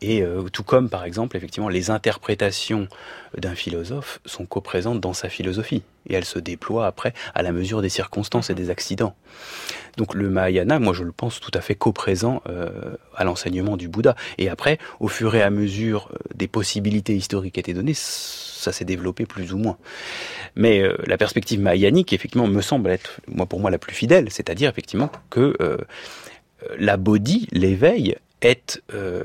Et 0.00 0.22
euh, 0.22 0.42
tout 0.52 0.62
comme 0.62 0.88
par 0.88 1.04
exemple 1.04 1.36
effectivement 1.36 1.68
les 1.68 1.90
interprétations 1.90 2.88
d'un 3.36 3.54
philosophe 3.54 4.20
sont 4.24 4.46
coprésentes 4.46 5.00
dans 5.00 5.12
sa 5.12 5.28
philosophie 5.28 5.82
et 6.08 6.14
elles 6.14 6.24
se 6.24 6.38
déploient 6.38 6.86
après 6.86 7.12
à 7.34 7.42
la 7.42 7.52
mesure 7.52 7.82
des 7.82 7.88
circonstances 7.88 8.50
et 8.50 8.54
des 8.54 8.70
accidents. 8.70 9.14
Donc 9.96 10.14
le 10.14 10.30
Mahayana, 10.30 10.78
moi 10.78 10.92
je 10.92 11.02
le 11.02 11.12
pense 11.12 11.40
tout 11.40 11.50
à 11.54 11.60
fait 11.60 11.74
coprésent 11.74 12.42
euh, 12.48 12.96
à 13.16 13.24
l'enseignement 13.24 13.76
du 13.76 13.88
Bouddha. 13.88 14.14
Et 14.38 14.48
après, 14.48 14.78
au 15.00 15.08
fur 15.08 15.34
et 15.34 15.42
à 15.42 15.50
mesure 15.50 16.10
des 16.34 16.46
possibilités 16.46 17.16
historiques 17.16 17.54
qui 17.54 17.60
étaient 17.60 17.74
données, 17.74 17.94
ça 17.94 18.72
s'est 18.72 18.84
développé 18.84 19.26
plus 19.26 19.52
ou 19.52 19.58
moins. 19.58 19.78
Mais 20.56 20.80
euh, 20.80 20.96
la 21.06 21.16
perspective 21.16 21.60
mahayanique, 21.60 22.12
effectivement, 22.12 22.46
me 22.46 22.60
semble 22.60 22.90
être, 22.90 23.20
moi 23.28 23.46
pour 23.46 23.60
moi, 23.60 23.70
la 23.70 23.78
plus 23.78 23.94
fidèle, 23.94 24.30
c'est-à-dire 24.30 24.68
effectivement 24.70 25.10
que 25.30 25.56
euh, 25.60 25.78
la 26.78 26.96
bodhi, 26.96 27.48
l'éveil, 27.52 28.16
est 28.40 28.82
euh, 28.94 29.24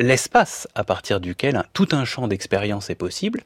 l'espace 0.00 0.66
à 0.74 0.82
partir 0.82 1.20
duquel 1.20 1.62
tout 1.72 1.88
un 1.92 2.04
champ 2.04 2.26
d'expérience 2.26 2.90
est 2.90 2.96
possible. 2.96 3.42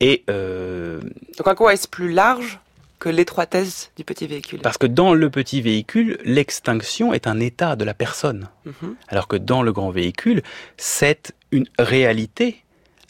Et 0.00 0.24
donc 0.26 1.46
à 1.46 1.54
quoi 1.54 1.72
est-ce 1.72 1.88
plus 1.88 2.12
large 2.12 2.60
que 2.98 3.08
l'étroitesse 3.08 3.90
du 3.96 4.04
petit 4.04 4.28
véhicule? 4.28 4.60
Parce 4.60 4.78
que 4.78 4.86
dans 4.86 5.14
le 5.14 5.28
petit 5.30 5.60
véhicule, 5.60 6.18
l'extinction 6.24 7.12
est 7.12 7.26
un 7.26 7.40
état 7.40 7.74
de 7.74 7.84
la 7.84 7.94
personne, 7.94 8.48
mhm. 8.64 8.94
alors 9.08 9.26
que 9.26 9.36
dans 9.36 9.62
le 9.62 9.72
grand 9.72 9.90
véhicule, 9.90 10.42
c'est 10.76 11.32
une 11.50 11.66
réalité 11.78 12.62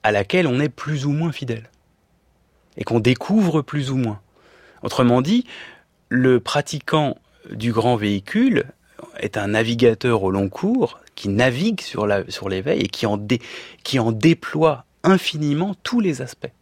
à 0.02 0.12
laquelle 0.12 0.46
on 0.46 0.60
est 0.60 0.70
plus 0.70 1.04
ou 1.04 1.12
moins 1.12 1.32
fidèle 1.32 1.68
et 2.76 2.84
qu'on 2.84 3.00
découvre 3.00 3.62
plus 3.62 3.90
ou 3.90 3.96
moins. 3.96 4.20
Autrement 4.82 5.20
dit, 5.22 5.46
le 6.08 6.40
pratiquant 6.40 7.18
du 7.50 7.72
grand 7.72 7.96
véhicule 7.96 8.64
est 9.18 9.36
un 9.36 9.48
navigateur 9.48 10.22
au 10.22 10.30
long 10.30 10.48
cours 10.48 11.00
qui 11.14 11.28
navigue 11.28 11.80
sur 11.80 12.06
l'éveil 12.06 12.30
sur 12.30 12.50
et 12.52 12.88
qui 12.88 13.06
en, 13.06 13.18
qui 13.84 13.98
en 13.98 14.12
déploie 14.12 14.84
infiniment 15.04 15.74
tous 15.82 16.00
les 16.00 16.22
aspects. 16.22 16.52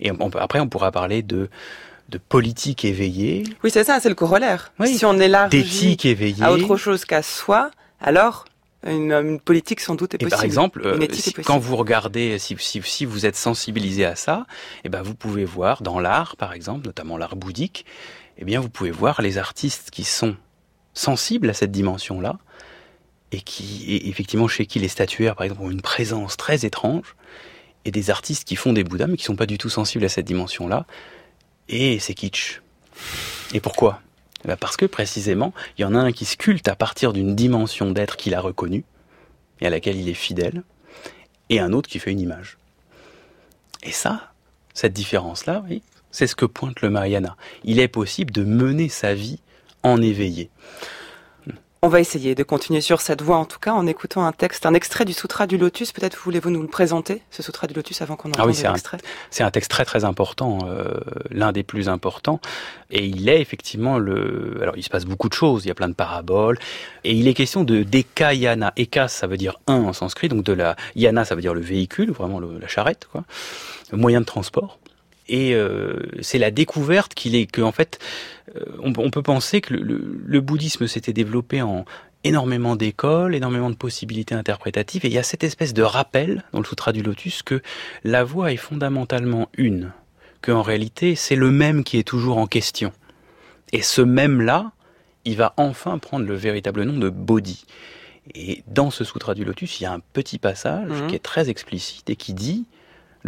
Et 0.00 0.10
après, 0.34 0.60
on 0.60 0.68
pourra 0.68 0.90
parler 0.90 1.22
de, 1.22 1.48
de 2.08 2.18
politique 2.18 2.84
éveillée. 2.84 3.44
Oui, 3.62 3.70
c'est 3.70 3.84
ça, 3.84 4.00
c'est 4.00 4.08
le 4.08 4.14
corollaire. 4.14 4.72
Si 4.84 5.04
on 5.04 5.18
élargit 5.18 5.96
à 6.40 6.52
autre 6.52 6.76
chose 6.76 7.04
qu'à 7.04 7.22
soi, 7.22 7.70
alors 8.00 8.44
une, 8.84 9.38
politique 9.40 9.80
sans 9.80 9.94
doute 9.94 10.14
est 10.14 10.18
possible. 10.18 10.34
Et 10.34 10.36
par 10.36 10.44
exemple, 10.44 10.82
euh, 10.84 11.06
quand 11.44 11.58
vous 11.58 11.76
regardez, 11.76 12.38
si, 12.38 12.56
si, 12.58 12.82
si, 12.82 13.04
vous 13.04 13.26
êtes 13.26 13.36
sensibilisé 13.36 14.04
à 14.04 14.16
ça, 14.16 14.46
eh 14.84 14.88
ben 14.88 15.02
vous 15.02 15.14
pouvez 15.14 15.44
voir 15.44 15.82
dans 15.82 16.00
l'art, 16.00 16.36
par 16.36 16.52
exemple, 16.52 16.84
notamment 16.86 17.16
l'art 17.16 17.36
bouddhique, 17.36 17.86
eh 18.38 18.44
bien 18.44 18.60
vous 18.60 18.68
pouvez 18.68 18.90
voir 18.90 19.22
les 19.22 19.38
artistes 19.38 19.90
qui 19.90 20.04
sont 20.04 20.36
sensibles 20.94 21.50
à 21.50 21.54
cette 21.54 21.70
dimension-là 21.70 22.38
et 23.32 23.40
qui, 23.40 23.84
et 23.88 24.08
effectivement, 24.08 24.48
chez 24.48 24.66
qui 24.66 24.78
les 24.78 24.88
statuaires, 24.88 25.36
par 25.36 25.44
exemple, 25.44 25.62
ont 25.62 25.70
une 25.70 25.80
présence 25.80 26.36
très 26.36 26.64
étrange, 26.66 27.16
et 27.84 27.90
des 27.90 28.10
artistes 28.10 28.44
qui 28.44 28.54
font 28.56 28.72
des 28.72 28.84
bouddhas 28.84 29.08
mais 29.08 29.16
qui 29.16 29.24
sont 29.24 29.36
pas 29.36 29.46
du 29.46 29.58
tout 29.58 29.70
sensibles 29.70 30.04
à 30.04 30.08
cette 30.08 30.26
dimension-là, 30.26 30.86
et 31.68 31.98
c'est 31.98 32.14
kitsch. 32.14 32.60
Et 33.54 33.60
pourquoi? 33.60 34.00
Eh 34.44 34.48
ben, 34.48 34.56
parce 34.56 34.76
que 34.76 34.86
précisément, 34.86 35.52
il 35.76 35.82
y 35.82 35.84
en 35.84 35.94
a 35.94 35.98
un 35.98 36.12
qui 36.12 36.24
sculpte 36.24 36.68
à 36.68 36.76
partir 36.76 37.12
d'une 37.12 37.34
dimension 37.34 37.90
d'être 37.90 38.16
qu'il 38.16 38.34
a 38.34 38.40
reconnue 38.40 38.84
et 39.60 39.66
à 39.66 39.70
laquelle 39.70 39.96
il 39.96 40.08
est 40.08 40.14
fidèle, 40.14 40.62
et 41.48 41.58
un 41.60 41.72
autre 41.72 41.88
qui 41.88 41.98
fait 41.98 42.12
une 42.12 42.20
image. 42.20 42.58
Et 43.82 43.92
ça, 43.92 44.32
cette 44.74 44.92
différence-là, 44.92 45.64
oui, 45.68 45.82
c'est 46.10 46.26
ce 46.26 46.36
que 46.36 46.44
pointe 46.44 46.82
le 46.82 46.90
Mahayana. 46.90 47.36
Il 47.64 47.80
est 47.80 47.88
possible 47.88 48.32
de 48.32 48.44
mener 48.44 48.88
sa 48.88 49.14
vie 49.14 49.40
en 49.82 50.00
éveillé. 50.00 50.50
On 51.84 51.88
va 51.88 51.98
essayer 51.98 52.36
de 52.36 52.44
continuer 52.44 52.80
sur 52.80 53.00
cette 53.00 53.22
voie, 53.22 53.38
en 53.38 53.44
tout 53.44 53.58
cas, 53.58 53.72
en 53.72 53.88
écoutant 53.88 54.24
un 54.24 54.30
texte, 54.30 54.66
un 54.66 54.74
extrait 54.74 55.04
du 55.04 55.12
Sutra 55.12 55.48
du 55.48 55.58
Lotus. 55.58 55.90
Peut-être 55.90 56.16
voulez-vous 56.16 56.50
nous 56.50 56.62
le 56.62 56.68
présenter, 56.68 57.22
ce 57.32 57.42
Sutra 57.42 57.66
du 57.66 57.74
Lotus, 57.74 58.00
avant 58.02 58.14
qu'on 58.14 58.28
entende 58.28 58.40
ah 58.40 58.46
oui, 58.46 58.56
l'extrait 58.62 58.98
C'est 59.30 59.42
un 59.42 59.50
texte 59.50 59.72
très 59.72 59.84
très 59.84 60.04
important, 60.04 60.60
euh, 60.64 61.00
l'un 61.32 61.50
des 61.50 61.64
plus 61.64 61.88
importants. 61.88 62.38
Et 62.92 63.04
il 63.04 63.28
est 63.28 63.40
effectivement 63.40 63.98
le... 63.98 64.60
Alors, 64.62 64.76
il 64.76 64.84
se 64.84 64.90
passe 64.90 65.06
beaucoup 65.06 65.28
de 65.28 65.34
choses, 65.34 65.64
il 65.64 65.68
y 65.68 65.70
a 65.72 65.74
plein 65.74 65.88
de 65.88 65.94
paraboles. 65.94 66.56
Et 67.02 67.14
il 67.14 67.26
est 67.26 67.34
question 67.34 67.64
de 67.64 67.82
Dekayana. 67.82 68.72
Eka, 68.76 69.08
ça 69.08 69.26
veut 69.26 69.36
dire 69.36 69.58
un 69.66 69.82
en 69.82 69.92
sanskrit, 69.92 70.28
donc 70.28 70.44
de 70.44 70.52
la... 70.52 70.76
Yana, 70.94 71.24
ça 71.24 71.34
veut 71.34 71.42
dire 71.42 71.52
le 71.52 71.62
véhicule, 71.62 72.12
vraiment 72.12 72.38
la 72.38 72.68
charrette, 72.68 73.08
quoi. 73.10 73.24
Le 73.90 73.98
moyen 73.98 74.20
de 74.20 74.26
transport. 74.26 74.78
Et 75.28 75.54
euh, 75.54 76.00
c'est 76.20 76.38
la 76.38 76.50
découverte 76.50 77.14
qu'il 77.14 77.34
est 77.34 77.46
que 77.46 77.62
en 77.62 77.72
fait, 77.72 77.98
euh, 78.56 78.64
on, 78.80 79.10
peut 79.10 79.22
penser 79.22 79.60
que 79.60 79.74
le, 79.74 80.40
bouddhisme 80.40 80.86
s'était 80.86 81.12
développé 81.12 81.62
en 81.62 81.84
énormément 82.24 82.76
d'écoles, 82.76 83.34
énormément 83.34 83.70
de 83.70 83.76
possibilités 83.76 84.34
interprétatives, 84.34 85.04
et 85.04 85.08
il 85.08 85.14
y 85.14 85.18
a 85.18 85.22
cette 85.22 85.44
espèce 85.44 85.74
de 85.74 85.82
rappel 85.82 86.44
dans 86.52 86.60
le 86.60 86.64
Sutra 86.64 86.92
du 86.92 87.02
Lotus 87.02 87.42
que 87.42 87.62
la 88.04 88.22
voie 88.22 88.52
est 88.52 88.56
fondamentalement 88.56 89.48
une, 89.56 89.92
qu'en 90.40 90.62
réalité 90.62 91.16
c'est 91.16 91.34
le 91.34 91.50
même 91.50 91.82
qui 91.82 91.98
est 91.98 92.06
toujours 92.06 92.38
en 92.38 92.46
question. 92.46 92.92
Et 93.72 93.82
ce 93.82 94.02
même-là, 94.02 94.72
il 95.24 95.36
va 95.36 95.54
enfin 95.56 95.98
prendre 95.98 96.26
le 96.26 96.34
véritable 96.34 96.84
nom 96.84 96.98
de 96.98 97.08
Bodhi. 97.08 97.64
Et 98.34 98.62
dans 98.68 98.90
ce 98.90 99.02
Sutra 99.02 99.34
du 99.34 99.44
Lotus, 99.44 99.80
il 99.80 99.84
y 99.84 99.86
a 99.86 99.92
un 99.92 100.00
petit 100.12 100.38
passage 100.38 100.90
mmh. 100.90 101.06
qui 101.08 101.14
est 101.16 101.22
très 101.22 101.48
explicite 101.48 102.08
et 102.10 102.16
qui 102.16 102.34
dit 102.34 102.66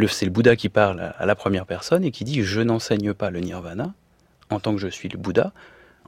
c'est 0.08 0.24
le 0.24 0.30
Bouddha 0.30 0.56
qui 0.56 0.68
parle 0.68 1.14
à 1.16 1.26
la 1.26 1.34
première 1.34 1.66
personne 1.66 2.04
et 2.04 2.10
qui 2.10 2.24
dit 2.24 2.42
Je 2.42 2.60
n'enseigne 2.60 3.14
pas 3.14 3.30
le 3.30 3.40
nirvana 3.40 3.94
en 4.50 4.60
tant 4.60 4.74
que 4.74 4.80
je 4.80 4.88
suis 4.88 5.08
le 5.08 5.18
Bouddha. 5.18 5.52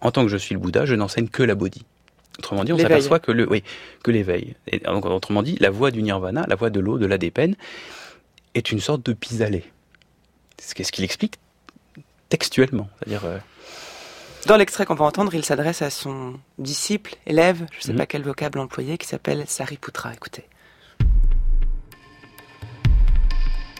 En 0.00 0.10
tant 0.10 0.22
que 0.22 0.28
je 0.28 0.36
suis 0.36 0.54
le 0.54 0.60
Bouddha, 0.60 0.84
je 0.84 0.94
n'enseigne 0.94 1.28
que 1.28 1.42
la 1.42 1.54
bodhi. 1.54 1.84
Autrement 2.38 2.64
dit, 2.64 2.72
on 2.72 2.78
s'aperçoit 2.78 3.18
que 3.18 3.32
le, 3.32 3.48
oui, 3.48 3.62
que 4.02 4.10
l'éveil. 4.10 4.56
Autrement 4.86 5.42
dit, 5.42 5.56
la 5.58 5.70
voie 5.70 5.90
du 5.90 6.02
nirvana, 6.02 6.44
la 6.46 6.54
voie 6.54 6.68
de 6.68 6.80
l'eau, 6.80 6.98
de 6.98 7.06
la 7.06 7.16
dépeine, 7.16 7.56
est 8.54 8.72
une 8.72 8.80
sorte 8.80 9.04
de 9.06 9.14
pis-aller. 9.14 9.64
C'est 10.58 10.84
ce 10.84 10.92
qu'il 10.92 11.04
explique 11.04 11.38
textuellement. 12.28 12.88
C'est-à-dire. 12.98 13.24
Euh, 13.24 13.38
Dans 14.46 14.56
l'extrait 14.56 14.84
qu'on 14.84 14.94
va 14.94 15.06
entendre, 15.06 15.34
il 15.34 15.44
s'adresse 15.44 15.80
à 15.80 15.90
son 15.90 16.34
disciple, 16.58 17.16
élève, 17.26 17.66
je 17.72 17.78
ne 17.78 17.82
sais 17.82 17.92
mhm. 17.92 17.98
pas 17.98 18.06
quel 18.06 18.22
vocable 18.22 18.58
employé, 18.58 18.98
qui 18.98 19.06
s'appelle 19.06 19.44
Sariputra. 19.46 20.12
Écoutez. 20.12 20.44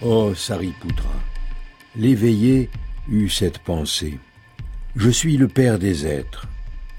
Oh 0.03 0.35
Sariputra, 0.35 1.15
l'éveillé 1.97 2.69
eut 3.09 3.31
cette 3.31 3.59
pensée. 3.61 4.19
Je 4.95 5.09
suis 5.09 5.39
le 5.39 5.49
Père 5.49 5.79
des 5.79 6.07
êtres, 6.07 6.47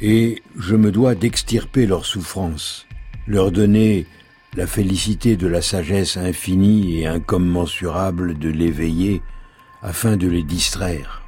et 0.01 0.41
je 0.57 0.75
me 0.75 0.91
dois 0.91 1.13
d'extirper 1.13 1.85
leurs 1.85 2.07
souffrances, 2.07 2.87
leur 3.27 3.51
donner 3.51 4.07
la 4.55 4.65
félicité 4.65 5.37
de 5.37 5.45
la 5.45 5.61
sagesse 5.61 6.17
infinie 6.17 7.01
et 7.01 7.05
incommensurable 7.05 8.39
de 8.39 8.49
l'éveillé, 8.49 9.21
afin 9.83 10.17
de 10.17 10.27
les 10.27 10.43
distraire. 10.43 11.21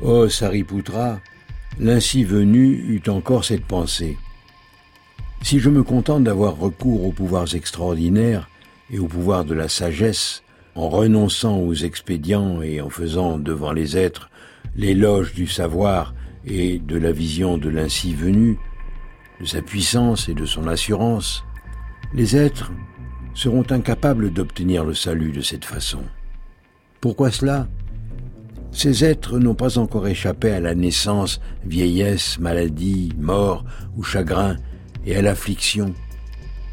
Oh 0.00 0.30
Sariputra, 0.30 1.20
l'ainsi 1.78 2.24
venu 2.24 2.72
eut 2.88 3.10
encore 3.10 3.44
cette 3.44 3.66
pensée. 3.66 4.16
Si 5.42 5.60
je 5.60 5.68
me 5.68 5.82
contente 5.82 6.24
d'avoir 6.24 6.56
recours 6.56 7.04
aux 7.04 7.12
pouvoirs 7.12 7.54
extraordinaires, 7.54 8.48
et 8.90 8.98
au 8.98 9.06
pouvoir 9.06 9.44
de 9.44 9.54
la 9.54 9.68
sagesse, 9.68 10.42
en 10.74 10.88
renonçant 10.88 11.58
aux 11.58 11.74
expédients 11.74 12.62
et 12.62 12.80
en 12.80 12.88
faisant 12.88 13.38
devant 13.38 13.72
les 13.72 13.96
êtres 13.96 14.30
l'éloge 14.76 15.34
du 15.34 15.46
savoir 15.46 16.14
et 16.46 16.78
de 16.78 16.96
la 16.96 17.12
vision 17.12 17.58
de 17.58 17.68
l'ainsi 17.68 18.14
venu, 18.14 18.58
de 19.40 19.44
sa 19.44 19.60
puissance 19.60 20.28
et 20.28 20.34
de 20.34 20.46
son 20.46 20.66
assurance, 20.66 21.44
les 22.14 22.36
êtres 22.36 22.72
seront 23.34 23.64
incapables 23.70 24.32
d'obtenir 24.32 24.84
le 24.84 24.94
salut 24.94 25.32
de 25.32 25.40
cette 25.40 25.64
façon. 25.64 26.02
Pourquoi 27.00 27.30
cela? 27.30 27.68
Ces 28.72 29.04
êtres 29.04 29.38
n'ont 29.38 29.54
pas 29.54 29.78
encore 29.78 30.06
échappé 30.08 30.50
à 30.50 30.60
la 30.60 30.74
naissance, 30.74 31.40
vieillesse, 31.64 32.38
maladie, 32.38 33.12
mort 33.18 33.64
ou 33.96 34.02
chagrin 34.02 34.56
et 35.06 35.16
à 35.16 35.22
l'affliction 35.22 35.94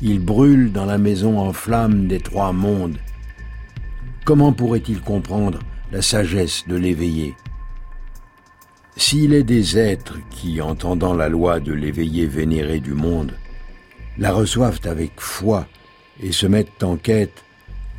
il 0.01 0.19
brûle 0.19 0.71
dans 0.71 0.85
la 0.85 0.97
maison 0.97 1.39
en 1.39 1.53
flammes 1.53 2.07
des 2.07 2.19
trois 2.19 2.51
mondes. 2.51 2.97
Comment 4.25 4.53
pourrait-il 4.53 5.01
comprendre 5.01 5.59
la 5.91 6.01
sagesse 6.01 6.65
de 6.67 6.75
l'éveillé? 6.75 7.35
S'il 8.97 9.33
est 9.33 9.43
des 9.43 9.77
êtres 9.77 10.17
qui, 10.31 10.61
entendant 10.61 11.13
la 11.13 11.29
loi 11.29 11.59
de 11.59 11.73
l'éveillé 11.73 12.25
vénéré 12.27 12.79
du 12.79 12.93
monde, 12.93 13.33
la 14.17 14.31
reçoivent 14.31 14.79
avec 14.85 15.11
foi 15.17 15.67
et 16.21 16.31
se 16.31 16.47
mettent 16.47 16.83
en 16.83 16.95
quête 16.95 17.43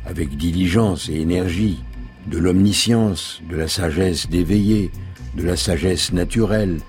avec 0.05 0.35
diligence 0.37 1.09
et 1.09 1.15
énergie 1.15 1.83
de 2.25 2.37
l'omniscience, 2.37 3.41
de 3.49 3.55
la 3.55 3.67
sagesse 3.67 4.27
d'éveillé, 4.29 4.91
de 5.35 5.43
la 5.43 5.55
sagesse 5.55 6.11
naturelle, 6.11 6.79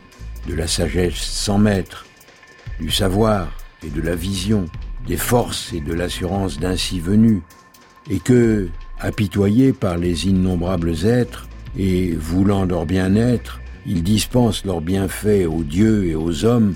de 0.49 0.55
la 0.55 0.67
sagesse 0.67 1.17
sans 1.17 1.59
maître, 1.59 2.07
du 2.81 2.91
savoir 2.91 3.49
et 3.87 3.91
de 3.91 4.01
la 4.01 4.15
vision, 4.15 4.67
des 5.09 5.17
forces 5.17 5.73
et 5.73 5.81
de 5.81 5.93
l'assurance 5.93 6.61
d'ainsi 6.61 7.01
venu, 7.01 7.43
et 8.11 8.21
que, 8.21 8.69
apitoyés 9.01 9.73
par 9.73 9.97
les 9.97 10.29
innombrables 10.29 11.07
êtres, 11.07 11.49
et 11.77 12.13
voulant 12.13 12.65
leur 12.65 12.87
bien-être, 12.87 13.61
ils 13.87 14.03
dispensent 14.03 14.65
leurs 14.65 14.81
bienfaits 14.81 15.47
aux 15.49 15.65
dieux 15.65 16.07
et 16.07 16.15
aux 16.15 16.45
hommes, 16.45 16.75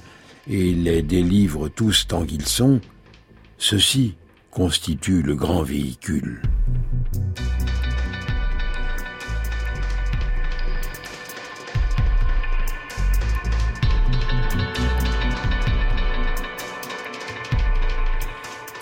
et 0.49 0.73
les 0.73 1.03
délivrent 1.03 1.69
tous 1.69 2.07
tant 2.09 2.25
qu'ils 2.25 2.47
sont, 2.47 2.81
ceci 3.59 4.15
constitue 4.51 5.23
le 5.23 5.35
grand 5.35 5.63
véhicule. 5.63 6.43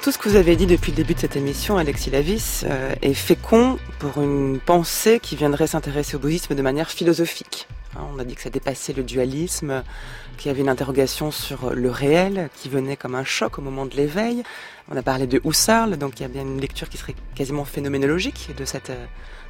Tout 0.02 0.12
ce 0.12 0.16
que 0.16 0.30
vous 0.30 0.36
avez 0.36 0.56
dit 0.56 0.66
depuis 0.66 0.92
le 0.92 0.96
début 0.96 1.12
de 1.12 1.18
cette 1.18 1.36
émission, 1.36 1.76
Alexis 1.76 2.08
Lavis, 2.08 2.64
euh, 2.64 2.94
est 3.02 3.12
fécond 3.12 3.78
pour 3.98 4.22
une 4.22 4.58
pensée 4.58 5.20
qui 5.20 5.36
viendrait 5.36 5.66
s'intéresser 5.66 6.16
au 6.16 6.18
bouddhisme 6.18 6.54
de 6.54 6.62
manière 6.62 6.90
philosophique. 6.90 7.68
Hein, 7.94 8.06
on 8.14 8.18
a 8.18 8.24
dit 8.24 8.34
que 8.34 8.40
ça 8.40 8.48
dépassait 8.48 8.94
le 8.94 9.02
dualisme, 9.02 9.84
qu'il 10.38 10.48
y 10.48 10.50
avait 10.50 10.62
une 10.62 10.70
interrogation 10.70 11.30
sur 11.30 11.74
le 11.74 11.90
réel 11.90 12.48
qui 12.56 12.70
venait 12.70 12.96
comme 12.96 13.14
un 13.14 13.24
choc 13.24 13.58
au 13.58 13.62
moment 13.62 13.84
de 13.84 13.94
l'éveil. 13.94 14.42
On 14.90 14.96
a 14.96 15.02
parlé 15.02 15.26
de 15.26 15.38
Husserl, 15.44 15.98
donc 15.98 16.18
il 16.18 16.22
y 16.22 16.26
a 16.26 16.28
bien 16.28 16.42
une 16.42 16.62
lecture 16.62 16.88
qui 16.88 16.96
serait 16.96 17.14
quasiment 17.34 17.66
phénoménologique 17.66 18.54
de 18.56 18.64
cette 18.64 18.88
euh, 18.88 19.04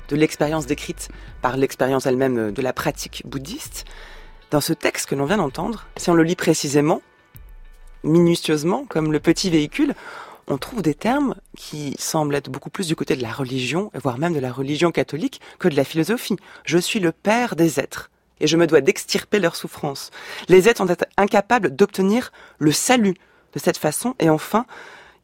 de 0.08 0.16
l'expérience 0.16 0.66
décrite 0.66 1.10
par 1.42 1.56
l'expérience 1.56 2.06
elle-même 2.06 2.50
de 2.50 2.62
la 2.62 2.72
pratique 2.72 3.22
bouddhiste. 3.24 3.84
Dans 4.50 4.60
ce 4.60 4.72
texte 4.72 5.08
que 5.08 5.14
l'on 5.14 5.26
vient 5.26 5.36
d'entendre, 5.36 5.86
si 5.96 6.10
on 6.10 6.14
le 6.14 6.24
lit 6.24 6.34
précisément, 6.34 7.02
minutieusement, 8.02 8.84
comme 8.88 9.12
le 9.12 9.20
petit 9.20 9.48
véhicule, 9.50 9.94
on 10.50 10.58
trouve 10.58 10.82
des 10.82 10.94
termes 10.94 11.34
qui 11.56 11.94
semblent 11.98 12.34
être 12.34 12.50
beaucoup 12.50 12.70
plus 12.70 12.88
du 12.88 12.96
côté 12.96 13.16
de 13.16 13.22
la 13.22 13.32
religion, 13.32 13.90
voire 13.94 14.18
même 14.18 14.34
de 14.34 14.40
la 14.40 14.52
religion 14.52 14.90
catholique, 14.90 15.40
que 15.58 15.68
de 15.68 15.76
la 15.76 15.84
philosophie. 15.84 16.36
Je 16.64 16.78
suis 16.78 17.00
le 17.00 17.12
père 17.12 17.56
des 17.56 17.78
êtres, 17.78 18.10
et 18.40 18.46
je 18.46 18.56
me 18.56 18.66
dois 18.66 18.80
d'extirper 18.80 19.38
leurs 19.38 19.56
souffrances. 19.56 20.10
Les 20.48 20.68
êtres 20.68 20.84
sont 20.84 20.96
incapables 21.16 21.74
d'obtenir 21.74 22.32
le 22.58 22.72
salut 22.72 23.14
de 23.52 23.58
cette 23.58 23.78
façon, 23.78 24.14
et 24.18 24.28
enfin, 24.28 24.66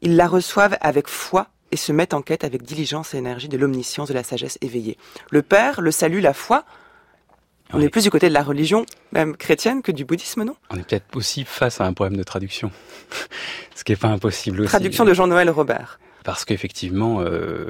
ils 0.01 0.15
la 0.15 0.27
reçoivent 0.27 0.77
avec 0.81 1.07
foi 1.07 1.47
et 1.71 1.77
se 1.77 1.91
mettent 1.91 2.13
en 2.13 2.21
quête 2.21 2.45
avec 2.45 2.63
diligence 2.63 3.13
et 3.13 3.17
énergie 3.17 3.49
de 3.49 3.57
l'omniscience, 3.57 4.07
de 4.07 4.13
la 4.13 4.23
sagesse 4.23 4.57
éveillée. 4.61 4.97
Le 5.31 5.41
Père, 5.41 5.81
le 5.81 5.91
salut, 5.91 6.21
la 6.21 6.33
foi, 6.33 6.63
on 7.73 7.81
est 7.81 7.89
plus 7.89 8.03
du 8.03 8.09
côté 8.09 8.29
de 8.29 8.33
la 8.33 8.43
religion, 8.43 8.85
même 9.11 9.35
chrétienne, 9.35 9.81
que 9.81 9.91
du 9.91 10.05
bouddhisme, 10.05 10.43
non? 10.43 10.55
On 10.69 10.77
est 10.77 10.87
peut-être 10.87 11.15
aussi 11.15 11.43
face 11.43 11.81
à 11.81 11.85
un 11.85 11.93
problème 11.93 12.17
de 12.17 12.23
traduction, 12.23 12.71
ce 13.75 13.83
qui 13.83 13.91
n'est 13.91 13.97
pas 13.97 14.07
impossible 14.07 14.61
aussi. 14.61 14.69
Traduction 14.69 15.05
de 15.05 15.13
Jean-Noël 15.13 15.49
Robert. 15.49 15.99
Parce 16.23 16.43
qu'effectivement, 16.43 17.21
euh, 17.21 17.69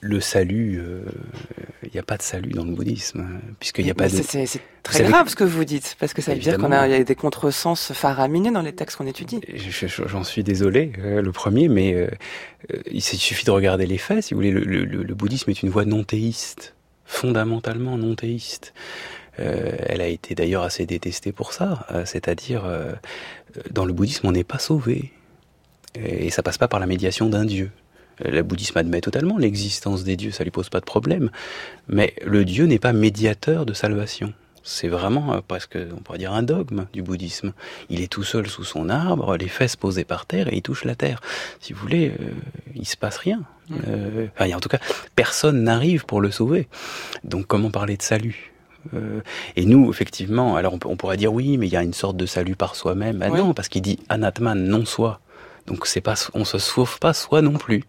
le 0.00 0.18
salut, 0.18 0.72
il 0.72 0.78
euh, 0.80 1.90
n'y 1.92 2.00
a 2.00 2.02
pas 2.02 2.16
de 2.16 2.22
salut 2.22 2.50
dans 2.50 2.64
le 2.64 2.72
bouddhisme, 2.72 3.24
puisqu'il 3.60 3.84
n'y 3.84 3.92
a 3.92 3.94
pas 3.94 4.08
de... 4.08 4.20
C'est 4.20 4.60
très 4.82 5.04
grave 5.04 5.28
ce 5.28 5.36
que 5.36 5.44
vous 5.44 5.64
dites, 5.64 5.96
parce 6.00 6.12
que 6.12 6.20
ça 6.20 6.34
veut 6.34 6.40
dire 6.40 6.58
qu'on 6.58 6.72
a, 6.72 6.88
y 6.88 6.94
a 6.94 7.04
des 7.04 7.14
contresens 7.14 7.92
faramineux 7.92 8.50
dans 8.50 8.62
les 8.62 8.74
textes 8.74 8.96
qu'on 8.96 9.06
étudie. 9.06 9.40
J'en 10.06 10.24
suis 10.24 10.42
désolé, 10.42 10.92
euh, 10.98 11.22
le 11.22 11.30
premier, 11.30 11.68
mais 11.68 12.08
il 12.90 13.00
suffit 13.00 13.44
de 13.44 13.52
regarder 13.52 13.86
les 13.86 13.98
faits. 13.98 14.24
Si 14.24 14.34
vous 14.34 14.38
voulez, 14.38 14.50
le, 14.50 14.84
le 14.84 15.14
bouddhisme 15.14 15.50
est 15.50 15.62
une 15.62 15.70
voie 15.70 15.84
non 15.84 16.02
théiste, 16.02 16.74
fondamentalement 17.04 17.96
non 17.96 18.16
théiste. 18.16 18.74
Euh, 19.40 19.72
elle 19.80 20.00
a 20.00 20.06
été 20.06 20.34
d'ailleurs 20.34 20.62
assez 20.62 20.86
détestée 20.86 21.32
pour 21.32 21.52
ça, 21.52 21.86
euh, 21.90 22.04
c'est-à-dire 22.04 22.64
euh, 22.64 22.92
dans 23.70 23.84
le 23.84 23.92
bouddhisme 23.92 24.26
on 24.26 24.32
n'est 24.32 24.44
pas 24.44 24.58
sauvé 24.58 25.12
et 25.96 26.30
ça 26.30 26.42
passe 26.42 26.58
pas 26.58 26.68
par 26.68 26.80
la 26.80 26.86
médiation 26.86 27.28
d'un 27.28 27.44
dieu. 27.44 27.70
Le 28.24 28.42
bouddhisme 28.42 28.78
admet 28.78 29.00
totalement 29.00 29.38
l'existence 29.38 30.04
des 30.04 30.16
dieux, 30.16 30.30
ça 30.30 30.44
lui 30.44 30.50
pose 30.50 30.68
pas 30.68 30.80
de 30.80 30.84
problème, 30.84 31.30
mais 31.88 32.14
le 32.24 32.44
dieu 32.44 32.66
n'est 32.66 32.78
pas 32.78 32.92
médiateur 32.92 33.66
de 33.66 33.72
salvation. 33.72 34.32
C'est 34.62 34.88
vraiment 34.88 35.42
presque, 35.46 35.76
on 35.76 36.00
pourrait 36.00 36.18
dire, 36.18 36.32
un 36.32 36.42
dogme 36.42 36.86
du 36.92 37.02
bouddhisme. 37.02 37.52
Il 37.90 38.00
est 38.00 38.10
tout 38.10 38.22
seul 38.22 38.46
sous 38.48 38.64
son 38.64 38.88
arbre, 38.88 39.36
les 39.36 39.48
fesses 39.48 39.76
posées 39.76 40.04
par 40.04 40.26
terre 40.26 40.50
et 40.52 40.56
il 40.56 40.62
touche 40.62 40.84
la 40.84 40.94
terre. 40.94 41.20
Si 41.60 41.74
vous 41.74 41.80
voulez, 41.80 42.12
il 42.74 42.86
se 42.86 42.96
passe 42.96 43.18
rien. 43.18 43.42
en 43.70 44.60
tout 44.60 44.68
cas, 44.70 44.80
personne 45.16 45.62
n'arrive 45.62 46.06
pour 46.06 46.20
le 46.20 46.30
sauver. 46.30 46.66
Donc 47.24 47.46
comment 47.46 47.70
parler 47.70 47.96
de 47.96 48.02
salut? 48.02 48.53
Euh, 48.94 49.20
et 49.56 49.64
nous, 49.64 49.90
effectivement, 49.90 50.56
alors 50.56 50.78
on, 50.84 50.96
pourrait 50.96 51.16
dire 51.16 51.32
oui, 51.32 51.56
mais 51.58 51.66
il 51.66 51.72
y 51.72 51.76
a 51.76 51.82
une 51.82 51.94
sorte 51.94 52.16
de 52.16 52.26
salut 52.26 52.56
par 52.56 52.76
soi-même. 52.76 53.18
Ben 53.18 53.30
Non, 53.30 53.54
parce 53.54 53.68
qu'il 53.68 53.82
dit 53.82 53.98
anatman, 54.08 54.58
non 54.58 54.84
soi. 54.84 55.20
Donc 55.66 55.86
c'est 55.86 56.00
pas, 56.00 56.14
on 56.34 56.44
se 56.44 56.58
sauve 56.58 56.98
pas 56.98 57.14
soi 57.14 57.42
non 57.42 57.54
plus. 57.54 57.84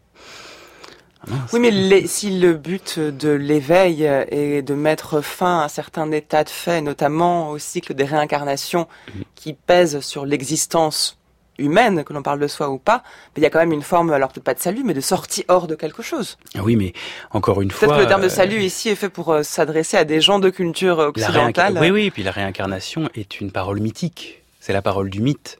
Ah, 1.27 1.33
oui, 1.53 1.59
mais 1.59 2.05
si 2.05 2.39
le 2.39 2.53
but 2.53 2.99
de 2.99 3.29
l'éveil 3.29 4.03
est 4.03 4.61
de 4.61 4.75
mettre 4.75 5.21
fin 5.21 5.61
à 5.61 5.69
certains 5.69 6.11
états 6.11 6.43
de 6.43 6.49
fait, 6.49 6.81
notamment 6.81 7.49
au 7.49 7.57
cycle 7.57 7.95
des 7.95 8.05
réincarnations 8.05 8.87
mhm. 9.07 9.23
qui 9.33 9.53
pèsent 9.53 10.01
sur 10.01 10.25
l'existence 10.25 11.17
humaine, 11.57 12.03
que 12.03 12.13
l'on 12.13 12.21
parle 12.21 12.39
de 12.39 12.47
soi 12.47 12.69
ou 12.69 12.77
pas, 12.77 13.03
mais 13.35 13.41
il 13.41 13.43
y 13.43 13.45
a 13.45 13.49
quand 13.49 13.59
même 13.59 13.71
une 13.71 13.81
forme, 13.81 14.11
alors 14.11 14.29
peut-être 14.29 14.43
pas 14.43 14.53
de 14.53 14.59
salut, 14.59 14.83
mais 14.83 14.93
de 14.93 15.01
sortie 15.01 15.45
hors 15.47 15.67
de 15.67 15.75
quelque 15.75 16.03
chose. 16.03 16.37
Ah 16.55 16.63
oui, 16.63 16.75
mais 16.75 16.93
encore 17.31 17.61
une 17.61 17.71
fois... 17.71 17.87
Peut-être 17.87 17.97
que 17.97 18.03
le 18.03 18.07
terme 18.07 18.21
de 18.21 18.27
euh, 18.27 18.29
salut 18.29 18.61
ici 18.61 18.89
est 18.89 18.95
fait 18.95 19.09
pour 19.09 19.31
euh, 19.31 19.43
s'adresser 19.43 19.97
à 19.97 20.05
des 20.05 20.21
gens 20.21 20.39
de 20.39 20.49
culture 20.49 20.99
occidentale. 20.99 21.77
Oui, 21.79 21.91
oui, 21.91 22.05
et 22.05 22.11
puis 22.11 22.23
la 22.23 22.31
réincarnation 22.31 23.09
est 23.15 23.39
une 23.39 23.51
parole 23.51 23.79
mythique. 23.79 24.41
C'est 24.59 24.73
la 24.73 24.81
parole 24.81 25.09
du 25.09 25.21
mythe. 25.21 25.57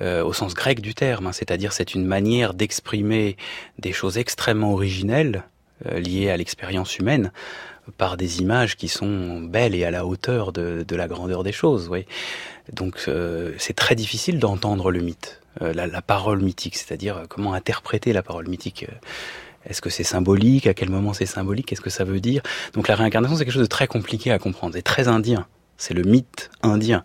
Euh, 0.00 0.24
au 0.24 0.32
sens 0.32 0.54
grec 0.54 0.80
du 0.80 0.94
terme, 0.94 1.26
hein. 1.26 1.32
c'est-à-dire 1.32 1.74
c'est 1.74 1.94
une 1.94 2.06
manière 2.06 2.54
d'exprimer 2.54 3.36
des 3.78 3.92
choses 3.92 4.16
extrêmement 4.16 4.72
originelles 4.72 5.42
liées 5.84 6.30
à 6.30 6.36
l'expérience 6.38 6.96
humaine 6.96 7.30
par 7.98 8.16
des 8.16 8.40
images 8.40 8.76
qui 8.76 8.88
sont 8.88 9.40
belles 9.40 9.74
et 9.74 9.84
à 9.84 9.90
la 9.90 10.06
hauteur 10.06 10.52
de, 10.52 10.84
de 10.86 10.96
la 10.96 11.08
grandeur 11.08 11.42
des 11.42 11.52
choses. 11.52 11.88
Oui. 11.90 12.06
Donc 12.72 13.04
euh, 13.08 13.52
c'est 13.58 13.74
très 13.74 13.94
difficile 13.94 14.38
d'entendre 14.38 14.90
le 14.90 15.00
mythe, 15.00 15.40
euh, 15.60 15.72
la, 15.72 15.86
la, 15.86 16.02
parole 16.02 16.40
mythique, 16.40 16.76
c'est-à-dire 16.76 17.16
euh, 17.16 17.24
comment 17.28 17.54
interpréter 17.54 18.12
la 18.12 18.22
parole 18.22 18.48
mythique. 18.48 18.86
Est-ce 19.66 19.80
que 19.80 19.90
c'est 19.90 20.04
symbolique? 20.04 20.66
À 20.66 20.74
quel 20.74 20.90
moment 20.90 21.12
c'est 21.12 21.26
symbolique? 21.26 21.66
Qu'est-ce 21.66 21.80
que 21.80 21.90
ça 21.90 22.04
veut 22.04 22.20
dire? 22.20 22.42
Donc 22.74 22.88
la 22.88 22.94
réincarnation, 22.94 23.36
c'est 23.36 23.44
quelque 23.44 23.54
chose 23.54 23.62
de 23.62 23.66
très 23.66 23.86
compliqué 23.86 24.30
à 24.32 24.38
comprendre. 24.38 24.74
C'est 24.74 24.82
très 24.82 25.08
indien. 25.08 25.46
C'est 25.76 25.94
le 25.94 26.02
mythe 26.02 26.50
indien. 26.62 27.04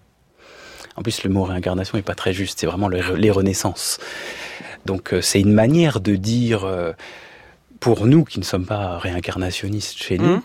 En 0.96 1.04
plus, 1.04 1.24
le 1.24 1.30
mot 1.30 1.44
réincarnation 1.44 1.98
n'est 1.98 2.04
pas 2.04 2.16
très 2.16 2.34
juste. 2.34 2.60
C'est 2.60 2.66
vraiment 2.66 2.90
les 2.90 3.30
renaissances. 3.30 4.00
Donc 4.86 5.14
c'est 5.22 5.40
une 5.40 5.54
manière 5.54 6.00
de 6.00 6.16
dire 6.16 6.68
pour 7.80 8.08
nous 8.08 8.24
qui 8.24 8.40
ne 8.40 8.44
sommes 8.44 8.66
pas 8.66 8.98
réincarnationnistes 8.98 10.02
chez 10.02 10.18
nous, 10.18 10.38
mmh. 10.38 10.44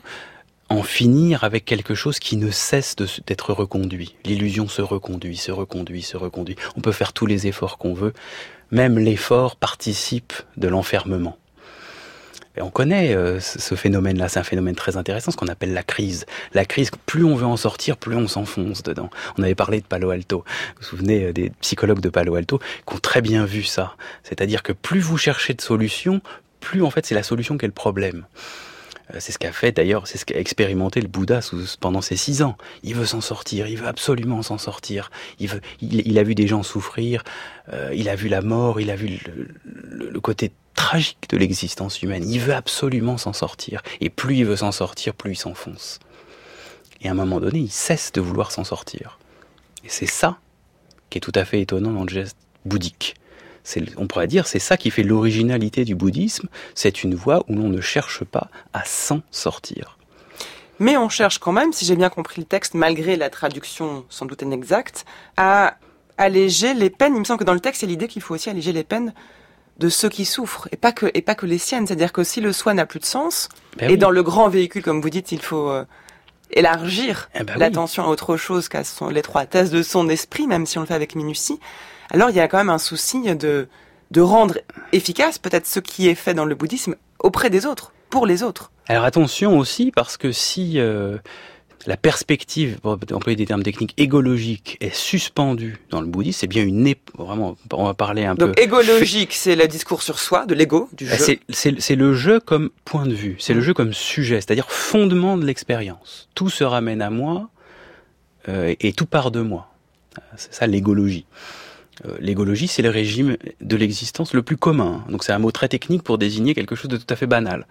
En 0.72 0.82
finir 0.82 1.44
avec 1.44 1.64
quelque 1.64 1.94
chose 1.94 2.18
qui 2.18 2.36
ne 2.36 2.50
cesse 2.50 2.96
d'être 3.26 3.52
reconduit. 3.52 4.16
L'illusion 4.24 4.68
se 4.68 4.82
reconduit, 4.82 5.36
se 5.36 5.52
reconduit, 5.52 6.02
se 6.02 6.16
reconduit. 6.16 6.56
On 6.76 6.80
peut 6.80 6.92
faire 6.92 7.12
tous 7.12 7.26
les 7.26 7.46
efforts 7.46 7.78
qu'on 7.78 7.94
veut, 7.94 8.12
même 8.70 8.98
l'effort 8.98 9.56
participe 9.56 10.32
de 10.56 10.68
l'enfermement. 10.68 11.36
Et 12.56 12.60
on 12.60 12.70
connaît 12.70 13.14
euh, 13.14 13.40
ce 13.40 13.74
phénomène-là, 13.74 14.28
c'est 14.28 14.38
un 14.38 14.44
phénomène 14.44 14.74
très 14.74 14.98
intéressant, 14.98 15.30
ce 15.30 15.36
qu'on 15.36 15.48
appelle 15.48 15.72
la 15.72 15.82
crise. 15.82 16.26
La 16.52 16.66
crise, 16.66 16.90
plus 17.06 17.24
on 17.24 17.34
veut 17.34 17.46
en 17.46 17.56
sortir, 17.56 17.96
plus 17.96 18.14
on 18.14 18.28
s'enfonce 18.28 18.82
dedans. 18.82 19.08
On 19.38 19.42
avait 19.42 19.54
parlé 19.54 19.80
de 19.80 19.86
Palo 19.86 20.10
Alto. 20.10 20.38
Vous 20.38 20.74
vous 20.80 20.84
souvenez 20.84 21.24
euh, 21.24 21.32
des 21.32 21.50
psychologues 21.60 22.00
de 22.00 22.10
Palo 22.10 22.34
Alto 22.34 22.58
qui 22.86 22.94
ont 22.94 22.98
très 22.98 23.22
bien 23.22 23.46
vu 23.46 23.62
ça. 23.62 23.96
C'est-à-dire 24.22 24.62
que 24.62 24.72
plus 24.72 25.00
vous 25.00 25.16
cherchez 25.16 25.54
de 25.54 25.62
solutions, 25.62 26.20
plus 26.60 26.82
en 26.82 26.90
fait 26.90 27.06
c'est 27.06 27.14
la 27.14 27.22
solution 27.22 27.56
qu'est 27.56 27.66
le 27.66 27.72
problème. 27.72 28.26
Euh, 29.14 29.16
c'est 29.20 29.32
ce 29.32 29.38
qu'a 29.38 29.52
fait 29.52 29.72
d'ailleurs, 29.72 30.06
c'est 30.06 30.18
ce 30.18 30.24
qu'a 30.24 30.38
expérimenté 30.38 31.00
le 31.00 31.08
Bouddha 31.08 31.40
pendant 31.80 32.00
ses 32.00 32.16
six 32.16 32.42
ans. 32.42 32.56
Il 32.82 32.94
veut 32.94 33.06
s'en 33.06 33.20
sortir, 33.20 33.66
il 33.66 33.78
veut 33.78 33.86
absolument 33.86 34.42
s'en 34.42 34.58
sortir. 34.58 35.10
Il, 35.38 35.48
veut, 35.48 35.60
il, 35.80 36.18
a 36.18 36.22
vu 36.22 36.34
des 36.34 36.46
gens 36.46 36.62
souffrir, 36.62 37.24
euh, 37.72 37.90
il 37.94 38.08
a 38.08 38.16
vu 38.16 38.28
la 38.28 38.42
mort, 38.42 38.80
il 38.80 38.90
a 38.90 38.96
vu 38.96 39.20
le, 39.64 40.20
côté 40.20 40.52
tragique 40.74 41.28
de 41.28 41.36
l'existence 41.36 42.02
humaine. 42.02 42.28
Il 42.28 42.40
veut 42.40 42.54
absolument 42.54 43.18
s'en 43.18 43.32
sortir. 43.32 43.82
Et 44.00 44.10
plus 44.10 44.38
il 44.38 44.46
veut 44.46 44.56
s'en 44.56 44.72
sortir, 44.72 45.14
plus 45.14 45.32
il 45.32 45.36
s'enfonce. 45.36 45.98
Et 47.00 47.08
à 47.08 47.10
un 47.10 47.14
moment 47.14 47.40
donné, 47.40 47.58
il 47.58 47.70
cesse 47.70 48.12
de 48.12 48.20
vouloir 48.20 48.52
s'en 48.52 48.64
sortir. 48.64 49.18
Et 49.84 49.88
c'est 49.88 50.06
ça 50.06 50.38
qui 51.10 51.18
est 51.18 51.20
tout 51.20 51.32
à 51.34 51.44
fait 51.44 51.60
étonnant 51.60 51.92
dans 51.92 52.04
le 52.04 52.08
geste 52.08 52.36
bouddhique 52.64 53.16
on 53.96 54.06
pourrait 54.06 54.26
dire, 54.26 54.46
c'est 54.46 54.58
ça 54.58 54.76
qui 54.76 54.90
fait 54.90 55.02
l'originalité 55.02 55.84
du 55.84 55.94
bouddhisme, 55.94 56.48
c'est 56.74 57.02
une 57.02 57.14
voie 57.14 57.44
où 57.48 57.54
l'on 57.54 57.68
ne 57.68 57.80
cherche 57.80 58.24
pas 58.24 58.48
à 58.72 58.84
s'en 58.84 59.22
sortir. 59.30 59.98
Mais 60.78 60.96
on 60.96 61.08
cherche 61.08 61.38
quand 61.38 61.52
même, 61.52 61.72
si 61.72 61.84
j'ai 61.84 61.96
bien 61.96 62.08
compris 62.08 62.40
le 62.40 62.46
texte, 62.46 62.74
malgré 62.74 63.16
la 63.16 63.30
traduction 63.30 64.04
sans 64.08 64.26
doute 64.26 64.42
inexacte, 64.42 65.04
à 65.36 65.76
alléger 66.18 66.74
les 66.74 66.90
peines. 66.90 67.14
Il 67.14 67.20
me 67.20 67.24
semble 67.24 67.40
que 67.40 67.44
dans 67.44 67.54
le 67.54 67.60
texte, 67.60 67.84
a 67.84 67.86
l'idée 67.86 68.08
qu'il 68.08 68.22
faut 68.22 68.34
aussi 68.34 68.50
alléger 68.50 68.72
les 68.72 68.84
peines 68.84 69.12
de 69.78 69.88
ceux 69.88 70.08
qui 70.08 70.24
souffrent 70.24 70.68
et 70.70 70.76
pas 70.76 70.92
que 70.92 71.10
et 71.14 71.22
pas 71.22 71.34
que 71.34 71.46
les 71.46 71.58
siennes. 71.58 71.86
C'est-à-dire 71.86 72.12
que 72.12 72.24
si 72.24 72.40
le 72.40 72.52
soi 72.52 72.74
n'a 72.74 72.86
plus 72.86 73.00
de 73.00 73.04
sens, 73.04 73.48
ben 73.78 73.90
et 73.90 73.96
dans 73.96 74.10
le 74.10 74.22
grand 74.22 74.48
véhicule, 74.48 74.82
comme 74.82 75.00
vous 75.00 75.10
dites, 75.10 75.32
il 75.32 75.40
faut 75.40 75.70
euh, 75.70 75.84
élargir 76.50 77.30
eh 77.34 77.44
ben 77.44 77.56
l'attention 77.56 78.04
à 78.04 78.08
autre 78.08 78.36
chose 78.36 78.68
qu'à 78.68 78.82
l'étroitesse 79.10 79.70
de 79.70 79.82
son 79.82 80.08
esprit, 80.08 80.46
même 80.46 80.66
si 80.66 80.78
on 80.78 80.82
le 80.82 80.86
fait 80.86 80.94
avec 80.94 81.14
minutie 81.14 81.58
alors 82.12 82.30
il 82.30 82.36
y 82.36 82.40
a 82.40 82.46
quand 82.46 82.58
même 82.58 82.70
un 82.70 82.78
souci 82.78 83.34
de, 83.34 83.66
de 84.10 84.20
rendre 84.20 84.58
efficace 84.92 85.38
peut-être 85.38 85.66
ce 85.66 85.80
qui 85.80 86.08
est 86.08 86.14
fait 86.14 86.34
dans 86.34 86.44
le 86.44 86.54
bouddhisme 86.54 86.94
auprès 87.18 87.50
des 87.50 87.66
autres, 87.66 87.92
pour 88.10 88.26
les 88.26 88.42
autres. 88.42 88.70
Alors 88.86 89.04
attention 89.04 89.58
aussi, 89.58 89.90
parce 89.90 90.16
que 90.16 90.30
si 90.30 90.78
euh, 90.78 91.18
la 91.86 91.96
perspective, 91.96 92.78
pour 92.80 92.92
employer 92.92 93.36
des 93.36 93.46
termes 93.46 93.62
techniques, 93.62 93.94
égologique 93.96 94.76
est 94.80 94.94
suspendue 94.94 95.80
dans 95.90 96.00
le 96.00 96.06
bouddhisme, 96.06 96.40
c'est 96.40 96.46
bien 96.46 96.64
une... 96.64 96.94
Vraiment, 97.16 97.56
on 97.72 97.84
va 97.84 97.94
parler 97.94 98.24
un 98.24 98.36
peu... 98.36 98.46
Donc 98.46 98.60
égologique, 98.60 99.32
c'est 99.32 99.56
le 99.56 99.66
discours 99.66 100.02
sur 100.02 100.18
soi, 100.18 100.46
de 100.46 100.54
l'ego, 100.54 100.88
du 100.92 101.06
bah, 101.06 101.16
jeu. 101.16 101.38
C'est 101.48 101.96
le 101.96 102.12
jeu 102.12 102.40
comme 102.40 102.70
point 102.84 103.06
de 103.06 103.14
vue, 103.14 103.36
c'est 103.38 103.54
le 103.54 103.62
jeu 103.62 103.72
comme 103.72 103.92
sujet, 103.92 104.36
c'est-à-dire 104.36 104.70
fondement 104.70 105.38
de 105.38 105.46
l'expérience. 105.46 106.28
Tout 106.34 106.50
se 106.50 106.64
ramène 106.64 107.02
à 107.02 107.10
moi 107.10 107.48
euh, 108.48 108.74
et 108.78 108.92
tout 108.92 109.06
part 109.06 109.30
de 109.30 109.40
moi. 109.40 109.68
C'est 110.36 110.52
ça 110.52 110.66
l'égologie. 110.66 111.24
Euh, 112.06 112.16
l'égologie, 112.20 112.68
c'est 112.68 112.82
le 112.82 112.90
régime 112.90 113.36
de 113.60 113.76
l'existence 113.76 114.34
le 114.34 114.42
plus 114.42 114.56
commun. 114.56 115.04
Donc 115.08 115.24
c'est 115.24 115.32
un 115.32 115.38
mot 115.38 115.50
très 115.50 115.68
technique 115.68 116.02
pour 116.02 116.18
désigner 116.18 116.54
quelque 116.54 116.74
chose 116.74 116.88
de 116.88 116.96
tout 116.96 117.06
à 117.08 117.16
fait 117.16 117.26
banal. 117.26 117.66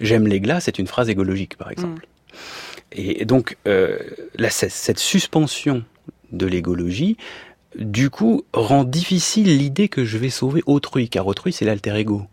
J'aime 0.00 0.26
les 0.26 0.40
glaces, 0.40 0.64
c'est 0.64 0.78
une 0.78 0.86
phrase 0.86 1.08
égologique, 1.08 1.56
par 1.56 1.70
exemple. 1.70 2.02
Mm. 2.02 2.20
Et 2.92 3.24
donc, 3.24 3.56
euh, 3.68 3.98
cette 4.50 4.98
suspension 4.98 5.84
de 6.32 6.46
l'égologie, 6.46 7.16
du 7.78 8.10
coup, 8.10 8.44
rend 8.52 8.82
difficile 8.82 9.56
l'idée 9.56 9.88
que 9.88 10.04
je 10.04 10.18
vais 10.18 10.30
sauver 10.30 10.62
autrui, 10.66 11.08
car 11.08 11.26
autrui, 11.26 11.52
c'est 11.52 11.64
l'alter 11.64 11.94
ego. 11.94 12.26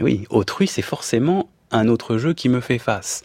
Oui, 0.00 0.24
autrui, 0.30 0.66
c'est 0.66 0.82
forcément 0.82 1.48
un 1.70 1.88
autre 1.88 2.18
jeu 2.18 2.34
qui 2.34 2.48
me 2.48 2.60
fait 2.60 2.78
face. 2.78 3.22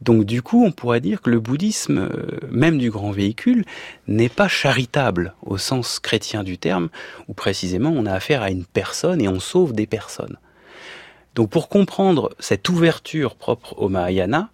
Donc 0.00 0.24
du 0.24 0.40
coup, 0.40 0.64
on 0.64 0.72
pourrait 0.72 1.00
dire 1.00 1.20
que 1.20 1.30
le 1.30 1.40
bouddhisme, 1.40 1.98
euh, 1.98 2.38
même 2.50 2.78
du 2.78 2.90
grand 2.90 3.10
véhicule, 3.10 3.64
n'est 4.08 4.30
pas 4.30 4.48
charitable 4.48 5.34
au 5.42 5.58
sens 5.58 5.98
chrétien 5.98 6.42
du 6.42 6.56
terme, 6.56 6.88
où 7.28 7.34
précisément 7.34 7.92
on 7.94 8.06
a 8.06 8.12
affaire 8.12 8.42
à 8.42 8.50
une 8.50 8.64
personne 8.64 9.20
et 9.20 9.28
on 9.28 9.40
sauve 9.40 9.72
des 9.74 9.86
personnes. 9.86 10.38
Donc 11.34 11.50
pour 11.50 11.68
comprendre 11.68 12.34
cette 12.38 12.68
ouverture 12.68 13.36
propre 13.36 13.74
au 13.78 13.88
Mahayana, 13.88 14.50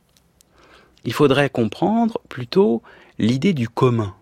il 1.05 1.13
faudrait 1.13 1.51
comprendre 1.51 2.21
plutôt 2.29 2.83
l'idée 3.19 3.55
du 3.55 3.69
commun, 3.69 4.15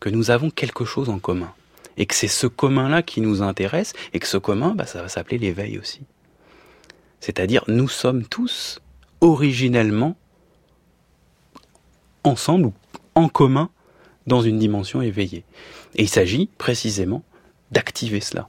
que 0.00 0.08
nous 0.08 0.30
avons 0.30 0.50
quelque 0.50 0.86
chose 0.86 1.10
en 1.10 1.18
commun, 1.18 1.52
et 1.98 2.06
que 2.06 2.14
c'est 2.14 2.26
ce 2.26 2.46
commun-là 2.46 3.02
qui 3.02 3.20
nous 3.20 3.42
intéresse, 3.42 3.92
et 4.14 4.18
que 4.18 4.26
ce 4.26 4.38
commun, 4.38 4.74
bah, 4.74 4.86
ça 4.86 5.02
va 5.02 5.08
s'appeler 5.08 5.36
l'éveil 5.38 5.78
aussi. 5.78 6.00
C'est-à-dire, 7.20 7.62
nous 7.68 7.88
sommes 7.88 8.24
tous 8.24 8.80
originellement 9.20 10.16
ensemble 12.24 12.66
ou 12.66 12.72
en 13.14 13.28
commun 13.28 13.70
dans 14.26 14.42
une 14.42 14.58
dimension 14.58 15.02
éveillée. 15.02 15.44
Et 15.96 16.02
il 16.02 16.08
s'agit 16.08 16.48
précisément 16.58 17.22
d'activer 17.70 18.20
cela. 18.20 18.48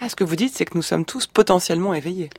Ah, 0.00 0.08
ce 0.08 0.16
que 0.16 0.24
vous 0.24 0.36
dites, 0.36 0.54
c'est 0.54 0.64
que 0.64 0.76
nous 0.76 0.82
sommes 0.82 1.04
tous 1.04 1.26
potentiellement 1.26 1.94
éveillés. 1.94 2.30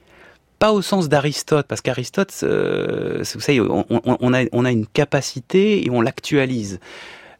Pas 0.59 0.71
au 0.71 0.81
sens 0.81 1.09
d'Aristote, 1.09 1.67
parce 1.67 1.81
qu'Aristote, 1.81 2.33
euh, 2.43 3.23
vous 3.33 3.39
savez, 3.39 3.59
on, 3.59 4.33
a, 4.33 4.45
on 4.51 4.65
a 4.65 4.71
une 4.71 4.87
capacité 4.87 5.85
et 5.85 5.89
on 5.89 6.01
l'actualise. 6.01 6.79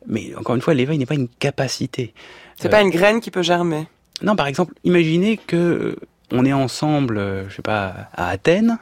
Mais 0.07 0.35
encore 0.35 0.55
une 0.55 0.61
fois, 0.61 0.73
l'éveil 0.73 0.97
n'est 0.97 1.05
pas 1.05 1.15
une 1.15 1.27
capacité. 1.27 2.13
C'est 2.59 2.69
pas 2.69 2.79
euh, 2.79 2.83
une 2.83 2.89
graine 2.89 3.21
qui 3.21 3.31
peut 3.31 3.41
germer. 3.41 3.87
Non, 4.21 4.35
par 4.35 4.47
exemple, 4.47 4.73
imaginez 4.83 5.37
que 5.37 5.55
euh, 5.55 5.95
on 6.31 6.45
est 6.45 6.53
ensemble, 6.53 7.17
euh, 7.17 7.49
je 7.49 7.55
sais 7.55 7.61
pas, 7.61 8.09
à 8.13 8.29
Athènes, 8.29 8.77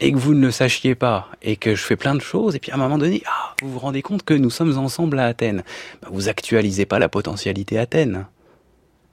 et 0.00 0.12
que 0.12 0.18
vous 0.18 0.34
ne 0.34 0.46
le 0.46 0.50
sachiez 0.50 0.94
pas, 0.94 1.28
et 1.42 1.56
que 1.56 1.74
je 1.74 1.82
fais 1.82 1.96
plein 1.96 2.14
de 2.14 2.20
choses, 2.20 2.56
et 2.56 2.58
puis 2.58 2.72
à 2.72 2.74
un 2.74 2.78
moment 2.78 2.98
donné, 2.98 3.22
ah, 3.26 3.54
vous 3.62 3.70
vous 3.70 3.78
rendez 3.78 4.02
compte 4.02 4.22
que 4.22 4.34
nous 4.34 4.50
sommes 4.50 4.76
ensemble 4.78 5.18
à 5.18 5.26
Athènes. 5.26 5.62
Ben, 6.02 6.08
vous 6.10 6.28
actualisez 6.28 6.86
pas 6.86 6.98
la 6.98 7.08
potentialité 7.08 7.78
Athènes. 7.78 8.26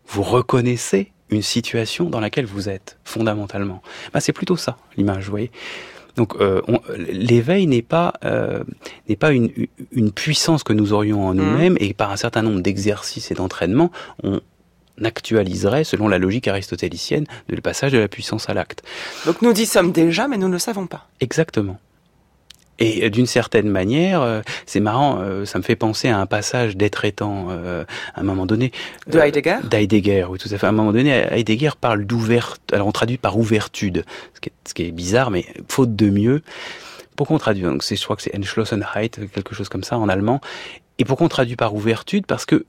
Vous 0.07 0.23
reconnaissez 0.23 1.11
une 1.29 1.41
situation 1.41 2.09
dans 2.09 2.21
laquelle 2.21 2.45
vous 2.45 2.69
êtes, 2.69 2.97
fondamentalement. 3.03 3.81
Ben, 4.13 4.21
c'est 4.21 4.33
plutôt 4.33 4.55
ça, 4.55 4.77
l'image, 4.95 5.25
vous 5.25 5.31
voyez. 5.31 5.51
Donc 6.15 6.35
euh, 6.41 6.61
l'éveil 6.97 7.67
n'est 7.67 7.83
pas 7.83 8.13
euh, 8.25 8.63
n'est 9.07 9.15
pas 9.15 9.33
une, 9.33 9.51
une, 9.91 10.11
puissance 10.11 10.63
que 10.63 10.73
nous 10.73 10.91
aurions 10.91 11.27
en 11.27 11.35
mmh. 11.35 11.37
nous-mêmes 11.37 11.77
et 11.79 11.93
par 11.93 12.11
un 12.11 12.15
certain 12.15 12.41
nombre 12.41 12.61
d'exercices 12.61 13.29
et 13.29 13.35
d'entraînements, 13.35 13.91
on 14.23 14.41
actualiserait, 15.03 15.83
selon 15.83 16.07
la 16.07 16.17
logique 16.17 16.47
aristotélicienne, 16.47 17.25
le 17.47 17.61
passage 17.61 17.91
de 17.91 17.97
la 17.97 18.07
puissance 18.07 18.49
à 18.49 18.53
l'acte. 18.53 18.83
Donc 19.25 19.41
nous 19.41 19.53
y 19.53 19.65
sommes 19.65 19.91
déjà, 19.91 20.27
mais 20.27 20.37
nous 20.37 20.47
ne 20.47 20.53
le 20.53 20.59
savons 20.59 20.87
pas. 20.87 21.07
Exactement. 21.19 21.79
Et 22.79 23.05
euh, 23.05 23.09
d'une 23.09 23.25
certaine 23.25 23.69
manière, 23.69 24.21
euh, 24.21 24.41
c'est 24.65 24.79
marrant, 24.79 25.19
euh, 25.19 25.45
ça 25.45 25.57
me 25.57 25.63
fait 25.63 25.75
penser 25.75 26.09
à 26.09 26.19
un 26.19 26.25
passage 26.25 26.77
d'être 26.77 27.05
étant 27.05 27.49
à 27.49 27.85
un 28.19 28.23
moment 28.23 28.45
donné. 28.45 28.71
De 29.07 29.19
Heidegger 29.19 29.57
D'Heidegger, 29.63 30.25
oui, 30.29 30.37
tout 30.37 30.49
à 30.51 30.57
fait. 30.57 30.65
À 30.65 30.69
un 30.69 30.73
moment 30.73 30.93
donné, 30.93 31.09
Heidegger 31.31 31.71
parle 31.79 32.05
d'ouverture, 32.05 32.57
alors 32.71 32.87
on 32.87 32.91
traduit 32.91 33.17
par 33.17 33.37
ouvertude, 33.37 34.05
ce 34.33 34.39
qui, 34.39 34.49
est, 34.49 34.53
ce 34.67 34.73
qui 34.73 34.83
est 34.83 34.91
bizarre, 34.91 35.31
mais 35.31 35.45
faute 35.69 35.95
de 35.95 36.09
mieux. 36.09 36.41
Pourquoi 37.15 37.35
on 37.35 37.39
traduit 37.39 37.63
Donc, 37.63 37.83
je 37.83 38.03
crois 38.03 38.15
que 38.15 38.21
c'est 38.21 38.35
Entschlossenheit, 38.37 39.09
quelque 39.09 39.55
chose 39.55 39.69
comme 39.69 39.83
ça 39.83 39.97
en 39.97 40.07
allemand. 40.07 40.39
Et 40.99 41.05
pourquoi 41.05 41.25
on 41.25 41.29
traduit 41.29 41.55
par 41.55 41.73
ouvertude? 41.75 42.25
Parce 42.27 42.45
que 42.45 42.65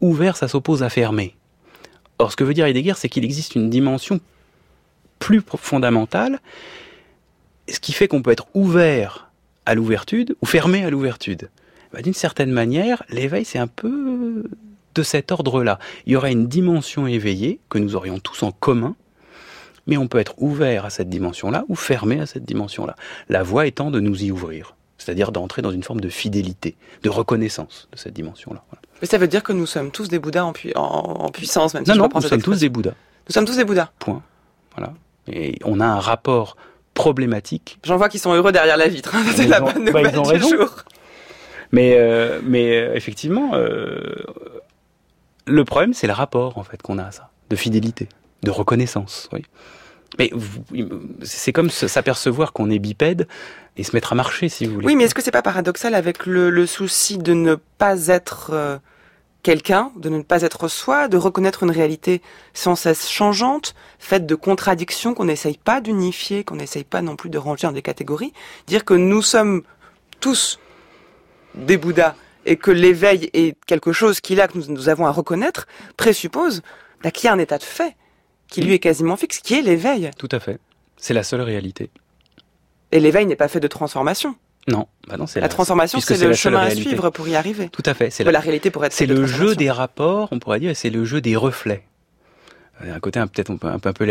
ouvert, 0.00 0.36
ça 0.36 0.48
s'oppose 0.48 0.82
à 0.82 0.88
fermé. 0.88 1.36
Or, 2.18 2.30
ce 2.30 2.36
que 2.36 2.44
veut 2.44 2.54
dire 2.54 2.66
Heidegger, 2.66 2.94
c'est 2.96 3.08
qu'il 3.08 3.24
existe 3.24 3.54
une 3.54 3.70
dimension 3.70 4.20
plus 5.18 5.42
fondamentale, 5.56 6.40
ce 7.68 7.80
qui 7.80 7.92
fait 7.92 8.08
qu'on 8.08 8.22
peut 8.22 8.30
être 8.30 8.46
ouvert 8.54 9.30
à 9.66 9.74
l'ouverture 9.74 10.26
ou 10.42 10.46
fermé 10.46 10.84
à 10.84 10.90
l'ouverture. 10.90 11.36
Bah, 11.92 12.02
d'une 12.02 12.14
certaine 12.14 12.50
manière, 12.50 13.02
l'éveil, 13.08 13.44
c'est 13.44 13.58
un 13.58 13.66
peu 13.66 14.44
de 14.94 15.02
cet 15.02 15.32
ordre-là. 15.32 15.78
Il 16.06 16.12
y 16.12 16.16
aurait 16.16 16.32
une 16.32 16.46
dimension 16.46 17.06
éveillée 17.06 17.60
que 17.68 17.78
nous 17.78 17.96
aurions 17.96 18.18
tous 18.18 18.42
en 18.42 18.52
commun, 18.52 18.96
mais 19.86 19.96
on 19.96 20.08
peut 20.08 20.18
être 20.18 20.34
ouvert 20.38 20.84
à 20.84 20.90
cette 20.90 21.08
dimension-là 21.08 21.64
ou 21.68 21.74
fermé 21.74 22.20
à 22.20 22.26
cette 22.26 22.44
dimension-là. 22.44 22.96
La 23.28 23.42
voie 23.42 23.66
étant 23.66 23.90
de 23.90 24.00
nous 24.00 24.24
y 24.24 24.30
ouvrir, 24.30 24.76
c'est-à-dire 24.98 25.32
d'entrer 25.32 25.62
dans 25.62 25.70
une 25.70 25.82
forme 25.82 26.00
de 26.00 26.08
fidélité, 26.08 26.76
de 27.02 27.10
reconnaissance 27.10 27.88
de 27.92 27.98
cette 27.98 28.14
dimension-là. 28.14 28.64
Mais 29.00 29.08
ça 29.08 29.18
veut 29.18 29.28
dire 29.28 29.42
que 29.42 29.52
nous 29.52 29.66
sommes 29.66 29.90
tous 29.90 30.08
des 30.08 30.18
Bouddhas 30.18 30.44
en, 30.76 31.30
puissance, 31.30 31.74
même 31.74 31.84
non, 31.86 31.94
non, 31.94 32.08
nous 32.14 32.20
sommes 32.22 32.42
tous 32.42 32.60
des 32.60 32.68
Bouddhas. 32.68 32.94
Nous 33.28 33.32
sommes 33.32 33.44
tous 33.44 33.56
des 33.56 33.64
Bouddhas. 33.64 33.90
Point. 33.98 34.22
Voilà. 34.76 34.92
Et 35.28 35.58
on 35.64 35.80
a 35.80 35.86
un 35.86 36.00
rapport 36.00 36.56
problématique. 36.94 37.78
J'en 37.84 37.96
vois 37.96 38.08
qui 38.08 38.18
sont 38.18 38.32
heureux 38.32 38.52
derrière 38.52 38.76
la 38.76 38.88
vitre. 38.88 39.14
Hein. 39.14 39.24
C'est 39.34 39.46
la 39.46 39.60
bonne 39.60 39.90
bah, 39.90 40.02
nouvelle 40.02 40.40
du 40.40 40.48
jour. 40.48 40.84
Mais, 41.72 41.96
euh, 41.98 42.40
mais 42.44 42.76
euh, 42.76 42.94
effectivement, 42.94 43.50
euh, 43.54 44.14
le 45.46 45.64
problème, 45.64 45.92
c'est 45.92 46.06
le 46.06 46.12
rapport 46.12 46.56
en 46.56 46.62
fait 46.62 46.80
qu'on 46.80 46.98
a 46.98 47.04
à 47.04 47.10
ça, 47.10 47.30
de 47.50 47.56
fidélité, 47.56 48.08
de 48.44 48.50
reconnaissance. 48.52 49.28
Oui. 49.32 49.42
Mais 50.18 50.30
c'est 51.22 51.52
comme 51.52 51.70
s'apercevoir 51.70 52.52
qu'on 52.52 52.70
est 52.70 52.78
bipède 52.78 53.26
et 53.76 53.82
se 53.82 53.94
mettre 53.94 54.12
à 54.12 54.14
marcher, 54.14 54.48
si 54.48 54.66
vous 54.66 54.74
voulez. 54.74 54.86
Oui, 54.86 54.96
mais 54.96 55.04
est-ce 55.04 55.14
que 55.14 55.22
c'est 55.22 55.30
pas 55.30 55.42
paradoxal 55.42 55.94
avec 55.94 56.26
le, 56.26 56.50
le, 56.50 56.66
souci 56.66 57.18
de 57.18 57.32
ne 57.32 57.56
pas 57.56 58.06
être 58.06 58.80
quelqu'un, 59.44 59.92
de 59.96 60.08
ne 60.08 60.22
pas 60.22 60.42
être 60.42 60.66
soi, 60.66 61.06
de 61.06 61.16
reconnaître 61.16 61.62
une 61.62 61.70
réalité 61.70 62.22
sans 62.54 62.74
cesse 62.74 63.08
changeante, 63.08 63.76
faite 64.00 64.26
de 64.26 64.34
contradictions 64.34 65.14
qu'on 65.14 65.26
n'essaye 65.26 65.58
pas 65.58 65.80
d'unifier, 65.80 66.42
qu'on 66.42 66.56
n'essaye 66.56 66.82
pas 66.82 67.02
non 67.02 67.14
plus 67.14 67.30
de 67.30 67.38
ranger 67.38 67.68
dans 67.68 67.72
des 67.72 67.82
catégories, 67.82 68.32
dire 68.66 68.84
que 68.84 68.94
nous 68.94 69.22
sommes 69.22 69.62
tous 70.18 70.58
des 71.54 71.76
Bouddhas 71.76 72.16
et 72.46 72.56
que 72.56 72.70
l'éveil 72.70 73.30
est 73.34 73.56
quelque 73.66 73.92
chose 73.92 74.20
qui 74.20 74.34
là 74.34 74.48
que 74.48 74.58
nous, 74.58 74.88
avons 74.88 75.06
à 75.06 75.10
reconnaître, 75.10 75.68
présuppose 75.96 76.62
bah, 77.02 77.10
qu'il 77.10 77.26
y 77.26 77.28
a 77.28 77.32
un 77.34 77.38
état 77.38 77.58
de 77.58 77.62
fait 77.62 77.96
qui 78.48 78.62
lui 78.62 78.74
est 78.74 78.78
quasiment 78.78 79.16
fixe, 79.16 79.38
qui 79.40 79.54
est 79.54 79.62
l'éveil. 79.62 80.10
Tout 80.18 80.28
à 80.30 80.40
fait. 80.40 80.58
C'est 80.96 81.14
la 81.14 81.22
seule 81.22 81.40
réalité. 81.40 81.90
Et 82.92 83.00
l'éveil 83.00 83.26
n'est 83.26 83.36
pas 83.36 83.48
fait 83.48 83.60
de 83.60 83.66
transformation. 83.66 84.36
Non, 84.66 84.86
bah 85.08 85.16
non, 85.18 85.26
c'est 85.26 85.40
la, 85.40 85.48
transformation, 85.48 86.00
c'est 86.00 86.16
le 86.26 86.32
chemin 86.32 86.60
à 86.60 86.70
suivre 86.70 87.10
pour 87.10 87.28
y 87.28 87.36
arriver. 87.36 87.68
Tout 87.68 87.82
à 87.84 87.92
fait. 87.92 88.10
C'est 88.10 88.24
la, 88.24 88.40
réalité 88.40 88.70
pour 88.70 88.84
être. 88.84 88.92
C'est 88.92 89.06
le 89.06 89.26
jeu 89.26 89.54
des 89.54 89.70
rapports, 89.70 90.28
on 90.32 90.38
pourrait 90.38 90.60
dire, 90.60 90.74
c'est 90.74 90.90
le 90.90 91.04
jeu 91.04 91.20
des 91.20 91.36
reflets. 91.36 91.84
Un 92.80 92.98
côté 92.98 93.20
peut-être 93.20 93.50
un 93.50 93.56
peu 93.56 93.68
un 93.68 93.78
peu, 93.78 93.92
peu 93.92 94.06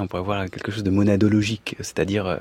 on 0.00 0.06
pourrait 0.06 0.22
voir 0.22 0.50
quelque 0.50 0.70
chose 0.70 0.84
de 0.84 0.90
monadologique, 0.90 1.76
c'est-à-dire 1.80 2.26
euh, 2.26 2.36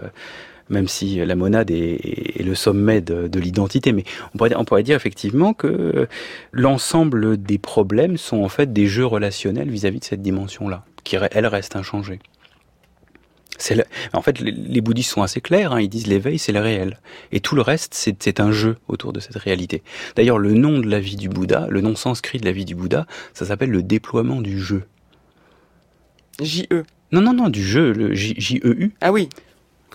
même 0.70 0.88
si 0.88 1.18
la 1.18 1.36
monade 1.36 1.72
est, 1.72 2.44
le 2.44 2.56
sommet 2.56 3.02
de, 3.02 3.40
l'identité, 3.40 3.92
mais 3.92 4.04
on 4.34 4.38
pourrait, 4.38 4.56
on 4.56 4.64
pourrait 4.64 4.84
dire 4.84 4.96
effectivement 4.96 5.54
que 5.54 6.08
l'ensemble 6.52 7.42
des 7.42 7.58
problèmes 7.58 8.18
sont 8.18 8.44
en 8.44 8.50
fait 8.50 8.72
des 8.72 8.88
jeux 8.88 9.06
relationnels 9.06 9.70
vis-à-vis 9.70 9.98
-vis 9.98 10.02
de 10.02 10.06
cette 10.06 10.22
dimension-là, 10.22 10.86
qui 11.08 11.16
elle 11.32 11.48
reste 11.48 11.76
inchangée. 11.76 12.20
En 14.14 14.22
fait, 14.22 14.40
les, 14.40 14.82
bouddhistes 14.82 15.12
sont 15.12 15.24
assez 15.24 15.42
clairs, 15.42 15.74
hein. 15.74 15.82
ils 15.82 15.90
disent 15.90 16.06
l'éveil, 16.06 16.38
c'est 16.38 16.52
le 16.52 16.60
réel. 16.60 17.00
Et 17.32 17.40
tout 17.40 17.56
le 17.56 17.62
reste, 17.62 17.94
c'est 17.94 18.40
un 18.40 18.52
jeu 18.52 18.78
autour 18.88 19.14
de 19.14 19.20
cette 19.20 19.36
réalité. 19.36 19.82
D'ailleurs, 20.16 20.38
le 20.38 20.54
nom 20.54 20.80
de 20.80 20.88
la 20.88 21.00
vie 21.00 21.16
du 21.16 21.28
Bouddha, 21.28 21.66
le 21.70 21.82
nom 21.82 21.96
sanskrit 21.96 22.40
de 22.40 22.46
la 22.46 22.52
vie 22.52 22.66
du 22.66 22.76
Bouddha, 22.76 23.08
ça 23.34 23.46
s'appelle 23.46 23.72
le 23.72 23.82
déploiement 23.82 24.42
du 24.42 24.60
jeu. 24.60 24.84
J-E. 26.40 26.84
Non, 27.12 27.22
non, 27.22 27.34
non, 27.34 27.50
du 27.50 27.64
jeu, 27.64 27.94
le 27.94 28.14
J-E-U. 28.14 28.92
Ah 29.02 29.12
oui, 29.12 29.30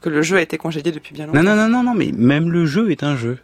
que 0.00 0.08
le 0.08 0.22
jeu 0.22 0.36
a 0.38 0.42
été 0.42 0.58
congédié 0.58 0.90
depuis 0.90 1.14
bien 1.14 1.26
longtemps. 1.26 1.42
Non, 1.42 1.54
non, 1.54 1.56
non, 1.56 1.68
non, 1.68 1.82
non 1.84 1.94
mais 1.94 2.10
même 2.12 2.50
le 2.50 2.66
jeu 2.66 2.90
est 2.90 3.04
un 3.04 3.16
jeu. 3.16 3.38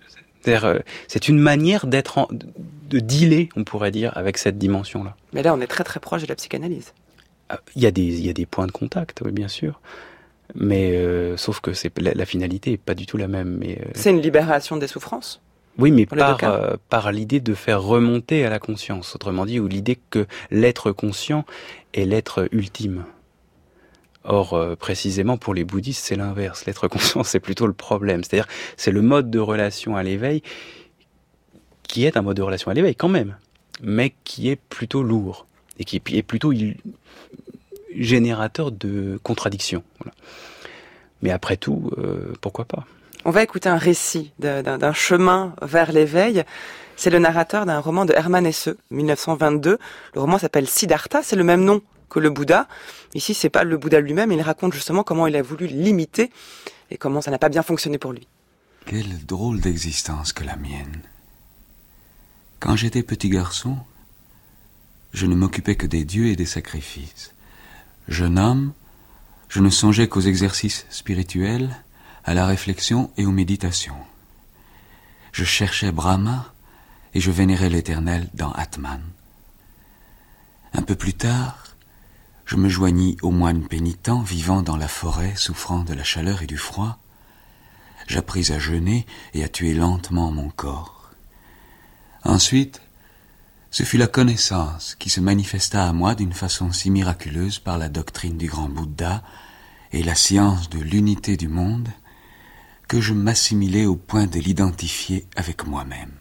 Euh, 0.46 0.78
c'est 1.08 1.28
une 1.28 1.38
manière 1.38 1.86
d'être, 1.86 2.28
de 2.30 2.98
dealer, 3.00 3.48
on 3.56 3.64
pourrait 3.64 3.90
dire, 3.90 4.16
avec 4.16 4.38
cette 4.38 4.58
dimension-là. 4.58 5.14
Mais 5.32 5.42
là, 5.42 5.54
on 5.54 5.60
est 5.60 5.66
très 5.66 5.84
très 5.84 6.00
proche 6.00 6.22
de 6.22 6.26
la 6.26 6.36
psychanalyse. 6.36 6.94
Il 7.76 7.82
y 7.82 7.86
a 7.86 7.90
des, 7.90 8.02
il 8.02 8.26
y 8.26 8.30
a 8.30 8.32
des 8.32 8.46
points 8.46 8.66
de 8.66 8.72
contact, 8.72 9.22
oui, 9.24 9.32
bien 9.32 9.48
sûr. 9.48 9.80
Mais 10.54 10.92
euh, 10.92 11.36
sauf 11.36 11.60
que 11.60 11.72
c'est 11.72 11.92
la, 11.98 12.24
finalité 12.24 12.72
est 12.72 12.76
pas 12.78 12.94
du 12.94 13.06
tout 13.06 13.16
la 13.16 13.28
même. 13.28 13.60
Euh, 13.64 13.76
c'est 13.94 14.10
une 14.10 14.20
libération 14.20 14.76
des 14.76 14.86
souffrances. 14.86 15.42
Oui, 15.76 15.90
mais 15.90 16.06
par 16.06 16.42
euh, 16.42 16.76
par 16.88 17.12
l'idée 17.12 17.40
de 17.40 17.54
faire 17.54 17.82
remonter 17.82 18.44
à 18.44 18.50
la 18.50 18.58
conscience, 18.58 19.14
autrement 19.14 19.46
dit, 19.46 19.60
ou 19.60 19.68
l'idée 19.68 19.98
que 20.10 20.26
l'être 20.50 20.92
conscient 20.92 21.44
est 21.94 22.04
l'être 22.04 22.48
ultime. 22.52 23.04
Or, 24.24 24.76
précisément 24.78 25.38
pour 25.38 25.54
les 25.54 25.64
bouddhistes, 25.64 26.04
c'est 26.04 26.16
l'inverse. 26.16 26.66
L'être 26.66 26.88
conscient, 26.88 27.22
c'est 27.22 27.40
plutôt 27.40 27.66
le 27.66 27.72
problème. 27.72 28.24
C'est-à-dire, 28.24 28.48
c'est 28.76 28.90
le 28.90 29.00
mode 29.02 29.30
de 29.30 29.38
relation 29.38 29.96
à 29.96 30.02
l'éveil 30.02 30.42
qui 31.88 32.04
est 32.04 32.16
un 32.16 32.22
mode 32.22 32.36
de 32.36 32.42
relation 32.42 32.70
à 32.70 32.74
l'éveil 32.74 32.94
quand 32.94 33.08
même, 33.08 33.36
mais 33.82 34.14
qui 34.24 34.48
est 34.50 34.56
plutôt 34.56 35.02
lourd 35.02 35.46
et 35.78 35.84
qui 35.84 35.96
est 35.96 36.22
plutôt 36.22 36.52
générateur 37.98 38.72
de 38.72 39.20
contradictions. 39.22 39.82
Mais 41.22 41.30
après 41.30 41.56
tout, 41.56 41.90
euh, 41.98 42.32
pourquoi 42.40 42.64
pas? 42.64 42.86
On 43.24 43.30
va 43.30 43.42
écouter 43.42 43.68
un 43.68 43.76
récit 43.76 44.32
d'un 44.38 44.92
chemin 44.92 45.54
vers 45.60 45.92
l'éveil. 45.92 46.44
C'est 46.96 47.10
le 47.10 47.18
narrateur 47.18 47.66
d'un 47.66 47.80
roman 47.80 48.04
de 48.04 48.12
Hermann 48.12 48.46
Hesse, 48.46 48.70
1922. 48.90 49.78
Le 50.14 50.20
roman 50.20 50.38
s'appelle 50.38 50.68
Siddhartha, 50.68 51.22
c'est 51.22 51.36
le 51.36 51.44
même 51.44 51.64
nom 51.64 51.82
que 52.08 52.20
le 52.20 52.30
Bouddha. 52.30 52.68
Ici, 53.14 53.34
c'est 53.34 53.50
pas 53.50 53.64
le 53.64 53.76
Bouddha 53.76 54.00
lui-même, 54.00 54.32
il 54.32 54.40
raconte 54.40 54.72
justement 54.72 55.02
comment 55.02 55.26
il 55.26 55.36
a 55.36 55.42
voulu 55.42 55.66
l'imiter 55.66 56.30
et 56.90 56.96
comment 56.96 57.20
ça 57.20 57.30
n'a 57.30 57.38
pas 57.38 57.48
bien 57.48 57.62
fonctionné 57.62 57.98
pour 57.98 58.12
lui. 58.12 58.26
Quelle 58.86 59.24
drôle 59.26 59.60
d'existence 59.60 60.32
que 60.32 60.44
la 60.44 60.56
mienne. 60.56 61.02
Quand 62.60 62.76
j'étais 62.76 63.02
petit 63.02 63.28
garçon, 63.28 63.76
je 65.12 65.26
ne 65.26 65.34
m'occupais 65.34 65.76
que 65.76 65.86
des 65.86 66.04
dieux 66.04 66.28
et 66.28 66.36
des 66.36 66.46
sacrifices. 66.46 67.34
Jeune 68.08 68.38
homme, 68.38 68.72
je 69.48 69.60
ne 69.60 69.70
songeais 69.70 70.08
qu'aux 70.08 70.20
exercices 70.20 70.86
spirituels, 70.88 71.76
à 72.24 72.34
la 72.34 72.46
réflexion 72.46 73.10
et 73.16 73.26
aux 73.26 73.30
méditations. 73.30 73.96
Je 75.32 75.44
cherchais 75.44 75.92
Brahma 75.92 76.52
et 77.14 77.20
je 77.20 77.30
vénérais 77.30 77.68
l'Éternel 77.68 78.28
dans 78.34 78.52
Atman. 78.52 79.02
Un 80.72 80.82
peu 80.82 80.94
plus 80.94 81.14
tard, 81.14 81.76
je 82.46 82.56
me 82.56 82.68
joignis 82.68 83.18
aux 83.22 83.30
moines 83.30 83.66
pénitents 83.66 84.22
vivant 84.22 84.62
dans 84.62 84.76
la 84.76 84.88
forêt, 84.88 85.34
souffrant 85.36 85.80
de 85.80 85.92
la 85.92 86.04
chaleur 86.04 86.42
et 86.42 86.46
du 86.46 86.56
froid. 86.56 86.98
J'appris 88.06 88.52
à 88.52 88.58
jeûner 88.58 89.06
et 89.34 89.44
à 89.44 89.48
tuer 89.48 89.74
lentement 89.74 90.30
mon 90.30 90.48
corps. 90.48 91.10
Ensuite, 92.24 92.80
ce 93.70 93.82
fut 93.82 93.98
la 93.98 94.06
connaissance 94.06 94.94
qui 94.98 95.10
se 95.10 95.20
manifesta 95.20 95.86
à 95.86 95.92
moi 95.92 96.14
d'une 96.14 96.32
façon 96.32 96.72
si 96.72 96.90
miraculeuse 96.90 97.58
par 97.58 97.78
la 97.78 97.88
doctrine 97.88 98.38
du 98.38 98.46
grand 98.46 98.68
Bouddha 98.68 99.22
et 99.92 100.02
la 100.02 100.14
science 100.14 100.70
de 100.70 100.78
l'unité 100.78 101.36
du 101.36 101.48
monde 101.48 101.88
que 102.88 103.00
je 103.00 103.12
m'assimilai 103.12 103.84
au 103.84 103.96
point 103.96 104.26
de 104.26 104.40
l'identifier 104.40 105.26
avec 105.36 105.66
moi-même. 105.66 106.12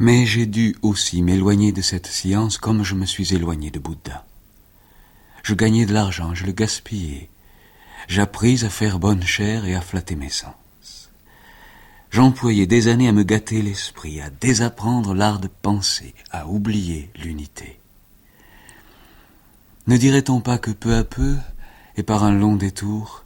Mais 0.00 0.26
j'ai 0.26 0.46
dû 0.46 0.76
aussi 0.82 1.22
m'éloigner 1.22 1.72
de 1.72 1.82
cette 1.82 2.08
science 2.08 2.58
comme 2.58 2.82
je 2.82 2.94
me 2.94 3.06
suis 3.06 3.34
éloigné 3.34 3.70
de 3.70 3.78
Bouddha. 3.78 4.26
Je 5.44 5.54
gagnais 5.54 5.86
de 5.86 5.94
l'argent, 5.94 6.34
je 6.34 6.44
le 6.44 6.52
gaspillais. 6.52 7.30
J'appris 8.08 8.64
à 8.64 8.70
faire 8.70 8.98
bonne 8.98 9.22
chère 9.22 9.64
et 9.64 9.74
à 9.74 9.80
flatter 9.80 10.16
mes 10.16 10.28
sens. 10.28 10.54
J'employais 12.10 12.66
des 12.66 12.88
années 12.88 13.08
à 13.08 13.12
me 13.12 13.22
gâter 13.22 13.60
l'esprit, 13.60 14.20
à 14.20 14.30
désapprendre 14.30 15.14
l'art 15.14 15.38
de 15.38 15.48
penser, 15.48 16.14
à 16.30 16.46
oublier 16.46 17.10
l'unité. 17.16 17.78
Ne 19.86 19.96
dirait-on 19.96 20.40
pas 20.40 20.58
que 20.58 20.70
peu 20.70 20.94
à 20.94 21.04
peu, 21.04 21.36
et 21.96 22.02
par 22.02 22.24
un 22.24 22.32
long 22.32 22.56
détour, 22.56 23.24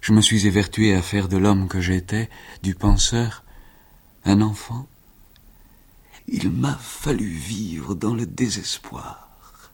je 0.00 0.12
me 0.12 0.20
suis 0.20 0.46
évertué 0.46 0.94
à 0.94 1.02
faire 1.02 1.28
de 1.28 1.36
l'homme 1.36 1.68
que 1.68 1.80
j'étais, 1.80 2.30
du 2.62 2.74
penseur, 2.74 3.44
un 4.24 4.40
enfant? 4.40 4.86
Il 6.28 6.50
m'a 6.50 6.74
fallu 6.74 7.26
vivre 7.26 7.94
dans 7.94 8.14
le 8.14 8.26
désespoir, 8.26 9.72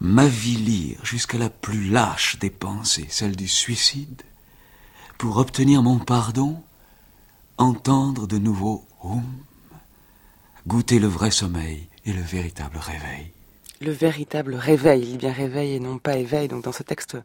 m'avilir 0.00 1.04
jusqu'à 1.04 1.38
la 1.38 1.50
plus 1.50 1.88
lâche 1.88 2.38
des 2.38 2.50
pensées, 2.50 3.06
celle 3.08 3.36
du 3.36 3.48
suicide, 3.48 4.22
pour 5.18 5.36
obtenir 5.36 5.82
mon 5.82 5.98
pardon, 5.98 6.62
entendre 7.58 8.26
de 8.26 8.38
nouveau 8.38 8.84
Hum, 9.04 9.22
goûter 10.66 10.98
le 10.98 11.08
vrai 11.08 11.30
sommeil 11.30 11.88
et 12.06 12.12
le 12.14 12.22
véritable 12.22 12.78
réveil 12.78 13.32
le 13.80 13.90
véritable 13.90 14.54
réveil. 14.54 15.02
Il 15.10 15.18
bien 15.18 15.32
réveil 15.32 15.74
et 15.74 15.80
non 15.80 15.98
pas 15.98 16.16
éveil. 16.16 16.48
Donc 16.48 16.64
dans 16.64 16.72
ce 16.72 16.82
texte 16.82 17.18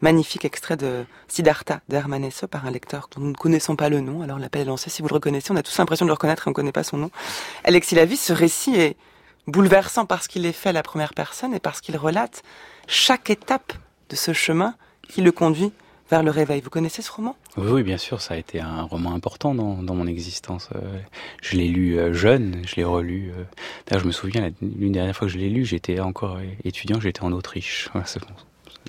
magnifique 0.00 0.46
extrait 0.46 0.78
de 0.78 1.04
Siddhartha 1.28 1.82
d'Hermann 1.88 2.24
Hesse 2.24 2.44
par 2.50 2.64
un 2.64 2.70
lecteur 2.70 3.10
dont 3.14 3.20
nous 3.20 3.30
ne 3.30 3.34
connaissons 3.34 3.76
pas 3.76 3.90
le 3.90 4.00
nom. 4.00 4.22
Alors 4.22 4.38
l'appel 4.38 4.62
est 4.62 4.64
lancé. 4.64 4.88
Si 4.88 5.02
vous 5.02 5.08
le 5.08 5.14
reconnaissez, 5.14 5.52
on 5.52 5.56
a 5.56 5.62
tous 5.62 5.76
l'impression 5.76 6.06
de 6.06 6.08
le 6.08 6.14
reconnaître 6.14 6.46
et 6.46 6.48
on 6.48 6.52
ne 6.52 6.54
connaît 6.54 6.72
pas 6.72 6.84
son 6.84 6.96
nom. 6.96 7.10
Alexis 7.64 7.94
Lavis, 7.96 8.16
ce 8.16 8.32
récit 8.32 8.76
est 8.76 8.96
bouleversant 9.46 10.06
parce 10.06 10.26
qu'il 10.26 10.46
est 10.46 10.52
fait 10.52 10.70
à 10.70 10.72
la 10.72 10.82
première 10.82 11.12
personne 11.12 11.52
et 11.52 11.60
parce 11.60 11.82
qu'il 11.82 11.98
relate 11.98 12.42
chaque 12.86 13.28
étape 13.28 13.74
de 14.08 14.16
ce 14.16 14.32
chemin 14.32 14.74
qui 15.06 15.20
le 15.20 15.32
conduit 15.32 15.72
vers 16.10 16.22
le 16.22 16.30
réveil. 16.30 16.60
Vous 16.60 16.70
connaissez 16.70 17.02
ce 17.02 17.10
roman? 17.10 17.36
Oui, 17.56 17.82
bien 17.82 17.98
sûr, 17.98 18.20
ça 18.20 18.34
a 18.34 18.36
été 18.36 18.60
un 18.60 18.82
roman 18.82 19.14
important 19.14 19.54
dans, 19.54 19.94
mon 19.94 20.06
existence. 20.06 20.68
Euh, 20.74 20.98
je 21.42 21.56
l'ai 21.56 21.68
lu 21.68 21.98
euh, 21.98 22.12
jeune, 22.12 22.62
je 22.66 22.76
l'ai 22.76 22.84
relu. 22.84 23.30
Euh, 23.30 23.44
d'ailleurs, 23.86 24.02
je 24.02 24.06
me 24.06 24.12
souviens, 24.12 24.50
l'une 24.60 24.92
dernière 24.92 25.16
fois 25.16 25.26
que 25.26 25.32
je 25.32 25.38
l'ai 25.38 25.48
lu, 25.48 25.64
j'étais 25.64 26.00
encore 26.00 26.38
étudiant, 26.64 27.00
j'étais 27.00 27.22
en 27.22 27.32
Autriche. 27.32 27.88
Voilà, 27.96 28.06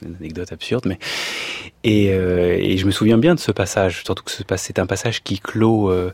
une 0.02 0.16
anecdote 0.16 0.52
absurde, 0.52 0.86
mais 0.86 1.00
et, 1.84 2.12
euh, 2.12 2.58
et, 2.60 2.78
je 2.78 2.86
me 2.86 2.92
souviens 2.92 3.18
bien 3.18 3.36
de 3.36 3.40
ce 3.40 3.52
passage, 3.52 4.04
surtout 4.04 4.24
que 4.24 4.32
c'est 4.58 4.80
un 4.80 4.86
passage 4.86 5.24
qui 5.24 5.40
clôt 5.40 5.90
euh, 5.90 6.12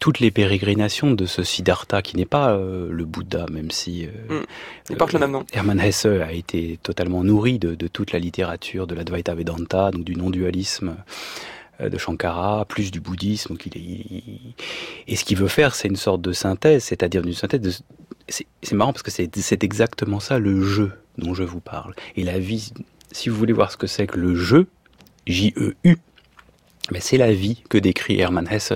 toutes 0.00 0.20
les 0.20 0.30
pérégrinations 0.30 1.12
de 1.12 1.26
ce 1.26 1.42
Siddhartha, 1.42 2.02
qui 2.02 2.16
n'est 2.16 2.24
pas 2.24 2.52
euh, 2.52 2.88
le 2.90 3.04
Bouddha, 3.04 3.46
même 3.50 3.70
si 3.70 4.08
mm. 4.28 4.34
il 4.90 4.96
porte 4.96 5.12
le 5.12 5.18
même 5.18 5.30
nom. 5.30 5.44
Hermann 5.52 5.80
Hesse 5.80 6.06
a 6.06 6.32
été 6.32 6.78
totalement 6.82 7.22
nourri 7.22 7.58
de, 7.58 7.74
de 7.74 7.88
toute 7.88 8.12
la 8.12 8.18
littérature 8.18 8.86
de 8.86 8.94
l'Advaita 8.94 9.34
Vedanta, 9.34 9.90
donc 9.90 10.04
du 10.04 10.16
non-dualisme 10.16 10.96
de 11.80 11.98
Shankara, 11.98 12.64
plus 12.64 12.90
du 12.90 13.00
bouddhisme. 13.00 13.50
Donc 13.50 13.66
il 13.66 13.76
est, 13.76 14.54
Et 15.08 15.16
ce 15.16 15.24
qu'il 15.24 15.36
veut 15.36 15.48
faire, 15.48 15.74
c'est 15.74 15.88
une 15.88 15.96
sorte 15.96 16.22
de 16.22 16.32
synthèse, 16.32 16.84
c'est-à-dire 16.84 17.24
une 17.24 17.32
synthèse 17.32 17.60
de... 17.60 17.72
C'est 18.28 18.72
marrant 18.72 18.92
parce 18.92 19.02
que 19.02 19.10
c'est 19.10 19.64
exactement 19.64 20.20
ça 20.20 20.38
le 20.38 20.62
jeu 20.62 20.92
dont 21.18 21.34
je 21.34 21.42
vous 21.42 21.60
parle. 21.60 21.94
Et 22.16 22.24
la 22.24 22.38
vie 22.38 22.72
si 23.12 23.28
vous 23.28 23.36
voulez 23.36 23.52
voir 23.52 23.70
ce 23.70 23.76
que 23.76 23.86
c'est 23.86 24.06
que 24.06 24.18
le 24.18 24.34
jeu, 24.34 24.66
J-E-U, 25.26 25.98
mais 26.90 27.00
c'est 27.00 27.16
la 27.16 27.32
vie 27.32 27.62
que 27.68 27.78
décrit 27.78 28.18
Hermann 28.18 28.48
Hesse, 28.50 28.72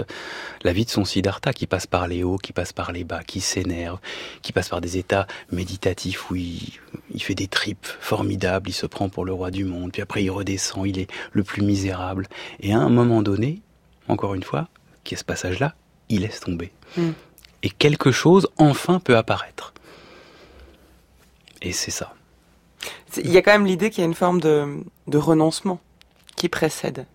la 0.63 0.73
vie 0.73 0.85
de 0.85 0.91
son 0.91 1.05
Siddhartha 1.05 1.53
qui 1.53 1.67
passe 1.67 1.87
par 1.87 2.07
les 2.07 2.23
hauts, 2.23 2.39
qui 2.39 2.53
passe 2.53 2.73
par 2.73 2.93
les 2.93 3.03
bas, 3.03 3.25
qui 3.25 3.41
s'énerve, 3.41 3.99
qui 4.43 4.53
passe 4.53 4.69
par 4.69 4.81
des 4.81 4.97
états 4.97 5.27
méditatifs 5.51 6.31
où 6.31 6.37
il, 6.37 6.61
il, 7.13 7.23
fait 7.23 7.35
des 7.35 7.49
tripes 7.49 7.87
formidables, 8.01 8.71
il 8.71 8.73
se 8.73 8.87
prend 8.87 9.09
pour 9.09 9.25
le 9.25 9.33
roi 9.33 9.51
du 9.51 9.65
monde, 9.65 9.93
puis 9.93 10.03
après 10.03 10.23
il 10.23 10.31
redescend, 10.31 10.87
il 10.87 10.99
est 10.99 11.11
le 11.33 11.43
plus 11.43 11.63
misérable. 11.63 12.29
Et 12.61 12.73
à 12.73 12.79
un 12.79 12.89
moment 12.89 13.23
donné, 13.23 13.61
encore 14.09 14.35
une 14.35 14.45
fois, 14.45 14.69
qui 15.03 15.15
est 15.15 15.19
ce 15.19 15.25
passage-là, 15.25 15.75
il 16.09 16.21
laisse 16.23 16.41
tomber. 16.41 16.73
Hmm. 16.97 17.11
Et 17.63 17.71
quelque 17.71 18.13
chose 18.13 18.49
enfin 18.57 19.01
peut 19.01 19.17
apparaître. 19.17 19.75
Et 21.61 21.73
c'est 21.73 21.91
ça. 21.91 22.16
Il 23.17 23.33
y 23.33 23.37
a 23.37 23.43
quand 23.43 23.53
même 23.53 23.67
l'idée 23.67 23.91
qu'il 23.91 24.01
y 24.01 24.03
a 24.03 24.07
une 24.07 24.15
forme 24.15 24.41
de, 24.41 24.83
renoncement 25.15 25.81
qui 26.37 26.49
précède 26.49 27.07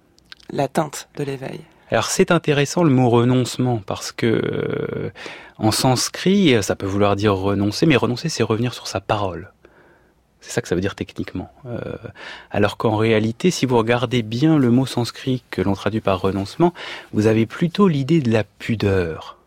l'atteinte 0.52 1.10
de 1.18 1.24
l'éveil. 1.24 1.62
Alors 1.92 2.06
c'est 2.06 2.32
intéressant 2.32 2.84
le 2.84 2.90
mot 2.90 3.10
renoncement 3.10 3.82
parce 3.86 4.12
que 4.12 4.26
euh, 4.26 5.12
en 5.58 5.72
sanskrit 5.72 6.64
ça 6.64 6.76
peut 6.76 6.86
vouloir 6.86 7.16
dire 7.16 7.36
renoncer, 7.36 7.86
mais 7.86 7.98
renoncer 7.98 8.30
c'est 8.30 8.44
revenir 8.44 8.74
sur 8.74 8.88
sa 8.88 9.02
parole. 9.02 9.52
C'est 10.40 10.52
ça 10.52 10.62
que 10.62 10.68
ça 10.68 10.76
veut 10.76 10.82
dire 10.82 10.96
techniquement. 10.96 11.52
Euh, 11.68 11.80
alors 12.50 12.78
qu'en 12.78 12.96
réalité, 12.96 13.52
si 13.52 13.68
vous 13.68 13.78
regardez 13.78 14.24
bien 14.24 14.58
le 14.58 14.72
mot 14.72 14.88
sanskrit 14.88 15.44
que 15.52 15.62
l'on 15.62 15.74
traduit 15.74 16.02
par 16.02 16.20
renoncement, 16.20 16.74
vous 17.14 17.28
avez 17.28 17.46
plutôt 17.46 17.88
l'idée 17.88 18.22
de 18.22 18.32
la 18.32 18.44
pudeur 18.44 19.38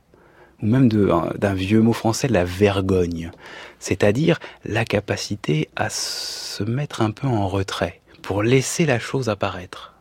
ou 0.64 0.66
même 0.66 0.88
d'un 0.88 1.54
vieux 1.54 1.82
mot 1.82 1.92
français, 1.92 2.26
la 2.26 2.44
vergogne, 2.44 3.30
c'est-à-dire 3.78 4.40
la 4.64 4.86
capacité 4.86 5.68
à 5.76 5.90
se 5.90 6.64
mettre 6.64 7.02
un 7.02 7.10
peu 7.10 7.26
en 7.26 7.46
retrait 7.46 8.00
pour 8.22 8.42
laisser 8.42 8.86
la 8.86 8.98
chose 8.98 9.28
apparaître. 9.28 9.92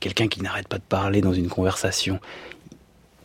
Quelqu'un 0.00 0.28
qui 0.28 0.40
n'arrête 0.40 0.68
pas 0.68 0.78
de 0.78 0.84
parler 0.88 1.20
dans 1.20 1.32
une 1.32 1.48
conversation, 1.48 2.20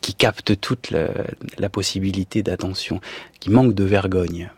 qui 0.01 0.15
capte 0.15 0.59
toute 0.59 0.89
la, 0.89 1.69
possibilité 1.69 2.41
d'attention, 2.41 2.99
qui 3.39 3.51
manque 3.51 3.75
de 3.75 3.83
vergogne. 3.83 4.49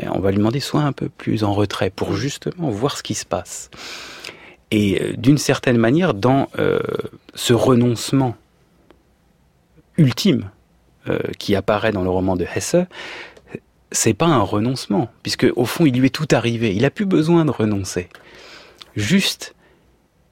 on 0.00 0.18
va 0.18 0.30
lui 0.32 0.38
demander 0.38 0.58
soit 0.58 0.82
un 0.82 0.92
peu 0.92 1.08
plus 1.08 1.44
en 1.44 1.54
retrait 1.54 1.90
pour 1.90 2.14
justement 2.14 2.70
voir 2.70 2.96
ce 2.98 3.04
qui 3.04 3.14
se 3.14 3.24
passe. 3.24 3.70
Et 4.72 5.00
euh, 5.00 5.16
d'une 5.16 5.38
certaine 5.38 5.78
manière, 5.78 6.12
dans 6.12 6.48
euh, 6.58 6.80
ce 7.34 7.52
renoncement 7.52 8.36
ultime 9.96 10.50
euh, 11.08 11.18
qui 11.38 11.54
apparaît 11.54 11.92
dans 11.92 12.02
le 12.02 12.10
roman 12.10 12.36
de 12.36 12.46
Hesse, 12.54 12.76
c'est 13.92 14.14
pas 14.14 14.26
un 14.26 14.42
renoncement, 14.42 15.08
puisque 15.22 15.46
au 15.56 15.64
fond 15.64 15.86
il 15.86 15.98
lui 15.98 16.06
est 16.06 16.14
tout 16.14 16.28
arrivé, 16.32 16.74
il 16.74 16.84
a 16.84 16.90
plus 16.90 17.06
besoin 17.06 17.44
de 17.44 17.50
renoncer. 17.50 18.08
Juste, 18.96 19.54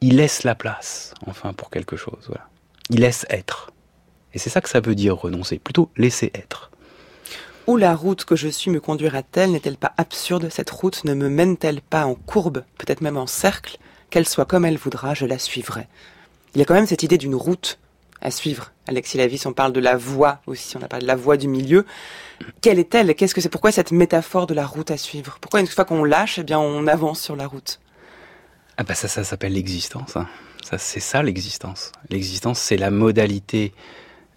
il 0.00 0.16
laisse 0.16 0.44
la 0.44 0.54
place, 0.54 1.14
enfin, 1.26 1.52
pour 1.52 1.70
quelque 1.70 1.96
chose. 1.96 2.24
Voilà. 2.26 2.48
Il 2.90 3.00
laisse 3.00 3.26
être. 3.30 3.72
Et 4.34 4.38
c'est 4.38 4.50
ça 4.50 4.60
que 4.60 4.68
ça 4.68 4.80
veut 4.80 4.94
dire 4.94 5.16
renoncer, 5.16 5.58
plutôt 5.58 5.90
laisser 5.96 6.30
être. 6.34 6.70
Où 7.66 7.76
la 7.76 7.94
route 7.94 8.24
que 8.24 8.36
je 8.36 8.48
suis 8.48 8.70
me 8.70 8.80
conduira-t-elle? 8.80 9.52
N'est-elle 9.52 9.76
pas 9.76 9.92
absurde? 9.96 10.48
Cette 10.50 10.70
route 10.70 11.04
ne 11.04 11.14
me 11.14 11.28
mène-t-elle 11.28 11.82
pas 11.82 12.06
en 12.06 12.14
courbe, 12.14 12.64
peut-être 12.78 13.00
même 13.00 13.16
en 13.16 13.26
cercle? 13.26 13.78
Qu'elle 14.10 14.26
soit 14.26 14.46
comme 14.46 14.64
elle 14.64 14.78
voudra, 14.78 15.14
je 15.14 15.26
la 15.26 15.38
suivrai. 15.38 15.86
Il 16.54 16.58
y 16.58 16.62
a 16.62 16.64
quand 16.64 16.74
même 16.74 16.86
cette 16.86 17.02
idée 17.02 17.18
d'une 17.18 17.34
route 17.34 17.78
à 18.20 18.30
suivre. 18.30 18.72
Alexis 18.86 19.18
Lavis, 19.18 19.46
on 19.46 19.52
parle 19.52 19.72
de 19.72 19.80
la 19.80 19.96
voie 19.96 20.40
aussi, 20.46 20.76
on 20.76 20.82
a 20.82 20.88
parlé 20.88 21.02
de 21.02 21.08
la 21.08 21.16
voie 21.16 21.36
du 21.36 21.48
milieu. 21.48 21.84
Quelle 22.60 22.78
est-elle? 22.78 23.14
Qu'est-ce 23.14 23.34
que 23.34 23.40
c'est? 23.40 23.48
Pourquoi 23.48 23.72
cette 23.72 23.92
métaphore 23.92 24.46
de 24.46 24.54
la 24.54 24.66
route 24.66 24.90
à 24.90 24.96
suivre? 24.96 25.38
Pourquoi 25.40 25.60
une 25.60 25.66
fois 25.66 25.84
qu'on 25.84 26.04
lâche, 26.04 26.38
eh 26.38 26.42
bien, 26.42 26.58
on 26.58 26.86
avance 26.86 27.20
sur 27.20 27.36
la 27.36 27.46
route? 27.46 27.80
Ah 28.76 28.84
bah 28.84 28.94
ça, 28.94 29.08
ça 29.08 29.24
s'appelle 29.24 29.52
l'existence. 29.52 30.16
Hein. 30.16 30.28
Ça, 30.64 30.78
c'est 30.78 31.00
ça 31.00 31.22
l'existence. 31.22 31.92
L'existence, 32.10 32.58
c'est 32.60 32.76
la 32.76 32.90
modalité 32.90 33.72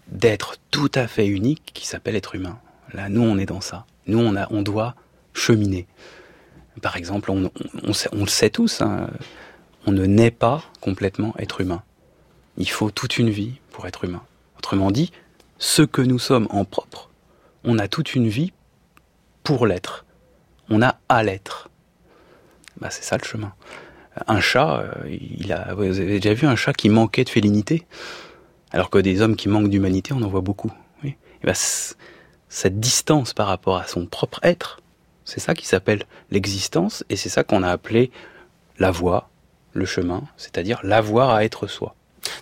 d'être 0.08 0.56
tout 0.70 0.90
à 0.94 1.06
fait 1.06 1.26
unique 1.26 1.70
qui 1.74 1.86
s'appelle 1.86 2.16
être 2.16 2.34
humain. 2.34 2.58
Là, 2.92 3.08
nous, 3.08 3.22
on 3.22 3.38
est 3.38 3.46
dans 3.46 3.60
ça. 3.60 3.86
Nous, 4.06 4.18
on, 4.18 4.36
a, 4.36 4.46
on 4.50 4.62
doit 4.62 4.94
cheminer. 5.32 5.86
Par 6.80 6.96
exemple, 6.96 7.30
on, 7.30 7.50
on, 7.82 8.20
le 8.20 8.28
sait 8.28 8.50
tous, 8.50 8.80
hein. 8.80 9.10
on 9.86 9.92
ne 9.92 10.06
naît 10.06 10.30
pas 10.30 10.64
complètement 10.80 11.34
être 11.38 11.60
humain. 11.60 11.82
Il 12.56 12.68
faut 12.68 12.90
toute 12.90 13.18
une 13.18 13.30
vie 13.30 13.60
pour 13.72 13.86
être 13.86 14.04
humain. 14.04 14.22
Autrement 14.58 14.90
dit, 14.90 15.10
ce 15.58 15.82
que 15.82 16.02
nous 16.02 16.18
sommes 16.18 16.46
en 16.50 16.64
propre, 16.64 17.10
on 17.64 17.78
a 17.78 17.88
toute 17.88 18.14
une 18.14 18.28
vie 18.28 18.52
pour 19.42 19.66
l'être. 19.66 20.04
On 20.68 20.82
a 20.82 20.98
à 21.08 21.22
l'être. 21.22 21.68
Bah, 22.80 22.90
c'est 22.90 23.02
ça 23.02 23.16
le 23.18 23.24
chemin. 23.24 23.52
Un 24.26 24.40
chat, 24.40 24.80
euh, 24.80 24.92
il 25.08 25.52
a, 25.52 25.74
vous 25.74 25.82
avez 25.82 26.20
déjà 26.20 26.34
vu 26.34 26.46
un 26.46 26.56
chat 26.56 26.72
qui 26.72 26.88
manquait 26.88 27.24
de 27.24 27.30
félinité? 27.30 27.86
Alors 28.70 28.90
que 28.90 28.98
des 28.98 29.20
hommes 29.20 29.36
qui 29.36 29.48
manquent 29.48 29.68
d'humanité, 29.68 30.12
on 30.12 30.22
en 30.22 30.28
voit 30.28 30.40
beaucoup. 30.40 30.72
Oui. 31.02 31.16
Bah, 31.44 31.52
cette 31.54 32.80
distance 32.80 33.32
par 33.32 33.46
rapport 33.46 33.76
à 33.76 33.86
son 33.86 34.06
propre 34.06 34.40
être, 34.42 34.80
c'est 35.24 35.40
ça 35.40 35.54
qui 35.54 35.66
s'appelle 35.66 36.04
l'existence, 36.30 37.04
et 37.08 37.16
c'est 37.16 37.28
ça 37.28 37.44
qu'on 37.44 37.62
a 37.62 37.70
appelé 37.70 38.10
la 38.78 38.90
voie, 38.90 39.30
le 39.72 39.86
chemin, 39.86 40.24
c'est-à-dire 40.36 40.80
l'avoir 40.82 41.30
à 41.30 41.44
être 41.44 41.66
soi. 41.66 41.94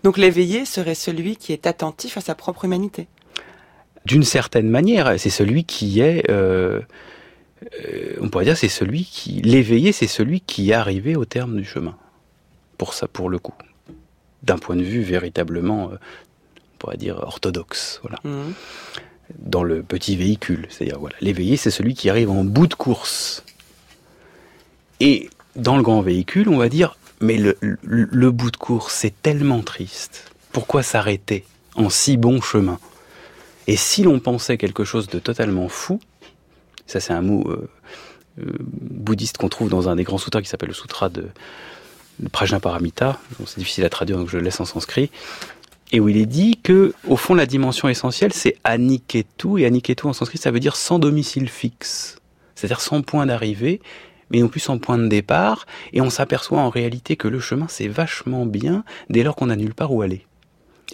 Donc 0.02 0.16
l'éveillé 0.18 0.64
serait 0.64 0.94
celui 0.94 1.36
qui 1.36 1.52
est 1.52 1.66
attentif 1.66 2.16
à 2.16 2.20
sa 2.20 2.34
propre 2.34 2.64
humanité. 2.64 3.06
D'une 4.06 4.22
certaine 4.22 4.68
manière, 4.68 5.18
c'est 5.18 5.30
celui 5.30 5.64
qui 5.64 6.00
est, 6.00 6.28
euh, 6.30 6.80
euh, 7.84 8.16
on 8.20 8.28
pourrait 8.28 8.44
dire, 8.46 8.56
c'est 8.56 8.68
celui 8.68 9.04
qui, 9.04 9.42
l'éveillé, 9.42 9.92
c'est 9.92 10.06
celui 10.06 10.40
qui 10.40 10.70
est 10.70 10.74
arrivé 10.74 11.16
au 11.16 11.26
terme 11.26 11.56
du 11.56 11.64
chemin. 11.64 11.96
Pour 12.78 12.94
ça, 12.94 13.06
pour 13.08 13.28
le 13.28 13.38
coup, 13.38 13.52
d'un 14.42 14.56
point 14.56 14.76
de 14.76 14.82
vue 14.82 15.02
véritablement, 15.02 15.90
euh, 15.90 15.96
on 15.96 16.78
pourrait 16.78 16.96
dire 16.96 17.18
orthodoxe, 17.18 18.00
voilà. 18.02 18.18
Mmh. 18.24 18.52
Dans 19.38 19.62
le 19.62 19.82
petit 19.82 20.16
véhicule, 20.16 20.66
c'est-à-dire 20.70 20.98
voilà, 20.98 21.14
l'éveillé, 21.20 21.56
c'est 21.56 21.70
celui 21.70 21.94
qui 21.94 22.08
arrive 22.08 22.30
en 22.30 22.42
bout 22.42 22.66
de 22.66 22.74
course. 22.74 23.44
Et 24.98 25.30
dans 25.56 25.76
le 25.76 25.82
grand 25.82 26.00
véhicule, 26.00 26.48
on 26.48 26.56
va 26.56 26.68
dire, 26.68 26.96
mais 27.20 27.36
le, 27.36 28.30
bout 28.30 28.50
de 28.50 28.56
course, 28.56 28.94
c'est 28.94 29.22
tellement 29.22 29.62
triste. 29.62 30.32
Pourquoi 30.52 30.82
s'arrêter 30.82 31.44
en 31.76 31.90
si 31.90 32.16
bon 32.16 32.40
chemin? 32.40 32.78
Et 33.66 33.76
si 33.76 34.02
l'on 34.02 34.20
pensait 34.20 34.56
quelque 34.56 34.84
chose 34.84 35.08
de 35.08 35.18
totalement 35.18 35.68
fou, 35.68 36.00
ça 36.86 36.98
c'est 36.98 37.12
un 37.12 37.20
mot 37.20 37.48
euh, 37.48 37.68
euh, 38.40 38.52
bouddhiste 38.60 39.38
qu'on 39.38 39.48
trouve 39.48 39.68
dans 39.68 39.88
un 39.88 39.96
des 39.96 40.02
grands 40.02 40.18
sutras 40.18 40.40
qui 40.42 40.48
s'appelle 40.48 40.70
le 40.70 40.74
sutra 40.74 41.08
de, 41.08 41.28
le 42.20 42.28
Prajnaparamita, 42.28 43.18
c'est 43.46 43.58
difficile 43.58 43.84
à 43.84 43.90
traduire 43.90 44.18
donc 44.18 44.28
je 44.28 44.38
le 44.38 44.42
laisse 44.42 44.60
en 44.60 44.64
sanskrit, 44.64 45.10
et 45.92 46.00
où 46.00 46.08
il 46.08 46.16
est 46.16 46.26
dit 46.26 46.58
que, 46.62 46.94
au 47.06 47.16
fond, 47.16 47.34
la 47.34 47.46
dimension 47.46 47.88
essentielle, 47.88 48.32
c'est 48.32 48.56
Aniketu, 48.64 49.60
et 49.60 49.66
Aniketu 49.66 50.06
en 50.06 50.12
sanskrit, 50.12 50.38
ça 50.38 50.50
veut 50.50 50.60
dire 50.60 50.76
sans 50.76 50.98
domicile 50.98 51.48
fixe, 51.48 52.18
c'est-à-dire 52.54 52.80
sans 52.80 53.02
point 53.02 53.26
d'arrivée, 53.26 53.80
mais 54.30 54.40
non 54.40 54.48
plus 54.48 54.60
sans 54.60 54.78
point 54.78 54.98
de 54.98 55.08
départ, 55.08 55.66
et 55.92 56.00
on 56.00 56.10
s'aperçoit 56.10 56.60
en 56.60 56.70
réalité 56.70 57.16
que 57.16 57.28
le 57.28 57.40
chemin, 57.40 57.66
c'est 57.68 57.88
vachement 57.88 58.46
bien 58.46 58.84
dès 59.08 59.22
lors 59.22 59.36
qu'on 59.36 59.46
n'a 59.46 59.56
nulle 59.56 59.74
part 59.74 59.92
où 59.92 60.02
aller, 60.02 60.26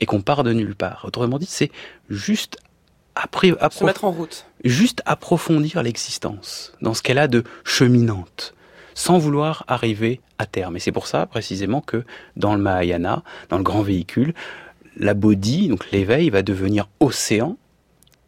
et 0.00 0.06
qu'on 0.06 0.20
part 0.20 0.44
de 0.44 0.52
nulle 0.52 0.74
part. 0.74 1.04
Autrement 1.04 1.38
dit, 1.38 1.46
c'est 1.48 1.70
juste 2.08 2.58
après, 3.14 3.52
se 3.70 3.84
mettre 3.84 4.04
en 4.04 4.10
route. 4.10 4.46
Juste 4.64 5.02
approfondir 5.06 5.82
l'existence 5.82 6.74
dans 6.82 6.92
ce 6.92 7.02
qu'elle 7.02 7.18
a 7.18 7.28
de 7.28 7.44
cheminante, 7.64 8.54
sans 8.94 9.18
vouloir 9.18 9.64
arriver 9.68 10.20
à 10.38 10.44
terme. 10.44 10.76
Et 10.76 10.80
c'est 10.80 10.92
pour 10.92 11.06
ça, 11.06 11.24
précisément, 11.26 11.80
que 11.80 12.04
dans 12.36 12.54
le 12.54 12.60
Mahayana, 12.60 13.22
dans 13.48 13.56
le 13.56 13.62
grand 13.62 13.82
véhicule, 13.82 14.34
la 14.98 15.14
bodhi, 15.14 15.68
donc 15.68 15.90
l'éveil, 15.92 16.30
va 16.30 16.42
devenir 16.42 16.88
océan, 17.00 17.56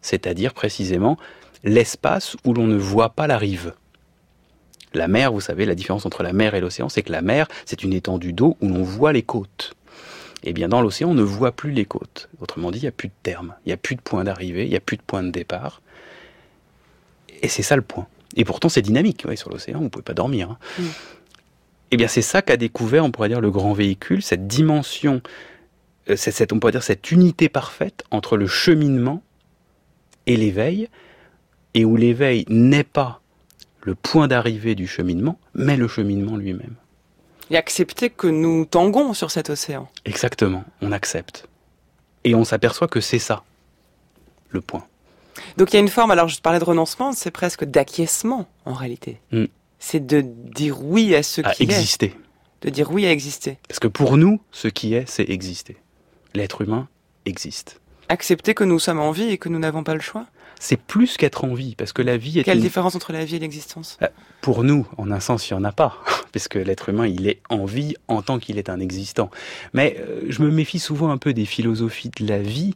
c'est-à-dire 0.01 0.55
précisément 0.55 1.19
l'espace 1.65 2.37
où 2.45 2.55
l'on 2.55 2.67
ne 2.67 2.77
voit 2.77 3.11
pas 3.11 3.27
la 3.27 3.37
rive. 3.37 3.75
La 4.95 5.09
mer, 5.09 5.33
vous 5.33 5.41
savez, 5.41 5.67
la 5.67 5.75
différence 5.75 6.07
entre 6.07 6.23
la 6.23 6.33
mer 6.33 6.55
et 6.55 6.61
l'océan, 6.61 6.89
c'est 6.89 7.03
que 7.03 7.13
la 7.13 7.23
mer, 7.23 7.47
c'est 7.65 7.83
une 7.83 7.93
étendue 7.93 8.33
d'eau 8.33 8.57
où 8.61 8.69
l'on 8.69 8.83
voit 8.83 9.13
les 9.13 9.23
côtes. 9.23 9.75
Eh 10.45 10.53
bien, 10.53 10.69
dans 10.69 10.81
l'océan, 10.81 11.11
on 11.11 11.15
ne 11.15 11.23
voit 11.23 11.53
plus 11.53 11.73
les 11.73 11.85
côtes. 11.85 12.29
Autrement 12.41 12.71
dit, 12.71 12.79
il 12.79 12.83
n'y 12.83 12.89
a 12.89 12.93
plus 12.93 13.09
de 13.09 13.15
terme, 13.23 13.55
il 13.65 13.71
n'y 13.71 13.73
a 13.73 13.77
plus 13.77 13.97
de 13.97 14.01
point 14.01 14.25
d'arrivée, 14.25 14.65
il 14.65 14.71
n'y 14.71 14.77
a 14.77 14.81
plus 14.81 14.97
de 14.97 15.03
point 15.03 15.23
de 15.23 15.31
départ. 15.31 15.83
Et 17.43 17.49
c'est 17.49 17.63
ça 17.63 17.77
le 17.77 17.83
point. 17.83 18.07
Et 18.37 18.45
pourtant, 18.45 18.69
c'est 18.69 18.83
dynamique. 18.83 19.27
sur 19.35 19.51
l'océan, 19.51 19.79
vous 19.79 19.85
ne 19.85 19.89
pouvez 19.89 20.05
pas 20.05 20.15
dormir. 20.15 20.51
Hein. 20.51 20.59
Mm. 20.79 20.85
Eh 21.91 21.97
bien, 21.97 22.09
c'est 22.09 22.23
ça 22.23 22.43
qu'a 22.43 22.57
découvert, 22.57 23.05
on 23.05 23.11
pourrait 23.11 23.29
dire, 23.29 23.41
le 23.41 23.51
grand 23.51 23.73
véhicule, 23.73 24.23
cette 24.23 24.47
dimension, 24.47 25.23
euh, 26.11 26.17
cette, 26.17 26.53
on 26.53 26.61
pourrait 26.61 26.73
dire, 26.73 26.83
cette 26.83 27.11
unité 27.11 27.49
parfaite 27.49 28.05
entre 28.11 28.37
le 28.37 28.47
cheminement 28.47 29.23
et 30.27 30.37
l'éveil, 30.37 30.89
et 31.75 31.85
où 31.85 31.97
l'éveil 31.97 32.45
n'est 32.49 32.85
pas 32.85 33.23
le 33.89 33.95
point 33.95 34.29
d'arrivée 34.29 34.75
du 34.75 34.87
cheminement, 34.87 35.39
mais 35.55 35.79
le 35.79 35.89
cheminement 35.89 36.37
lui-même. 36.37 36.75
Et 37.49 37.57
accepter 37.57 38.11
que 38.11 38.27
nous 38.27 38.67
tanguons 38.67 39.15
sur 39.15 39.31
cet 39.31 39.49
océan. 39.49 39.89
Exactement, 40.05 40.63
on 40.83 40.93
accepte. 40.93 41.49
Et 42.25 42.35
on 42.35 42.45
s'aperçoit 42.45 42.87
que 42.87 43.01
c'est 43.01 43.19
ça, 43.19 43.45
le 44.51 44.61
point. 44.61 44.85
Donc 45.57 45.73
il 45.73 45.77
y 45.77 45.79
a 45.79 45.81
une 45.81 45.89
forme, 45.89 46.11
alors 46.11 46.29
je 46.29 46.39
parlais 46.43 46.59
de 46.59 46.65
renoncement, 46.65 47.15
c'est 47.15 47.31
presque 47.31 47.65
d'acquiescement 47.65 48.47
en 48.67 48.75
réalité. 48.75 49.23
Hmm. 49.33 49.47
C'est 49.79 50.05
de 50.05 50.21
dire 50.21 50.85
oui 50.85 51.15
à 51.15 51.23
ce 51.23 51.41
qui 51.41 51.63
exister. 51.63 52.07
est. 52.09 52.67
De 52.67 52.69
dire 52.69 52.91
oui 52.91 53.07
à 53.07 53.11
exister. 53.11 53.57
Parce 53.69 53.79
que 53.79 53.89
pour 53.89 54.19
nous, 54.19 54.39
ce 54.53 54.69
qui 54.69 54.93
est, 54.93 55.09
c'est 55.09 55.31
exister. 55.31 55.79
L'être 56.35 56.61
humain 56.61 56.89
existe. 57.25 57.81
Accepter 58.11 58.53
que 58.53 58.65
nous 58.65 58.81
sommes 58.81 59.01
en 59.01 59.13
vie 59.13 59.31
et 59.31 59.39
que 59.39 59.49
nous 59.49 59.59
n'avons 59.59 59.83
pas 59.83 59.95
le 59.95 60.01
choix 60.01 60.27
c'est 60.61 60.77
plus 60.81 61.17
qu'être 61.17 61.45
en 61.45 61.55
vie, 61.55 61.75
parce 61.77 61.93
que 61.93 62.03
la 62.03 62.17
vie 62.17 62.39
est... 62.39 62.45
Quelle 62.45 62.61
différence 62.61 62.95
entre 62.95 63.13
la 63.13 63.25
vie 63.25 63.37
et 63.37 63.39
l'existence? 63.39 63.99
Euh, 64.03 64.09
Pour 64.41 64.65
nous, 64.65 64.87
en 64.97 65.11
un 65.11 65.21
sens, 65.21 65.49
il 65.49 65.55
n'y 65.55 65.61
en 65.61 65.65
a 65.65 65.73
pas, 65.73 65.97
parce 66.33 66.49
que 66.49 66.59
l'être 66.59 66.89
humain, 66.89 67.07
il 67.07 67.29
est 67.29 67.41
en 67.49 67.65
vie 67.65 67.95
en 68.09 68.23
tant 68.23 68.39
qu'il 68.39 68.59
est 68.59 68.69
un 68.69 68.81
existant. 68.81 69.31
Mais 69.73 69.97
euh, 70.01 70.23
je 70.29 70.43
me 70.43 70.51
méfie 70.51 70.79
souvent 70.79 71.11
un 71.11 71.19
peu 71.19 71.33
des 71.33 71.47
philosophies 71.47 72.11
de 72.19 72.27
la 72.27 72.39
vie, 72.39 72.75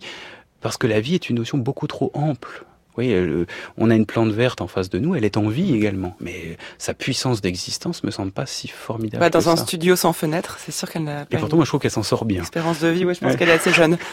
parce 0.61 0.77
que 0.77 0.87
la 0.87 1.01
vie 1.01 1.15
est 1.15 1.29
une 1.29 1.37
notion 1.37 1.59
beaucoup 1.59 1.87
trop 1.87 2.11
ample. 2.15 2.65
Oui, 2.99 3.13
euh, 3.13 3.47
on 3.79 3.91
a 3.91 3.95
une 3.95 4.05
plante 4.05 4.33
verte 4.33 4.61
en 4.61 4.67
face 4.67 4.91
de 4.91 4.99
nous, 4.99 5.15
elle 5.15 5.25
est 5.25 5.39
en 5.39 5.49
vie 5.49 5.75
également, 5.75 6.15
mais 6.21 6.59
sa 6.77 6.93
puissance 6.93 7.41
d'existence 7.41 8.05
me 8.05 8.11
semble 8.11 8.33
pas 8.33 8.45
si 8.45 8.69
formidable. 8.69 9.31
dans 9.31 9.49
un 9.49 9.57
studio 9.57 9.97
sans 9.97 10.13
fenêtre, 10.13 10.59
c'est 10.59 10.73
sûr 10.73 10.91
qu'elle 10.91 11.05
n'a 11.05 11.25
pas. 11.25 11.37
Et 11.37 11.41
pourtant, 11.41 11.57
moi, 11.57 11.65
je 11.65 11.71
trouve 11.71 11.81
qu'elle 11.81 11.91
s'en 11.91 12.03
sort 12.03 12.25
bien. 12.25 12.43
Espérance 12.43 12.81
de 12.81 12.89
vie, 12.89 13.05
oui, 13.05 13.15
je 13.15 13.21
pense 13.21 13.37
qu'elle 13.37 13.49
est 13.49 13.53
assez 13.53 13.73
jeune. 13.73 13.97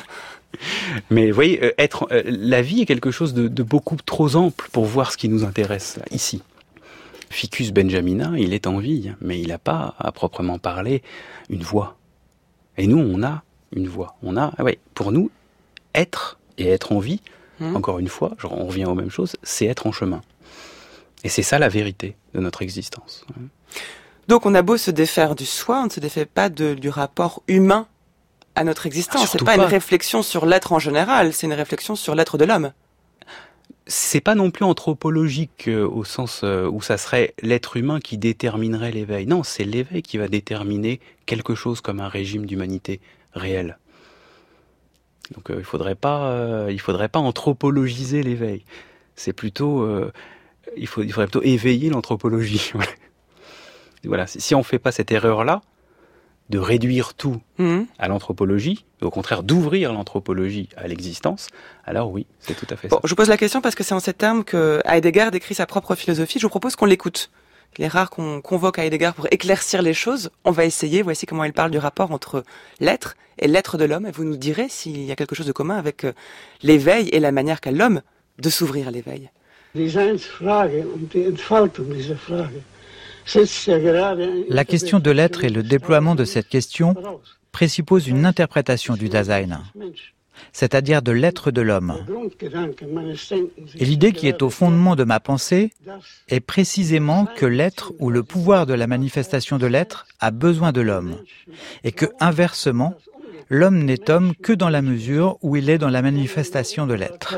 Mais 1.10 1.30
vous 1.30 1.36
voyez, 1.36 1.64
euh, 1.64 1.74
être, 1.78 2.08
euh, 2.12 2.24
la 2.26 2.62
vie 2.62 2.82
est 2.82 2.86
quelque 2.86 3.12
chose 3.12 3.34
de, 3.34 3.64
beaucoup 3.64 3.96
trop 3.98 4.36
ample 4.36 4.70
pour 4.72 4.86
voir 4.86 5.12
ce 5.12 5.18
qui 5.18 5.30
nous 5.30 5.44
intéresse 5.44 6.00
ici. 6.12 6.42
Ficus 7.30 7.72
benjamina, 7.72 8.34
il 8.38 8.54
est 8.54 8.66
en 8.66 8.80
vie, 8.80 9.12
mais 9.22 9.40
il 9.40 9.50
n'a 9.50 9.60
pas, 9.60 9.96
à 10.00 10.12
proprement 10.12 10.58
parler, 10.58 11.04
une 11.50 11.62
voix. 11.62 11.98
Et 12.78 12.88
nous, 12.88 12.98
on 12.98 13.22
a 13.22 13.44
une 13.76 13.88
voix. 13.88 14.16
On 14.24 14.36
a, 14.36 14.52
ah 14.58 14.64
ouais, 14.64 14.80
pour 14.96 15.12
nous, 15.12 15.30
être 15.94 16.40
et 16.58 16.68
être 16.68 16.92
en 16.92 17.00
vie, 17.00 17.22
hmm. 17.60 17.76
encore 17.76 18.00
une 18.00 18.08
fois, 18.08 18.32
on 18.44 18.66
revient 18.66 18.86
aux 18.86 18.96
mêmes 18.96 19.10
choses, 19.10 19.36
c'est 19.44 19.66
être 19.66 19.88
en 19.88 19.92
chemin. 19.92 20.22
Et 21.24 21.30
c'est 21.30 21.44
ça 21.44 21.60
la 21.60 21.70
vérité 21.70 22.16
de 22.34 22.40
notre 22.40 22.62
existence. 22.62 23.26
Donc 24.28 24.46
on 24.46 24.56
a 24.56 24.62
beau 24.62 24.78
se 24.78 24.92
défaire 24.92 25.36
du 25.36 25.46
soi, 25.46 25.82
on 25.82 25.86
ne 25.86 25.90
se 25.90 26.00
défait 26.00 26.26
pas 26.26 26.50
du 26.50 26.90
rapport 26.90 27.42
humain 27.48 27.88
à 28.56 28.64
notre 28.64 28.86
existence. 28.86 29.30
c'est 29.32 29.40
pas, 29.40 29.46
pas 29.46 29.56
une 29.56 29.62
réflexion 29.62 30.22
sur 30.22 30.46
l'être 30.46 30.72
en 30.72 30.80
général, 30.80 31.34
c'est 31.34 31.48
une 31.48 31.54
réflexion 31.54 31.96
sur 31.96 32.16
l'être 32.16 32.38
de 32.38 32.46
l'homme. 32.46 32.72
C'est 33.88 34.22
pas 34.22 34.36
non 34.36 34.52
plus 34.52 34.66
anthropologique 34.66 35.68
euh, 35.68 35.88
au 35.88 36.04
sens 36.04 36.42
euh, 36.44 36.70
où 36.70 36.80
ça 36.80 36.98
serait 36.98 37.34
l'être 37.42 37.76
humain 37.76 38.00
qui 38.00 38.20
déterminerait 38.20 38.92
l'éveil. 38.92 39.26
Non, 39.26 39.42
c'est 39.42 39.64
l'éveil 39.64 40.04
qui 40.04 40.20
va 40.20 40.28
déterminer 40.28 41.00
quelque 41.26 41.56
chose 41.56 41.82
comme 41.82 42.00
un 42.00 42.08
régime 42.08 42.46
d'humanité 42.46 43.02
réel. 43.34 43.80
Donc 45.36 45.50
euh, 45.50 45.56
il 45.60 45.64
faudrait 45.64 45.96
pas, 45.96 46.68
il 46.70 46.80
faudrait 46.80 47.10
pas 47.10 47.20
anthropologiser 47.20 48.24
l'éveil. 48.24 48.64
C'est 49.16 49.34
plutôt, 49.34 49.88
il, 50.78 50.88
faut, 50.88 51.04
il 51.04 51.12
faudrait 51.12 51.28
plutôt 51.28 51.44
éveiller 51.44 51.90
l'anthropologie. 51.90 52.72
voilà. 54.06 54.28
Si 54.28 54.56
on 54.56 54.64
fait 54.64 54.80
pas 54.80 54.92
cette 54.92 55.12
erreur 55.12 55.44
là, 55.44 55.62
de 56.50 56.58
réduire 56.58 57.14
tout 57.14 57.42
mhm. 57.58 57.86
à 58.00 58.08
l'anthropologie, 58.08 58.86
au 59.02 59.12
contraire 59.12 59.44
d'ouvrir 59.44 59.94
l'anthropologie 59.94 60.70
à 60.78 60.88
l'existence, 60.88 61.48
alors 61.86 62.12
oui, 62.12 62.26
c'est 62.40 62.56
tout 62.56 62.68
à 62.70 62.76
fait 62.76 62.90
ça. 62.90 63.00
Je 63.04 63.10
vous 63.10 63.16
pose 63.16 63.30
la 63.30 63.38
question 63.38 63.62
parce 63.62 63.76
que 63.76 63.84
c'est 63.84 63.94
en 63.94 64.00
ces 64.00 64.14
termes 64.14 64.44
que 64.44 64.82
Heidegger 64.86 65.30
décrit 65.32 65.54
sa 65.54 65.68
propre 65.68 65.96
philosophie. 65.96 66.40
Je 66.40 66.46
vous 66.46 66.50
propose 66.50 66.76
qu'on 66.76 66.86
l'écoute. 66.86 67.30
Il 67.78 67.86
est 67.86 67.88
rare 67.88 68.10
qu'on 68.10 68.42
convoque 68.42 68.80
Heidegger 68.80 69.12
pour 69.16 69.28
éclaircir 69.32 69.82
les 69.82 69.94
choses. 69.94 70.32
On 70.44 70.52
va 70.52 70.66
essayer. 70.66 71.02
Voici 71.02 71.26
comment 71.26 71.44
il 71.44 71.54
parle 71.54 71.72
du 71.72 71.78
rapport 71.78 72.12
entre 72.12 72.44
l'être 72.80 73.16
et 73.38 73.48
l'être 73.48 73.78
de 73.78 73.86
l'homme. 73.86 74.06
Et 74.06 74.12
vous 74.12 74.26
nous 74.26 74.38
direz 74.38 74.68
s'il 74.70 75.04
y 75.04 75.12
a 75.12 75.16
quelque 75.16 75.36
chose 75.36 75.48
de 75.48 75.52
commun 75.52 75.78
avec 75.78 76.04
euh, 76.04 76.12
l'éveil 76.62 77.08
et 77.10 77.20
la 77.20 77.32
manière 77.32 77.62
qu'a 77.62 77.72
l'homme 77.72 78.02
de 78.38 78.50
s'ouvrir 78.50 78.88
à 78.88 78.92
l'éveil. 78.92 79.30
La 84.50 84.66
question 84.66 85.00
de 85.00 85.12
l'être 85.12 85.44
et 85.44 85.50
le 85.50 85.64
déploiement 85.64 86.16
de 86.16 86.26
cette 86.26 86.50
question 86.50 86.96
présuppose 87.52 88.08
une 88.08 88.26
interprétation 88.26 88.96
du 88.96 89.10
Dasein, 89.10 89.62
c'est-à-dire 90.54 91.02
de 91.02 91.12
l'être 91.12 91.52
de 91.52 91.62
l'homme. 91.62 91.96
Et 93.78 93.86
l'idée 93.86 94.12
qui 94.12 94.28
est 94.28 94.42
au 94.42 94.50
fondement 94.50 94.96
de 94.96 95.04
ma 95.04 95.20
pensée 95.20 95.72
est 96.28 96.40
précisément 96.40 97.26
que 97.26 97.46
l'être 97.46 97.94
ou 98.00 98.10
le 98.10 98.24
pouvoir 98.24 98.66
de 98.66 98.74
la 98.74 98.88
manifestation 98.88 99.58
de 99.58 99.68
l'être 99.68 100.06
a 100.20 100.32
besoin 100.32 100.72
de 100.72 100.82
l'homme, 100.82 101.16
et 101.84 101.92
que, 101.92 102.06
inversement, 102.20 102.96
l'homme 103.50 103.80
n'est 103.84 104.10
homme 104.10 104.34
que 104.36 104.54
dans 104.54 104.70
la 104.70 104.82
mesure 104.82 105.38
où 105.42 105.56
il 105.56 105.70
est 105.70 105.78
dans 105.78 105.90
la 105.90 106.02
manifestation 106.02 106.88
de 106.88 106.94
l'être. 106.94 107.38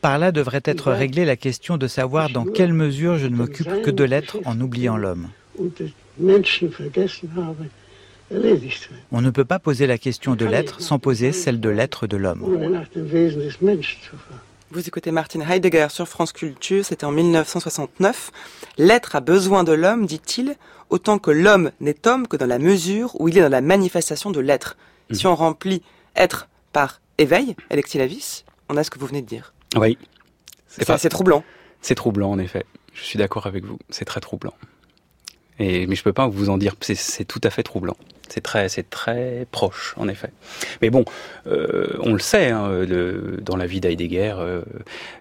Par 0.00 0.18
là 0.18 0.32
devrait 0.32 0.62
être 0.64 0.92
réglée 0.92 1.24
la 1.24 1.36
question 1.36 1.76
de 1.76 1.86
savoir 1.86 2.30
dans 2.30 2.44
quelle 2.44 2.72
mesure 2.74 3.16
je 3.16 3.26
ne 3.26 3.36
m'occupe 3.36 3.82
que 3.82 3.90
de 3.90 4.04
l'être 4.04 4.38
en 4.44 4.60
oubliant 4.60 4.96
l'homme. 4.96 5.28
On 9.12 9.20
ne 9.20 9.30
peut 9.30 9.44
pas 9.44 9.58
poser 9.58 9.86
la 9.86 9.98
question 9.98 10.34
de 10.34 10.44
l'être 10.44 10.80
sans 10.80 10.98
poser 10.98 11.32
celle 11.32 11.60
de 11.60 11.68
l'être 11.68 12.06
de 12.06 12.16
l'homme. 12.16 12.42
Vous 14.70 14.88
écoutez 14.88 15.12
Martin 15.12 15.40
Heidegger 15.40 15.86
sur 15.90 16.08
France 16.08 16.32
Culture, 16.32 16.84
c'était 16.84 17.04
en 17.04 17.12
1969. 17.12 18.32
L'être 18.76 19.14
a 19.14 19.20
besoin 19.20 19.62
de 19.62 19.72
l'homme, 19.72 20.06
dit-il, 20.06 20.56
autant 20.90 21.18
que 21.18 21.30
l'homme 21.30 21.70
n'est 21.80 22.06
homme 22.06 22.26
que 22.26 22.36
dans 22.36 22.46
la 22.46 22.58
mesure 22.58 23.18
où 23.20 23.28
il 23.28 23.38
est 23.38 23.42
dans 23.42 23.48
la 23.48 23.60
manifestation 23.60 24.30
de 24.30 24.40
l'être. 24.40 24.76
Si 25.12 25.26
on 25.26 25.36
remplit 25.36 25.82
être 26.16 26.48
par 26.72 27.00
éveil, 27.18 27.54
Alexis 27.70 27.98
Lavis, 27.98 28.44
on 28.68 28.76
a 28.76 28.84
ce 28.84 28.90
que 28.90 28.98
vous 28.98 29.06
venez 29.06 29.22
de 29.22 29.26
dire. 29.26 29.52
Oui. 29.76 29.98
C'est 30.66 31.08
troublant. 31.08 31.44
C'est 31.80 31.94
troublant, 31.94 32.30
en 32.30 32.38
effet. 32.38 32.64
Je 32.94 33.04
suis 33.04 33.18
d'accord 33.18 33.46
avec 33.46 33.64
vous. 33.64 33.78
C'est 33.90 34.04
très 34.04 34.20
troublant. 34.20 34.54
Et, 35.58 35.86
mais 35.86 35.94
je 35.94 36.02
peux 36.02 36.12
pas 36.12 36.26
vous 36.26 36.50
en 36.50 36.58
dire. 36.58 36.74
C'est 36.80 37.24
tout 37.24 37.40
à 37.44 37.50
fait 37.50 37.62
troublant. 37.62 37.96
C'est 38.28 38.40
très, 38.40 38.68
c'est 38.68 38.88
très 38.88 39.46
proche, 39.50 39.94
en 39.96 40.08
effet. 40.08 40.30
Mais 40.82 40.90
bon, 40.90 41.04
euh, 41.46 41.96
on 42.00 42.12
le 42.12 42.18
sait, 42.18 42.50
hein, 42.50 42.84
dans 43.40 43.56
la 43.56 43.66
vie 43.66 43.80
d'Heidegger, 43.80 44.34
euh, 44.38 44.62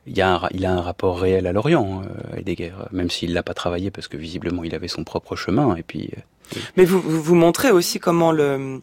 il, 0.08 0.20
a 0.22 0.48
il 0.52 0.66
a 0.66 0.72
un 0.72 0.82
rapport 0.82 1.20
réel 1.20 1.46
à 1.46 1.52
l'Orient, 1.52 2.02
euh, 2.02 2.38
Heidegger, 2.38 2.74
même 2.92 3.10
s'il 3.10 3.34
l'a 3.34 3.44
pas 3.44 3.54
travaillé 3.54 3.92
parce 3.92 4.08
que 4.08 4.18
visiblement 4.18 4.64
il 4.64 4.74
avait 4.74 4.88
son 4.88 5.04
propre 5.04 5.36
chemin. 5.36 5.76
Et 5.76 5.84
puis. 5.84 6.12
Mais 6.78 6.86
vous, 6.86 7.02
vous 7.02 7.36
montrez 7.36 7.72
aussi 7.72 8.00
comment 8.00 8.32
le 8.32 8.82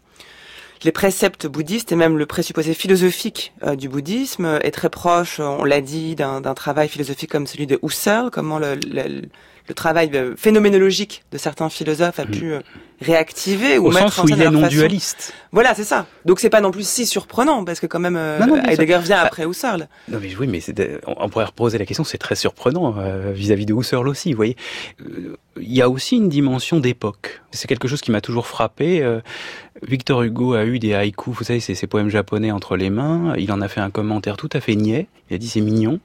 les 0.82 0.92
préceptes 0.92 1.46
bouddhistes 1.46 1.92
et 1.92 1.96
même 1.96 2.16
le 2.16 2.26
présupposé 2.26 2.74
philosophique 2.74 3.52
euh, 3.64 3.76
du 3.76 3.88
bouddhisme 3.88 4.58
est 4.62 4.70
très 4.70 4.88
proche, 4.88 5.40
on 5.40 5.64
l'a 5.64 5.80
dit, 5.80 6.14
d'un 6.14 6.40
travail 6.54 6.88
philosophique 6.88 7.30
comme 7.30 7.46
celui 7.46 7.66
de 7.66 7.78
Husserl, 7.82 8.30
comment 8.30 8.58
le, 8.58 8.76
le 8.86 9.22
travail 9.72 10.10
euh, 10.14 10.34
phénoménologique 10.36 11.24
de 11.32 11.38
certains 11.38 11.68
philosophes 11.68 12.18
a 12.18 12.24
mm. 12.24 12.30
pu 12.30 12.52
euh, 12.52 12.60
réactiver 13.00 13.78
ou 13.78 13.86
Au 13.86 13.90
mettre 13.90 14.12
sens 14.12 14.24
où 14.24 14.28
il 14.28 14.40
est 14.40 14.50
non 14.50 14.66
dualiste. 14.66 15.32
Voilà, 15.52 15.74
c'est 15.74 15.84
ça. 15.84 16.06
Donc 16.24 16.40
c'est 16.40 16.50
pas 16.50 16.60
non 16.60 16.70
plus 16.70 16.86
si 16.86 17.06
surprenant 17.06 17.64
parce 17.64 17.80
que 17.80 17.86
quand 17.86 17.98
même 17.98 18.16
euh, 18.16 18.38
Heidegger 18.68 18.98
vient 19.02 19.22
bah, 19.22 19.26
après 19.26 19.44
Husserl. 19.46 19.88
Non 20.08 20.18
mais 20.20 20.34
oui, 20.36 20.46
mais 20.46 20.60
on 21.06 21.28
pourrait 21.28 21.46
reposer 21.46 21.78
la 21.78 21.86
question. 21.86 22.04
C'est 22.04 22.18
très 22.18 22.34
surprenant 22.34 22.94
vis-à-vis 23.32 23.66
de 23.66 23.74
Husserl 23.74 24.06
aussi. 24.06 24.32
Vous 24.32 24.36
voyez, 24.36 24.56
il 25.56 25.72
y 25.72 25.82
a 25.82 25.88
aussi 25.88 26.16
une 26.16 26.28
dimension 26.28 26.78
d'époque. 26.78 27.40
C'est 27.52 27.68
quelque 27.68 27.88
chose 27.88 28.00
qui 28.00 28.10
m'a 28.10 28.20
toujours 28.20 28.46
frappé. 28.46 29.02
Victor 29.82 30.22
Hugo 30.22 30.54
a 30.54 30.64
eu 30.64 30.78
des 30.78 30.94
haïkus, 30.94 31.34
vous 31.34 31.44
savez, 31.44 31.60
ces 31.60 31.86
poèmes 31.86 32.10
japonais 32.10 32.50
entre 32.50 32.76
les 32.76 32.90
mains. 32.90 33.34
Il 33.38 33.50
en 33.50 33.60
a 33.60 33.68
fait 33.68 33.80
un 33.80 33.90
commentaire 33.90 34.36
tout 34.36 34.50
à 34.52 34.60
fait 34.60 34.74
niais. 34.74 35.06
Il 35.30 35.34
a 35.34 35.38
dit 35.38 35.48
c'est 35.48 35.62
mignon. 35.62 36.00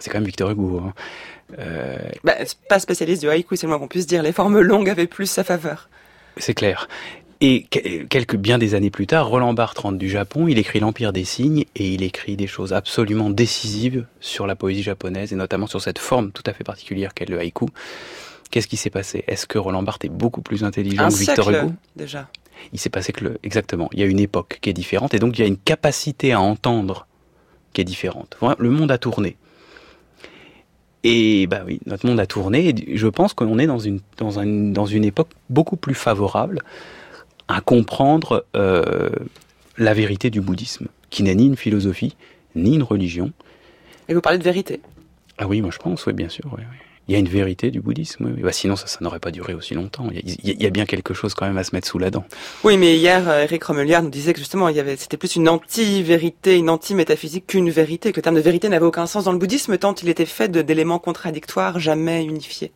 C'est 0.00 0.10
quand 0.10 0.18
même 0.18 0.26
Victor 0.26 0.50
Hugo. 0.50 0.82
Hein. 0.84 0.94
Euh... 1.58 1.98
Bah, 2.24 2.34
pas 2.68 2.78
spécialiste 2.78 3.22
du 3.22 3.28
haïku, 3.28 3.56
c'est 3.56 3.66
le 3.66 3.70
moins 3.70 3.78
qu'on 3.78 3.88
puisse 3.88 4.06
dire. 4.06 4.22
Les 4.22 4.32
formes 4.32 4.60
longues 4.60 4.88
avaient 4.88 5.06
plus 5.06 5.26
sa 5.26 5.44
faveur. 5.44 5.88
C'est 6.36 6.54
clair. 6.54 6.88
Et 7.42 7.62
quelques 7.62 8.36
bien 8.36 8.58
des 8.58 8.74
années 8.74 8.90
plus 8.90 9.06
tard, 9.06 9.28
Roland 9.28 9.54
Barthes 9.54 9.78
rentre 9.78 9.96
du 9.96 10.10
Japon, 10.10 10.46
il 10.46 10.58
écrit 10.58 10.78
l'Empire 10.78 11.14
des 11.14 11.24
signes 11.24 11.64
et 11.74 11.88
il 11.88 12.02
écrit 12.02 12.36
des 12.36 12.46
choses 12.46 12.74
absolument 12.74 13.30
décisives 13.30 14.04
sur 14.20 14.46
la 14.46 14.56
poésie 14.56 14.82
japonaise 14.82 15.32
et 15.32 15.36
notamment 15.36 15.66
sur 15.66 15.80
cette 15.80 15.98
forme 15.98 16.32
tout 16.32 16.42
à 16.44 16.52
fait 16.52 16.64
particulière 16.64 17.14
qu'est 17.14 17.30
le 17.30 17.38
haïku. 17.38 17.66
Qu'est-ce 18.50 18.68
qui 18.68 18.76
s'est 18.76 18.90
passé? 18.90 19.24
Est-ce 19.26 19.46
que 19.46 19.56
Roland 19.56 19.82
Barthes 19.82 20.04
est 20.04 20.10
beaucoup 20.10 20.42
plus 20.42 20.64
intelligent 20.64 21.08
que 21.08 21.14
Victor 21.14 21.50
Hugo? 21.50 21.72
déjà. 21.96 22.28
Il 22.74 22.78
s'est 22.78 22.90
passé 22.90 23.12
que 23.12 23.24
le 23.24 23.38
exactement, 23.42 23.88
il 23.92 24.00
y 24.00 24.02
a 24.02 24.06
une 24.06 24.20
époque 24.20 24.58
qui 24.60 24.68
est 24.68 24.74
différente 24.74 25.14
et 25.14 25.18
donc 25.18 25.38
il 25.38 25.40
y 25.40 25.44
a 25.44 25.48
une 25.48 25.56
capacité 25.56 26.32
à 26.32 26.42
entendre 26.42 27.06
qui 27.72 27.80
est 27.80 27.84
différente. 27.84 28.36
Le 28.58 28.68
monde 28.68 28.90
a 28.90 28.98
tourné. 28.98 29.38
Et 31.02 31.46
bah 31.46 31.62
oui, 31.66 31.80
notre 31.86 32.06
monde 32.06 32.20
a 32.20 32.26
tourné. 32.26 32.68
Et 32.68 32.96
je 32.96 33.06
pense 33.06 33.32
qu'on 33.32 33.58
est 33.58 33.66
dans 33.66 33.78
une, 33.78 34.00
dans, 34.18 34.38
un, 34.38 34.46
dans 34.46 34.86
une 34.86 35.04
époque 35.04 35.28
beaucoup 35.48 35.76
plus 35.76 35.94
favorable 35.94 36.62
à 37.48 37.60
comprendre 37.60 38.44
euh, 38.54 39.10
la 39.78 39.94
vérité 39.94 40.30
du 40.30 40.40
bouddhisme, 40.40 40.88
qui 41.08 41.22
n'est 41.22 41.34
ni 41.34 41.46
une 41.46 41.56
philosophie, 41.56 42.16
ni 42.54 42.74
une 42.74 42.82
religion. 42.82 43.32
Et 44.08 44.14
vous 44.14 44.20
parlez 44.20 44.38
de 44.38 44.44
vérité? 44.44 44.80
Ah 45.38 45.46
oui, 45.46 45.62
moi 45.62 45.70
je 45.72 45.78
pense, 45.78 46.06
oui, 46.06 46.12
bien 46.12 46.28
sûr. 46.28 46.44
Oui, 46.52 46.62
oui 46.70 46.89
il 47.10 47.14
y 47.14 47.16
a 47.16 47.18
une 47.18 47.28
vérité 47.28 47.72
du 47.72 47.80
bouddhisme. 47.80 48.36
Bah, 48.40 48.52
sinon, 48.52 48.76
ça, 48.76 48.86
ça 48.86 48.98
n'aurait 49.00 49.18
pas 49.18 49.32
duré 49.32 49.52
aussi 49.52 49.74
longtemps. 49.74 50.08
Il 50.12 50.62
y, 50.62 50.64
a, 50.64 50.70
bien 50.70 50.86
quelque 50.86 51.12
chose 51.12 51.34
quand 51.34 51.44
même 51.44 51.58
à 51.58 51.64
se 51.64 51.74
mettre 51.74 51.88
sous 51.88 51.98
la 51.98 52.10
dent. 52.10 52.24
Oui, 52.62 52.76
mais 52.76 52.96
hier, 52.96 53.28
euh, 53.28 53.42
Eric 53.42 53.64
Romeliard 53.64 54.04
nous 54.04 54.10
disait 54.10 54.32
que 54.32 54.38
justement, 54.38 54.68
il 54.68 54.76
y 54.76 54.80
avait, 54.80 54.96
c'était 54.96 55.16
plus 55.16 55.34
une 55.34 55.48
anti-vérité, 55.48 56.56
une 56.56 56.70
anti-métaphysique 56.70 57.48
qu'une 57.48 57.68
vérité, 57.68 58.12
que 58.12 58.18
le 58.18 58.22
terme 58.22 58.36
de 58.36 58.40
vérité 58.40 58.68
n'avait 58.68 58.86
aucun 58.86 59.06
sens 59.06 59.24
dans 59.24 59.32
le 59.32 59.38
bouddhisme 59.38 59.76
tant 59.76 59.92
il 59.94 60.08
était 60.08 60.24
fait 60.24 60.48
d'éléments 60.48 61.00
contradictoires, 61.00 61.80
jamais 61.80 62.22
unifiés. 62.24 62.70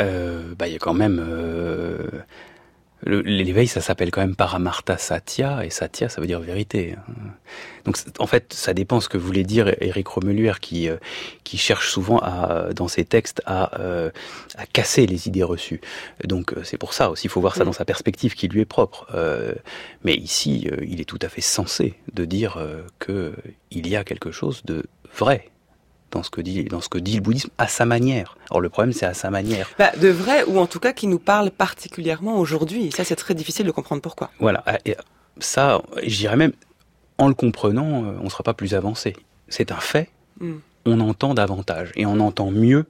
Euh, 0.00 0.42
bah, 0.58 0.66
il 0.66 0.72
y 0.72 0.76
a 0.76 0.80
quand 0.80 0.94
même. 0.94 1.24
Euh, 1.24 1.98
L'éveil, 3.04 3.68
ça 3.68 3.80
s'appelle 3.80 4.10
quand 4.10 4.20
même 4.20 4.34
Paramartha 4.34 4.98
Satya, 4.98 5.64
et 5.64 5.70
Satya, 5.70 6.08
ça 6.08 6.20
veut 6.20 6.26
dire 6.26 6.40
vérité. 6.40 6.96
Hein. 6.96 7.12
Donc, 7.84 7.96
en 8.18 8.26
fait, 8.26 8.52
ça 8.52 8.74
dépend 8.74 9.00
ce 9.00 9.08
que 9.08 9.16
voulait 9.16 9.44
dire 9.44 9.72
Éric 9.80 10.08
Romeluer, 10.08 10.54
qui, 10.60 10.88
euh, 10.88 10.96
qui 11.44 11.58
cherche 11.58 11.90
souvent, 11.90 12.18
à, 12.18 12.72
dans 12.74 12.88
ses 12.88 13.04
textes, 13.04 13.40
à, 13.46 13.78
euh, 13.80 14.10
à 14.56 14.66
casser 14.66 15.06
les 15.06 15.28
idées 15.28 15.44
reçues. 15.44 15.80
Donc, 16.24 16.52
euh, 16.52 16.64
c'est 16.64 16.76
pour 16.76 16.92
ça 16.92 17.10
aussi, 17.10 17.28
il 17.28 17.30
faut 17.30 17.40
voir 17.40 17.54
ça 17.54 17.64
dans 17.64 17.72
sa 17.72 17.84
perspective 17.84 18.34
qui 18.34 18.48
lui 18.48 18.60
est 18.60 18.66
propre. 18.66 19.06
mais 20.02 20.14
ici, 20.14 20.68
il 20.82 21.00
est 21.00 21.04
tout 21.04 21.18
à 21.22 21.28
fait 21.28 21.40
sensé 21.40 21.94
de 22.12 22.24
dire 22.24 22.58
que 22.98 23.34
il 23.70 23.88
y 23.88 23.96
a 23.96 24.04
quelque 24.04 24.30
chose 24.30 24.62
de 24.64 24.84
vrai 25.14 25.50
dans 26.10 26.22
ce 26.22 26.30
que 26.30 26.40
dit 26.40 26.64
dans 26.64 26.80
ce 26.80 26.88
que 26.88 26.98
dit 26.98 27.16
le 27.16 27.20
bouddhisme 27.20 27.50
à 27.58 27.68
sa 27.68 27.84
manière. 27.84 28.36
Or 28.50 28.60
le 28.60 28.68
problème 28.68 28.92
c'est 28.92 29.06
à 29.06 29.14
sa 29.14 29.30
manière. 29.30 29.68
Bah, 29.78 29.92
de 30.00 30.08
vrai 30.08 30.44
ou 30.44 30.58
en 30.58 30.66
tout 30.66 30.80
cas 30.80 30.92
qui 30.92 31.06
nous 31.06 31.18
parle 31.18 31.50
particulièrement 31.50 32.38
aujourd'hui. 32.38 32.90
Ça 32.92 33.04
c'est 33.04 33.16
très 33.16 33.34
difficile 33.34 33.66
de 33.66 33.70
comprendre 33.70 34.02
pourquoi. 34.02 34.30
Voilà. 34.40 34.62
Ah, 34.66 34.78
et 34.84 34.96
ça, 35.40 35.82
je 36.02 36.16
dirais 36.16 36.36
même 36.36 36.52
en 37.18 37.28
le 37.28 37.34
comprenant, 37.34 38.04
euh, 38.04 38.12
on 38.20 38.24
ne 38.24 38.28
sera 38.30 38.44
pas 38.44 38.54
plus 38.54 38.74
avancé. 38.74 39.14
C'est 39.48 39.72
un 39.72 39.80
fait. 39.80 40.10
Hmm. 40.40 40.58
On 40.86 41.00
entend 41.00 41.34
davantage 41.34 41.90
et 41.96 42.06
on 42.06 42.20
entend 42.20 42.50
mieux 42.50 42.86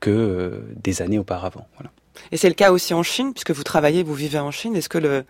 que 0.00 0.10
euh, 0.10 0.60
des 0.76 1.02
années 1.02 1.18
auparavant. 1.18 1.66
Voilà. 1.76 1.90
Et 2.32 2.36
c'est 2.36 2.48
le 2.48 2.54
cas 2.54 2.70
aussi 2.70 2.94
en 2.94 3.02
Chine, 3.02 3.32
puisque 3.32 3.50
vous 3.50 3.64
travaillez, 3.64 4.02
vous 4.02 4.14
vivez 4.14 4.38
en 4.38 4.50
Chine. 4.50 4.76
Est-ce 4.76 4.88
que 4.88 4.98
le, 4.98 5.24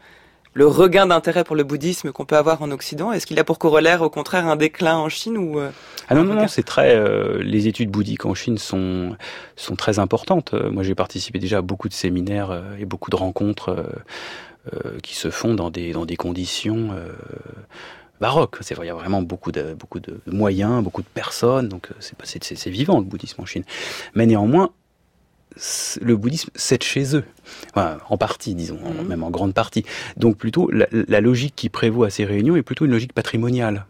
le 0.56 0.66
regain 0.66 1.04
d'intérêt 1.04 1.44
pour 1.44 1.54
le 1.54 1.64
bouddhisme 1.64 2.12
qu'on 2.12 2.24
peut 2.24 2.36
avoir 2.36 2.62
en 2.62 2.70
Occident? 2.70 3.12
Est-ce 3.12 3.26
qu'il 3.26 3.38
a 3.38 3.44
pour 3.44 3.58
corollaire 3.58 4.00
au 4.00 4.08
contraire 4.08 4.46
un 4.46 4.56
déclin 4.56 4.96
en 4.96 5.10
Chine 5.10 5.36
ou 5.36 5.60
euh, 5.60 5.68
Ah 6.08 6.14
non 6.14 6.24
non 6.24 6.32
non, 6.32 6.48
c'est 6.48 6.62
très 6.62 6.96
euh, 6.96 7.42
les 7.42 7.68
études 7.68 7.90
bouddhiques 7.90 8.24
en 8.24 8.32
Chine 8.32 8.56
sont 8.56 9.16
sont 9.54 9.76
très 9.76 9.98
importantes. 9.98 10.54
Euh, 10.54 10.70
moi 10.70 10.82
j'ai 10.82 10.94
participé 10.94 11.38
déjà 11.38 11.58
à 11.58 11.60
beaucoup 11.60 11.90
de 11.90 11.92
séminaires 11.92 12.58
et 12.80 12.86
beaucoup 12.86 13.10
de 13.10 13.16
rencontres 13.16 13.84
qui 15.02 15.14
se 15.14 15.30
font 15.30 15.54
dans 15.54 15.68
des 15.68 15.92
dans 15.92 16.06
des 16.06 16.16
conditions 16.16 16.90
baroques. 18.20 18.56
C'est 18.62 18.74
vrai, 18.74 18.86
il 18.86 18.88
y 18.88 18.92
a 18.92 18.94
vraiment 18.94 19.20
beaucoup 19.20 19.52
de 19.52 19.74
beaucoup 19.74 20.00
de 20.00 20.20
moyens, 20.26 20.82
beaucoup 20.82 21.02
de 21.02 21.06
personnes, 21.12 21.68
donc 21.68 21.90
c'est 22.00 22.42
c'est 22.42 22.70
vivant 22.70 22.98
le 22.98 23.04
bouddhisme 23.04 23.42
en 23.42 23.46
Chine. 23.46 23.64
Mais 24.14 24.24
néanmoins 24.24 24.70
le 26.00 26.16
bouddhisme, 26.16 26.50
c'est 26.54 26.82
chez 26.82 27.16
eux. 27.16 27.24
en 27.74 28.16
partie, 28.16 28.54
disons, 28.54 28.78
mhm. 28.78 29.08
même 29.08 29.22
en 29.22 29.30
grande 29.30 29.54
partie. 29.54 29.84
Donc 30.16 30.36
plutôt, 30.36 30.70
la, 30.70 31.20
logique 31.20 31.54
qui 31.56 31.68
prévaut 31.68 32.04
à 32.04 32.10
ces 32.10 32.24
réunions 32.24 32.56
est 32.56 32.62
plutôt 32.62 32.84
une 32.84 32.90
logique 32.90 33.12
patrimoniale, 33.12 33.86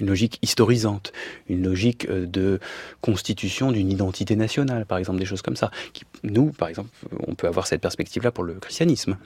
une 0.00 0.06
logique 0.06 0.38
historisante, 0.42 1.12
une 1.48 1.64
logique 1.64 2.06
euh, 2.08 2.26
de 2.26 2.60
constitution 3.00 3.72
d'une 3.72 3.90
identité 3.90 4.36
nationale, 4.36 4.86
par 4.86 4.98
exemple, 4.98 5.18
des 5.18 5.24
choses 5.24 5.42
comme 5.42 5.56
ça. 5.56 5.70
nous, 6.22 6.46
par 6.52 6.68
exemple, 6.68 6.90
on 7.26 7.34
peut 7.34 7.48
avoir 7.48 7.66
cette 7.66 7.80
perspective-là 7.80 8.30
pour 8.30 8.44
le 8.44 8.54
christianisme. 8.54 9.16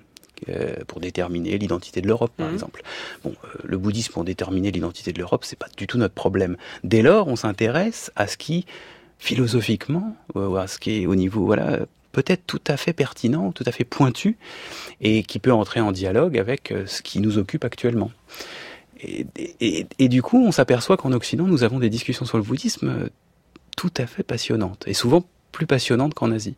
Euh, 0.49 0.75
pour 0.89 0.99
déterminer 0.99 1.57
l'identité 1.57 2.01
de 2.01 2.09
l'Europe, 2.09 2.33
par 2.37 2.49
mhm. 2.49 2.55
exemple. 2.55 2.83
Bon, 3.23 3.33
euh, 3.45 3.49
le 3.63 3.79
bouddhisme 3.79 4.13
pour 4.13 4.25
déterminer 4.25 4.73
l'identité 4.73 5.13
de 5.13 5.19
l'Europe, 5.21 5.45
c'est 5.45 5.59
pas 5.59 5.69
du 5.77 5.87
tout 5.87 5.99
notre 5.99 6.15
problème. 6.15 6.57
Dès 6.83 7.03
lors, 7.03 7.29
on 7.29 7.37
s'intéresse 7.37 8.11
à 8.17 8.27
ce 8.27 8.37
qui 8.37 8.67
philosophiquement, 9.23 10.17
à 10.35 10.67
ce 10.67 10.81
qui 10.81 11.03
est 11.03 11.07
au 11.07 11.15
niveau, 11.15 11.47
voilà, 11.47 11.87
peut-être 12.11 12.43
tout 12.45 12.61
à 12.67 12.77
fait 12.77 12.93
pertinent, 12.93 13.53
tout 13.53 13.63
à 13.65 13.71
fait 13.71 13.85
pointu, 13.85 14.37
et 15.01 15.23
qui 15.23 15.39
peut 15.39 15.53
entrer 15.53 15.81
en 15.81 15.93
dialogue 15.93 16.37
avec 16.37 16.73
euh, 16.73 16.87
ce 16.87 17.03
qui 17.03 17.21
nous 17.21 17.39
occupe 17.39 17.65
actuellement. 17.65 18.11
Et, 19.05 20.09
du 20.09 20.23
coup, 20.23 20.45
on 20.45 20.51
s'aperçoit 20.51 20.97
qu'en 20.97 21.13
Occident, 21.13 21.47
nous 21.47 21.63
avons 21.63 21.79
des 21.79 21.91
discussions 21.91 22.25
sur 22.25 22.37
le 22.37 22.43
bouddhisme 22.43 22.89
euh, 22.89 23.09
tout 23.77 23.93
à 23.97 24.07
fait 24.07 24.25
passionnantes, 24.25 24.83
et 24.89 24.95
souvent 24.95 25.25
plus 25.53 25.67
passionnantes 25.67 26.15
qu'en 26.15 26.33
Asie, 26.33 26.57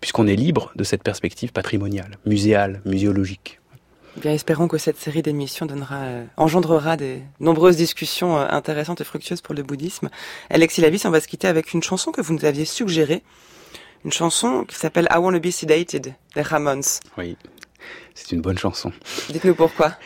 puisqu'on 0.00 0.28
est 0.28 0.36
libre 0.36 0.70
de 0.76 0.84
cette 0.84 1.02
perspective 1.02 1.50
patrimoniale, 1.50 2.16
muséale, 2.26 2.80
muséologique. 2.84 3.58
Bien, 4.16 4.32
espérons 4.32 4.68
que 4.68 4.78
cette 4.78 4.98
série 4.98 5.22
d'émissions 5.22 5.66
donnera, 5.66 6.02
euh, 6.02 6.24
engendrera 6.36 6.96
des 6.96 7.22
nombreuses 7.40 7.76
discussions 7.76 8.38
euh, 8.38 8.46
intéressantes 8.48 9.00
et 9.00 9.04
fructueuses 9.04 9.40
pour 9.40 9.54
le 9.54 9.62
bouddhisme. 9.62 10.08
Alexis 10.50 10.80
Lavis, 10.80 11.04
on 11.04 11.10
va 11.10 11.20
se 11.20 11.26
quitter 11.26 11.48
avec 11.48 11.72
une 11.72 11.82
chanson 11.82 12.12
que 12.12 12.20
vous 12.20 12.32
nous 12.32 12.44
aviez 12.44 12.64
suggérée. 12.64 13.22
Une 14.04 14.12
chanson 14.12 14.64
qui 14.64 14.76
s'appelle 14.76 15.08
I 15.10 15.18
Wanna 15.18 15.40
Be 15.40 15.50
Sedated 15.50 16.14
des 16.34 16.42
Ramones. 16.42 16.82
Oui, 17.18 17.36
c'est 18.14 18.32
une 18.32 18.40
bonne 18.40 18.58
chanson. 18.58 18.92
Dites-nous 19.30 19.54
pourquoi. 19.54 19.96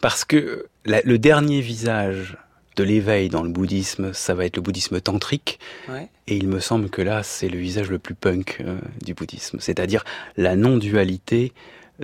Parce 0.00 0.24
que 0.24 0.66
le 0.84 1.16
dernier 1.18 1.60
visage 1.60 2.36
de 2.76 2.84
l'éveil 2.84 3.28
dans 3.28 3.42
le 3.42 3.48
bouddhisme, 3.48 4.12
ça 4.12 4.34
va 4.34 4.44
être 4.44 4.56
le 4.56 4.62
bouddhisme 4.62 5.00
tantrique. 5.00 5.58
Ouais. 5.88 6.08
Et 6.26 6.36
il 6.36 6.48
me 6.48 6.60
semble 6.60 6.90
que 6.90 7.02
là, 7.02 7.22
c'est 7.22 7.48
le 7.48 7.58
visage 7.58 7.90
le 7.90 7.98
plus 7.98 8.14
punk 8.14 8.58
euh, 8.60 8.78
du 9.04 9.14
bouddhisme. 9.14 9.58
C'est-à-dire 9.60 10.04
la 10.36 10.56
non-dualité 10.56 11.52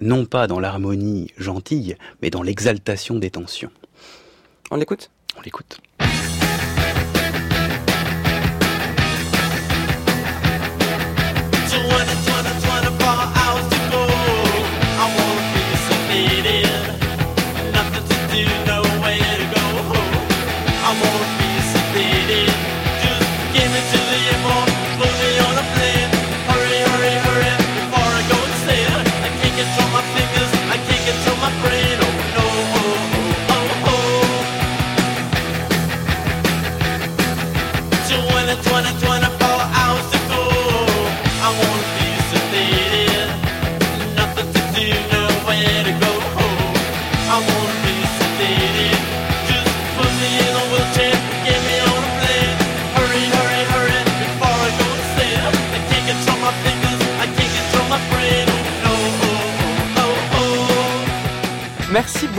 non 0.01 0.25
pas 0.25 0.47
dans 0.47 0.61
l'harmonie 0.61 1.33
gentille, 1.37 1.97
mais 2.23 2.31
dans 2.31 2.43
l'exaltation 2.43 3.19
des 3.19 3.31
tensions. 3.31 3.73
On 4.71 4.77
l'écoute? 4.77 5.11
On 5.37 5.43
l'écoute. 5.43 5.81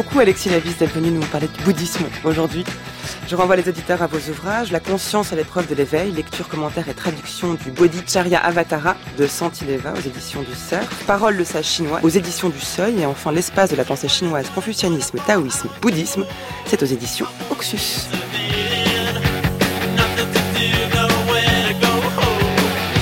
Beaucoup 0.02 0.20
Alexis 0.20 0.50
Lavis 0.50 0.74
d'être 0.80 0.96
venu 0.96 1.12
nous 1.12 1.22
parler 1.28 1.48
du 1.48 1.64
bouddhisme 1.64 2.06
aujourd'hui. 2.24 2.64
Je 3.28 3.36
renvoie 3.36 3.56
les 3.56 3.70
auditeurs 3.70 4.02
à 4.02 4.08
vos 4.08 4.18
ouvrages 4.32 4.72
La 4.72 4.80
conscience 4.80 5.32
à 5.32 5.36
l'épreuve 5.36 5.68
de 5.70 5.76
l'éveil, 5.76 6.12
lecture, 6.12 6.48
commentaire 6.48 6.90
et 6.90 6.96
traduction 6.96 7.54
du 7.54 7.70
Bodhicharya 7.70 8.40
Avatara 8.40 8.96
de 9.20 9.28
Santileva 9.28 9.94
aux 9.94 10.02
éditions 10.02 10.42
du 10.42 10.56
Cerf, 10.56 10.90
Parole 11.06 11.38
de 11.38 11.44
sage 11.44 11.66
chinois 11.66 12.00
aux 12.02 12.10
éditions 12.10 12.50
du 12.50 12.60
Seuil 12.60 13.02
et 13.02 13.06
enfin 13.06 13.32
L'espace 13.32 13.70
de 13.70 13.76
la 13.76 13.86
pensée 13.86 14.08
chinoise, 14.08 14.50
confucianisme, 14.56 15.20
taoïsme, 15.28 15.70
bouddhisme, 15.84 16.26
c'est 16.66 16.82
aux 16.82 16.88
éditions 16.88 17.28
Oxus. 17.52 18.08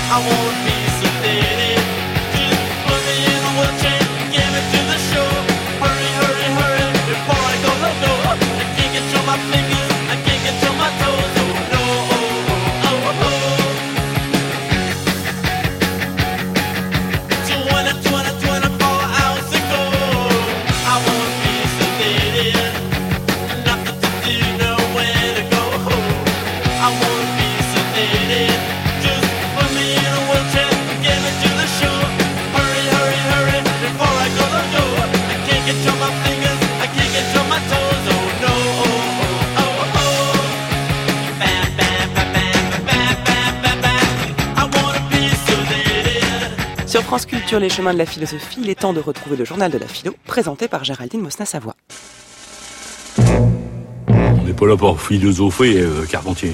France 0.09 0.48
Culture, 47.49 47.59
les 47.61 47.69
chemins 47.69 47.93
de 47.93 47.97
la 47.97 48.05
philosophie, 48.05 48.59
il 48.61 48.69
est 48.69 48.79
temps 48.79 48.93
de 48.93 48.99
retrouver 48.99 49.35
le 49.35 49.43
journal 49.43 49.71
de 49.71 49.79
la 49.79 49.87
philo, 49.87 50.13
présenté 50.27 50.67
par 50.67 50.83
Géraldine 50.83 51.21
Mosna-Savoie. 51.21 51.73
On 53.17 54.43
n'est 54.45 54.53
pas 54.53 54.67
là 54.67 54.77
pour 54.77 55.01
philosopher, 55.01 55.79
euh, 55.79 56.05
Carpentier. 56.07 56.53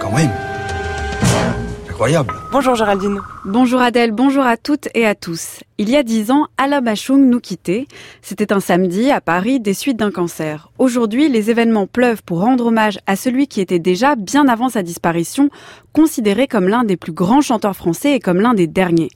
Quand 0.00 0.10
même. 0.10 0.32
Incroyable. 1.88 2.34
Bonjour 2.50 2.74
Géraldine. 2.74 3.20
Bonjour 3.44 3.80
Adèle, 3.80 4.10
bonjour 4.10 4.44
à 4.44 4.56
toutes 4.56 4.88
et 4.94 5.06
à 5.06 5.14
tous. 5.14 5.60
Il 5.78 5.88
y 5.88 5.96
a 5.96 6.02
dix 6.02 6.32
ans, 6.32 6.48
Alain 6.58 6.80
Bachung 6.80 7.28
nous 7.28 7.38
quittait. 7.38 7.86
C'était 8.22 8.52
un 8.52 8.60
samedi 8.60 9.12
à 9.12 9.20
Paris 9.20 9.60
des 9.60 9.74
suites 9.74 9.98
d'un 9.98 10.10
cancer. 10.10 10.72
Aujourd'hui, 10.78 11.28
les 11.28 11.50
événements 11.50 11.86
pleuvent 11.86 12.24
pour 12.24 12.40
rendre 12.40 12.66
hommage 12.66 12.98
à 13.06 13.14
celui 13.14 13.46
qui 13.46 13.60
était 13.60 13.78
déjà, 13.78 14.16
bien 14.16 14.48
avant 14.48 14.68
sa 14.68 14.82
disparition, 14.82 15.48
considéré 15.92 16.48
comme 16.48 16.66
l'un 16.66 16.82
des 16.82 16.96
plus 16.96 17.12
grands 17.12 17.40
chanteurs 17.40 17.76
français 17.76 18.14
et 18.14 18.20
comme 18.20 18.40
l'un 18.40 18.54
des 18.54 18.66
derniers. 18.66 19.10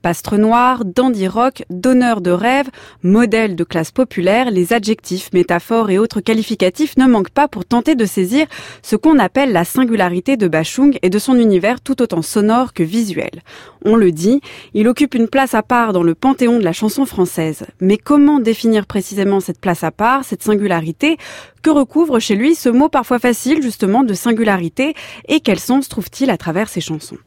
Pastre 0.00 0.36
noir, 0.36 0.84
dandy 0.84 1.26
rock, 1.26 1.64
donneur 1.70 2.20
de 2.20 2.30
rêve, 2.30 2.68
modèle 3.02 3.56
de 3.56 3.64
classe 3.64 3.90
populaire, 3.90 4.52
les 4.52 4.72
adjectifs, 4.72 5.32
métaphores 5.32 5.90
et 5.90 5.98
autres 5.98 6.20
qualificatifs 6.20 6.96
ne 6.96 7.06
manquent 7.06 7.30
pas 7.30 7.48
pour 7.48 7.64
tenter 7.64 7.96
de 7.96 8.04
saisir 8.04 8.46
ce 8.82 8.94
qu'on 8.94 9.18
appelle 9.18 9.50
la 9.50 9.64
singularité 9.64 10.36
de 10.36 10.46
Bachung 10.46 10.96
et 11.02 11.10
de 11.10 11.18
son 11.18 11.36
univers 11.36 11.80
tout 11.80 12.00
autant 12.00 12.22
sonore 12.22 12.74
que 12.74 12.84
visuel. 12.84 13.42
On 13.84 13.96
le 13.96 14.12
dit, 14.12 14.40
il 14.72 14.86
occupe 14.86 15.16
une 15.16 15.26
place 15.26 15.54
à 15.54 15.64
part 15.64 15.92
dans 15.92 16.04
le 16.04 16.14
panthéon 16.14 16.60
de 16.60 16.64
la 16.64 16.72
chanson 16.72 17.04
française. 17.04 17.66
Mais 17.80 17.96
comment 17.96 18.38
définir 18.38 18.86
précisément 18.86 19.40
cette 19.40 19.60
place 19.60 19.82
à 19.82 19.90
part, 19.90 20.24
cette 20.24 20.44
singularité? 20.44 21.16
Que 21.60 21.70
recouvre 21.70 22.20
chez 22.20 22.36
lui 22.36 22.54
ce 22.54 22.68
mot 22.68 22.88
parfois 22.88 23.18
facile 23.18 23.62
justement 23.62 24.04
de 24.04 24.14
singularité? 24.14 24.94
Et 25.26 25.40
quel 25.40 25.58
sens 25.58 25.88
trouve-t-il 25.88 26.30
à 26.30 26.36
travers 26.36 26.68
ses 26.68 26.80
chansons? 26.80 27.18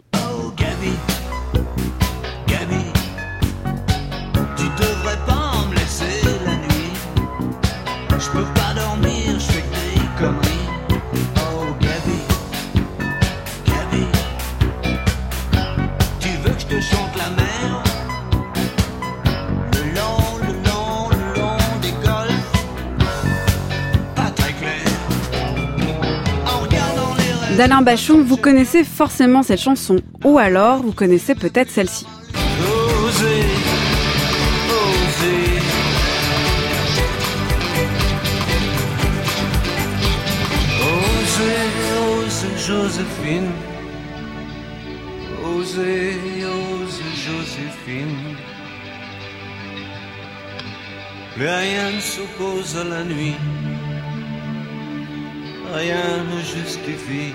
d'Alain 27.58 27.82
Bachung, 27.82 28.24
vous 28.24 28.38
connaissez 28.38 28.84
forcément 28.84 29.44
cette 29.44 29.60
chanson, 29.60 29.98
ou 30.24 30.38
alors 30.38 30.82
vous 30.82 30.94
connaissez 30.94 31.36
peut-être 31.36 31.70
celle-ci. 31.70 32.06
Joséphine, 42.68 43.52
osez, 45.44 46.16
osez 46.46 47.14
Joséphine. 47.26 48.36
Plus 51.36 51.48
rien 51.48 51.92
ne 51.92 52.00
s'oppose 52.00 52.78
à 52.78 52.84
la 52.84 53.04
nuit 53.04 53.36
rien 55.74 56.24
ne 56.24 56.42
justifie. 56.42 57.34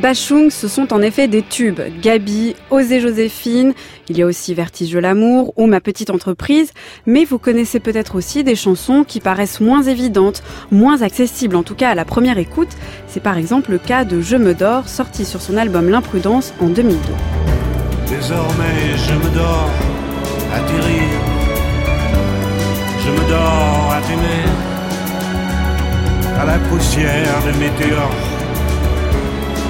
Bachung, 0.00 0.50
ce 0.50 0.68
sont 0.68 0.94
en 0.94 1.02
effet 1.02 1.28
des 1.28 1.42
tubes. 1.42 1.80
Gabi, 2.00 2.54
Osez 2.70 3.00
Joséphine, 3.00 3.74
il 4.08 4.16
y 4.16 4.22
a 4.22 4.26
aussi 4.26 4.54
Vertige 4.54 4.90
de 4.90 4.98
l'amour 4.98 5.52
ou 5.56 5.66
Ma 5.66 5.80
petite 5.80 6.08
entreprise, 6.08 6.72
mais 7.04 7.24
vous 7.24 7.38
connaissez 7.38 7.78
peut-être 7.78 8.14
aussi 8.14 8.42
des 8.42 8.54
chansons 8.54 9.04
qui 9.04 9.20
paraissent 9.20 9.60
moins 9.60 9.82
évidentes, 9.82 10.42
moins 10.70 11.02
accessibles 11.02 11.56
en 11.56 11.62
tout 11.62 11.74
cas 11.74 11.90
à 11.90 11.94
la 11.94 12.06
première 12.06 12.38
écoute. 12.38 12.70
C'est 13.06 13.22
par 13.22 13.36
exemple 13.36 13.70
le 13.70 13.78
cas 13.78 14.04
de 14.04 14.22
Je 14.22 14.36
me 14.36 14.54
dors, 14.54 14.88
sorti 14.88 15.26
sur 15.26 15.42
son 15.42 15.58
album 15.58 15.90
L'imprudence 15.90 16.54
en 16.60 16.68
2002. 16.68 16.98
Désormais 18.08 18.96
je 18.96 19.14
me 19.14 19.34
dors 19.34 19.70
à 20.52 20.58
je 23.04 23.10
me 23.10 23.28
dors 23.28 23.92
à 23.92 24.71
à 26.42 26.44
la 26.44 26.58
poussière 26.58 27.38
de 27.46 27.52
météores, 27.56 28.10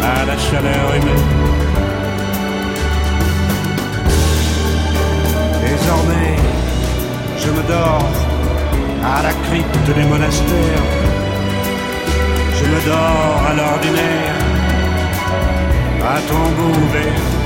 à 0.03 0.25
la 0.25 0.39
chaleur 0.39 0.95
humaine. 0.97 1.29
Désormais, 5.61 6.37
je 7.43 7.51
me 7.51 7.63
dors 7.69 8.09
à 9.05 9.23
la 9.23 9.33
crypte 9.45 9.97
des 9.97 10.05
monastères. 10.05 10.87
Je 12.59 12.65
me 12.65 12.81
dors 12.87 13.43
à 13.51 13.55
l'ordinaire, 13.59 14.39
à 16.11 16.21
tombeau 16.29 16.71
ouvert. 16.85 17.43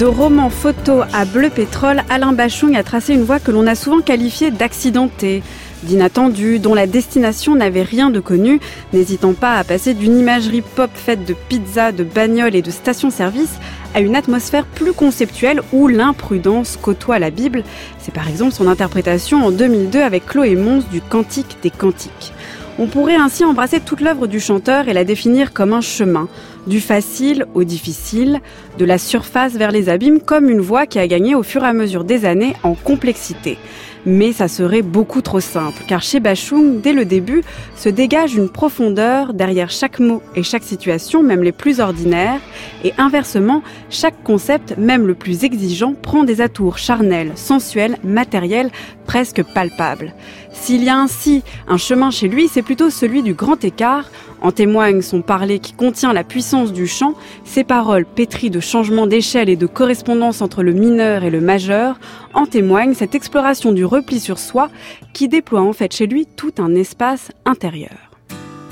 De 0.00 0.06
roman 0.06 0.50
photo 0.50 1.02
à 1.12 1.24
bleu 1.24 1.50
pétrole, 1.50 2.02
Alain 2.10 2.32
Bachung 2.32 2.74
a 2.74 2.82
tracé 2.82 3.14
une 3.14 3.22
voie 3.22 3.38
que 3.38 3.52
l'on 3.52 3.68
a 3.68 3.76
souvent 3.76 4.00
qualifiée 4.00 4.50
d'accidentée 4.50 5.44
d'inattendu, 5.84 6.58
dont 6.58 6.74
la 6.74 6.86
destination 6.86 7.54
n'avait 7.54 7.82
rien 7.82 8.10
de 8.10 8.20
connu, 8.20 8.60
n'hésitant 8.92 9.34
pas 9.34 9.56
à 9.56 9.64
passer 9.64 9.94
d'une 9.94 10.18
imagerie 10.18 10.62
pop 10.62 10.90
faite 10.94 11.24
de 11.24 11.34
pizza, 11.48 11.92
de 11.92 12.04
bagnoles 12.04 12.56
et 12.56 12.62
de 12.62 12.70
stations-service 12.70 13.58
à 13.94 14.00
une 14.00 14.16
atmosphère 14.16 14.66
plus 14.66 14.92
conceptuelle 14.92 15.62
où 15.72 15.86
l'imprudence 15.86 16.76
côtoie 16.80 17.18
la 17.18 17.30
Bible. 17.30 17.62
C'est 17.98 18.14
par 18.14 18.28
exemple 18.28 18.52
son 18.52 18.66
interprétation 18.66 19.44
en 19.44 19.50
2002 19.50 20.00
avec 20.00 20.26
Chloé 20.26 20.56
Mons 20.56 20.82
du 20.90 21.00
Cantique 21.00 21.58
des 21.62 21.70
Cantiques. 21.70 22.32
On 22.76 22.88
pourrait 22.88 23.14
ainsi 23.14 23.44
embrasser 23.44 23.78
toute 23.78 24.00
l'œuvre 24.00 24.26
du 24.26 24.40
chanteur 24.40 24.88
et 24.88 24.92
la 24.94 25.04
définir 25.04 25.52
comme 25.52 25.72
un 25.72 25.80
chemin, 25.80 26.28
du 26.66 26.80
facile 26.80 27.46
au 27.54 27.62
difficile, 27.62 28.40
de 28.78 28.84
la 28.84 28.98
surface 28.98 29.52
vers 29.52 29.70
les 29.70 29.88
abîmes, 29.88 30.20
comme 30.20 30.50
une 30.50 30.60
voie 30.60 30.86
qui 30.86 30.98
a 30.98 31.06
gagné 31.06 31.36
au 31.36 31.44
fur 31.44 31.62
et 31.62 31.68
à 31.68 31.72
mesure 31.72 32.02
des 32.02 32.24
années 32.24 32.54
en 32.64 32.74
complexité. 32.74 33.58
Mais 34.06 34.32
ça 34.32 34.48
serait 34.48 34.82
beaucoup 34.82 35.22
trop 35.22 35.40
simple, 35.40 35.82
car 35.88 36.02
chez 36.02 36.20
Bachung, 36.20 36.80
dès 36.82 36.92
le 36.92 37.04
début, 37.04 37.42
se 37.74 37.88
dégage 37.88 38.34
une 38.34 38.50
profondeur 38.50 39.32
derrière 39.32 39.70
chaque 39.70 39.98
mot 39.98 40.22
et 40.34 40.42
chaque 40.42 40.62
situation, 40.62 41.22
même 41.22 41.42
les 41.42 41.52
plus 41.52 41.80
ordinaires, 41.80 42.40
et 42.84 42.92
inversement, 42.98 43.62
chaque 43.88 44.22
concept, 44.22 44.76
même 44.76 45.06
le 45.06 45.14
plus 45.14 45.44
exigeant, 45.44 45.94
prend 45.94 46.24
des 46.24 46.42
atours 46.42 46.76
charnels, 46.76 47.32
sensuels, 47.34 47.96
matériels, 48.04 48.70
presque 49.06 49.42
palpables. 49.42 50.12
S'il 50.52 50.84
y 50.84 50.88
a 50.88 50.96
ainsi 50.96 51.42
un 51.66 51.78
chemin 51.78 52.10
chez 52.10 52.28
lui, 52.28 52.48
c'est 52.48 52.62
plutôt 52.62 52.90
celui 52.90 53.22
du 53.22 53.34
grand 53.34 53.64
écart 53.64 54.10
En 54.44 54.52
témoigne 54.52 55.00
son 55.00 55.22
parler 55.22 55.58
qui 55.58 55.72
contient 55.72 56.12
la 56.12 56.22
puissance 56.22 56.74
du 56.74 56.86
chant, 56.86 57.14
ses 57.44 57.64
paroles 57.64 58.04
pétries 58.04 58.50
de 58.50 58.60
changements 58.60 59.06
d'échelle 59.06 59.48
et 59.48 59.56
de 59.56 59.66
correspondance 59.66 60.42
entre 60.42 60.62
le 60.62 60.74
mineur 60.74 61.24
et 61.24 61.30
le 61.30 61.40
majeur. 61.40 61.98
En 62.34 62.44
témoigne 62.44 62.92
cette 62.92 63.14
exploration 63.14 63.72
du 63.72 63.86
repli 63.86 64.20
sur 64.20 64.38
soi 64.38 64.68
qui 65.14 65.28
déploie 65.28 65.62
en 65.62 65.72
fait 65.72 65.94
chez 65.94 66.06
lui 66.06 66.26
tout 66.26 66.52
un 66.58 66.74
espace 66.74 67.32
intérieur. 67.46 68.10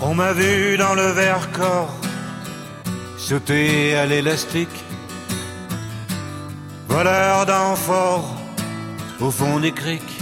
On 0.03 0.15
m'a 0.15 0.35
vu 0.35 0.77
dans 0.77 0.95
le 0.95 1.07
verre 1.11 1.51
corps 1.53 1.97
sauter 3.17 3.95
à 3.95 4.05
l'élastique, 4.05 4.69
voleur 6.89 7.47
d'enfort 7.47 8.37
au 9.21 9.31
fond 9.31 9.59
des 9.59 9.73
criques. 9.73 10.22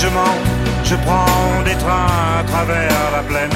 Je 0.00 0.08
mens, 0.08 0.36
je 0.84 0.94
prends 0.96 1.62
des 1.64 1.74
trains 1.74 2.06
à 2.40 2.44
travers 2.44 3.10
la 3.12 3.22
plaine. 3.22 3.50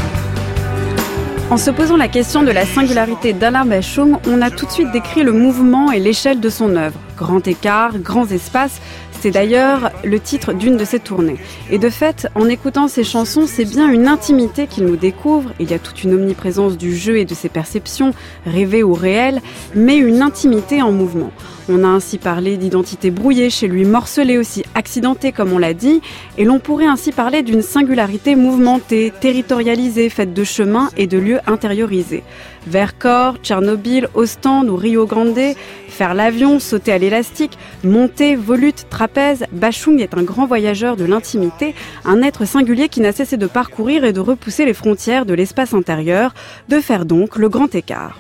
En 1.50 1.56
se 1.56 1.70
posant 1.70 1.96
la 1.96 2.08
question 2.08 2.42
de 2.42 2.50
la 2.50 2.64
singularité 2.64 3.32
d'Alain 3.32 3.66
Bachung, 3.66 4.16
on 4.26 4.40
a 4.40 4.50
tout 4.50 4.66
de 4.66 4.70
suite 4.70 4.90
décrit 4.92 5.22
le 5.22 5.32
mouvement 5.32 5.90
et 5.92 5.98
l'échelle 5.98 6.40
de 6.40 6.48
son 6.48 6.76
œuvre. 6.76 6.98
Grand 7.16 7.46
écart, 7.46 7.98
grands 7.98 8.26
espaces, 8.28 8.80
c'est 9.20 9.32
d'ailleurs 9.32 9.90
le 10.02 10.18
titre 10.18 10.54
d'une 10.54 10.78
de 10.78 10.84
ses 10.86 10.98
tournées. 10.98 11.36
Et 11.70 11.78
de 11.78 11.90
fait, 11.90 12.28
en 12.34 12.48
écoutant 12.48 12.88
ses 12.88 13.04
chansons, 13.04 13.46
c'est 13.46 13.66
bien 13.66 13.90
une 13.90 14.08
intimité 14.08 14.66
qu'il 14.66 14.86
nous 14.86 14.96
découvre. 14.96 15.50
Il 15.60 15.70
y 15.70 15.74
a 15.74 15.78
toute 15.78 16.04
une 16.04 16.14
omniprésence 16.14 16.78
du 16.78 16.96
jeu 16.96 17.18
et 17.18 17.26
de 17.26 17.34
ses 17.34 17.50
perceptions, 17.50 18.14
rêvées 18.46 18.82
ou 18.82 18.94
réelles, 18.94 19.42
mais 19.74 19.98
une 19.98 20.22
intimité 20.22 20.80
en 20.80 20.92
mouvement. 20.92 21.32
On 21.72 21.84
a 21.84 21.86
ainsi 21.86 22.18
parlé 22.18 22.56
d'identité 22.56 23.12
brouillée 23.12 23.48
chez 23.48 23.68
lui, 23.68 23.84
morcelée 23.84 24.38
aussi, 24.38 24.64
accidentée 24.74 25.30
comme 25.30 25.52
on 25.52 25.58
l'a 25.58 25.72
dit, 25.72 26.00
et 26.36 26.44
l'on 26.44 26.58
pourrait 26.58 26.88
ainsi 26.88 27.12
parler 27.12 27.44
d'une 27.44 27.62
singularité 27.62 28.34
mouvementée, 28.34 29.12
territorialisée, 29.20 30.08
faite 30.08 30.34
de 30.34 30.42
chemins 30.42 30.90
et 30.96 31.06
de 31.06 31.16
lieux 31.16 31.38
intériorisés. 31.46 32.24
Vercors, 32.66 33.36
Tchernobyl, 33.36 34.08
Ostende 34.14 34.68
ou 34.68 34.74
Rio 34.74 35.06
Grande, 35.06 35.54
faire 35.86 36.14
l'avion, 36.14 36.58
sauter 36.58 36.90
à 36.90 36.98
l'élastique, 36.98 37.56
monter, 37.84 38.34
volute, 38.34 38.86
trapèze, 38.90 39.44
Bachung 39.52 40.00
est 40.00 40.14
un 40.14 40.24
grand 40.24 40.46
voyageur 40.46 40.96
de 40.96 41.04
l'intimité, 41.04 41.76
un 42.04 42.20
être 42.22 42.46
singulier 42.46 42.88
qui 42.88 43.00
n'a 43.00 43.12
cessé 43.12 43.36
de 43.36 43.46
parcourir 43.46 44.02
et 44.02 44.12
de 44.12 44.18
repousser 44.18 44.64
les 44.64 44.74
frontières 44.74 45.24
de 45.24 45.34
l'espace 45.34 45.72
intérieur, 45.72 46.34
de 46.68 46.80
faire 46.80 47.04
donc 47.04 47.36
le 47.36 47.48
grand 47.48 47.72
écart. 47.76 48.18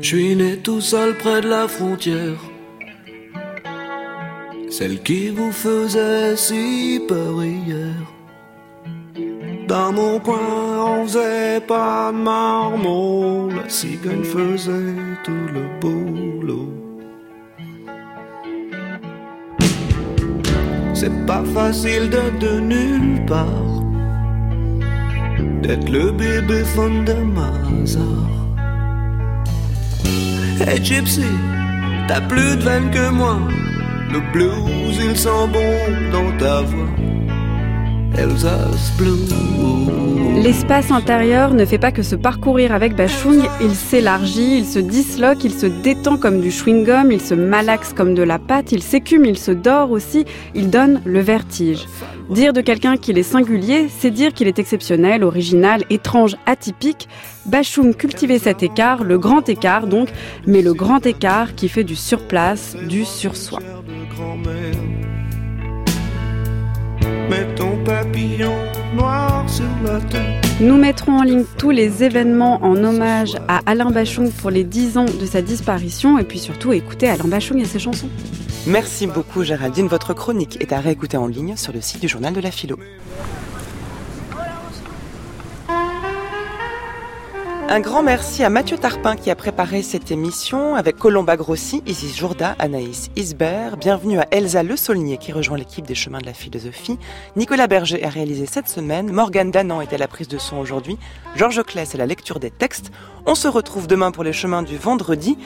Je 0.00 0.06
suis 0.06 0.36
né 0.36 0.56
tout 0.58 0.80
seul 0.80 1.14
près 1.16 1.40
de 1.40 1.48
la 1.48 1.66
frontière, 1.66 2.38
celle 4.68 5.02
qui 5.02 5.30
vous 5.30 5.52
faisait 5.52 6.36
si 6.36 7.00
peur 7.08 7.44
hier. 7.44 7.94
Dans 9.66 9.92
mon 9.92 10.20
coin, 10.20 10.38
on 10.86 11.04
faisait 11.06 11.60
pas 11.60 12.12
de 12.12 12.18
marmot, 12.18 13.48
la 13.50 13.68
cigogne 13.68 14.22
faisait 14.22 14.94
tout 15.24 15.46
le 15.52 15.64
boulot. 15.80 16.72
C'est 20.94 21.26
pas 21.26 21.44
facile 21.52 22.08
d'être 22.10 22.38
de 22.38 22.60
nulle 22.60 23.24
part, 23.26 23.82
d'être 25.62 25.88
le 25.90 26.12
bébé 26.12 26.62
fond 26.64 27.02
de 27.02 27.14
Mazar. 27.14 28.45
Hey 30.60 30.82
Gypsy, 30.82 31.24
t'as 32.08 32.20
plus 32.20 32.56
de 32.56 32.62
veine 32.62 32.90
que 32.90 33.10
moi, 33.10 33.38
le 34.12 34.20
blues 34.32 34.98
il 34.98 35.16
sent 35.16 35.48
bon 35.52 36.10
dans 36.12 36.38
ta 36.38 36.62
voix. 36.62 36.86
L'espace 40.36 40.90
intérieur 40.90 41.54
ne 41.54 41.64
fait 41.64 41.78
pas 41.78 41.92
que 41.92 42.02
se 42.02 42.14
parcourir 42.14 42.72
avec 42.72 42.94
Bachung, 42.94 43.48
il 43.62 43.74
s'élargit, 43.74 44.58
il 44.58 44.66
se 44.66 44.78
disloque, 44.78 45.44
il 45.44 45.52
se 45.52 45.64
détend 45.64 46.18
comme 46.18 46.42
du 46.42 46.50
chewing-gum, 46.50 47.10
il 47.10 47.22
se 47.22 47.32
malaxe 47.32 47.94
comme 47.94 48.14
de 48.14 48.22
la 48.22 48.38
pâte, 48.38 48.70
il 48.70 48.82
s'écume, 48.82 49.24
il 49.24 49.38
se 49.38 49.50
dort 49.50 49.90
aussi, 49.90 50.26
il 50.54 50.68
donne 50.68 51.00
le 51.06 51.20
vertige. 51.20 51.86
Dire 52.28 52.52
de 52.52 52.60
quelqu'un 52.60 52.98
qu'il 52.98 53.16
est 53.16 53.22
singulier, 53.22 53.88
c'est 53.88 54.10
dire 54.10 54.34
qu'il 54.34 54.46
est 54.46 54.58
exceptionnel, 54.58 55.24
original, 55.24 55.84
étrange, 55.88 56.36
atypique. 56.44 57.08
Bachung 57.46 57.94
cultivait 57.94 58.38
cet 58.38 58.62
écart, 58.62 59.04
le 59.04 59.18
grand 59.18 59.48
écart 59.48 59.86
donc, 59.86 60.10
mais 60.46 60.60
le 60.60 60.74
grand 60.74 61.06
écart 61.06 61.54
qui 61.54 61.70
fait 61.70 61.84
du 61.84 61.96
surplace, 61.96 62.76
du 62.86 63.06
sur-soi. 63.06 63.60
Nous 70.60 70.76
mettrons 70.76 71.18
en 71.18 71.22
ligne 71.22 71.44
tous 71.58 71.70
les 71.70 72.02
événements 72.02 72.62
en 72.62 72.82
hommage 72.82 73.34
à 73.46 73.60
Alain 73.66 73.90
Bachung 73.90 74.30
pour 74.30 74.50
les 74.50 74.64
10 74.64 74.96
ans 74.96 75.04
de 75.04 75.26
sa 75.26 75.42
disparition 75.42 76.18
et 76.18 76.24
puis 76.24 76.38
surtout 76.38 76.72
écouter 76.72 77.08
Alain 77.08 77.28
Bachung 77.28 77.60
et 77.60 77.66
ses 77.66 77.78
chansons. 77.78 78.08
Merci 78.66 79.06
beaucoup 79.06 79.44
Géraldine. 79.44 79.86
Votre 79.86 80.14
chronique 80.14 80.56
est 80.62 80.72
à 80.72 80.80
réécouter 80.80 81.18
en 81.18 81.26
ligne 81.26 81.56
sur 81.56 81.74
le 81.74 81.80
site 81.82 82.00
du 82.00 82.08
journal 82.08 82.32
de 82.32 82.40
la 82.40 82.50
philo. 82.50 82.78
Un 87.68 87.80
grand 87.80 88.04
merci 88.04 88.44
à 88.44 88.48
Mathieu 88.48 88.78
Tarpin 88.78 89.16
qui 89.16 89.28
a 89.28 89.34
préparé 89.34 89.82
cette 89.82 90.12
émission 90.12 90.76
avec 90.76 90.96
Colomba 90.96 91.36
Grossi, 91.36 91.82
Isis 91.84 92.16
Jourda, 92.16 92.54
Anaïs 92.60 93.10
Isbert. 93.16 93.76
Bienvenue 93.76 94.20
à 94.20 94.28
Elsa 94.30 94.62
Le 94.62 94.76
Saulnier 94.76 95.18
qui 95.18 95.32
rejoint 95.32 95.58
l'équipe 95.58 95.84
des 95.84 95.96
chemins 95.96 96.20
de 96.20 96.26
la 96.26 96.32
philosophie. 96.32 96.96
Nicolas 97.34 97.66
Berger 97.66 98.04
a 98.04 98.08
réalisé 98.08 98.46
cette 98.46 98.68
semaine. 98.68 99.10
Morgane 99.10 99.50
Danan 99.50 99.80
était 99.80 99.96
à 99.96 99.98
la 99.98 100.06
prise 100.06 100.28
de 100.28 100.38
son 100.38 100.58
aujourd'hui. 100.58 100.96
Georges 101.34 101.64
Claes 101.64 101.90
à 101.92 101.96
la 101.96 102.06
lecture 102.06 102.38
des 102.38 102.52
textes. 102.52 102.92
On 103.26 103.34
se 103.34 103.48
retrouve 103.48 103.88
demain 103.88 104.12
pour 104.12 104.22
les 104.22 104.32
chemins 104.32 104.62
du 104.62 104.76
vendredi. 104.76 105.36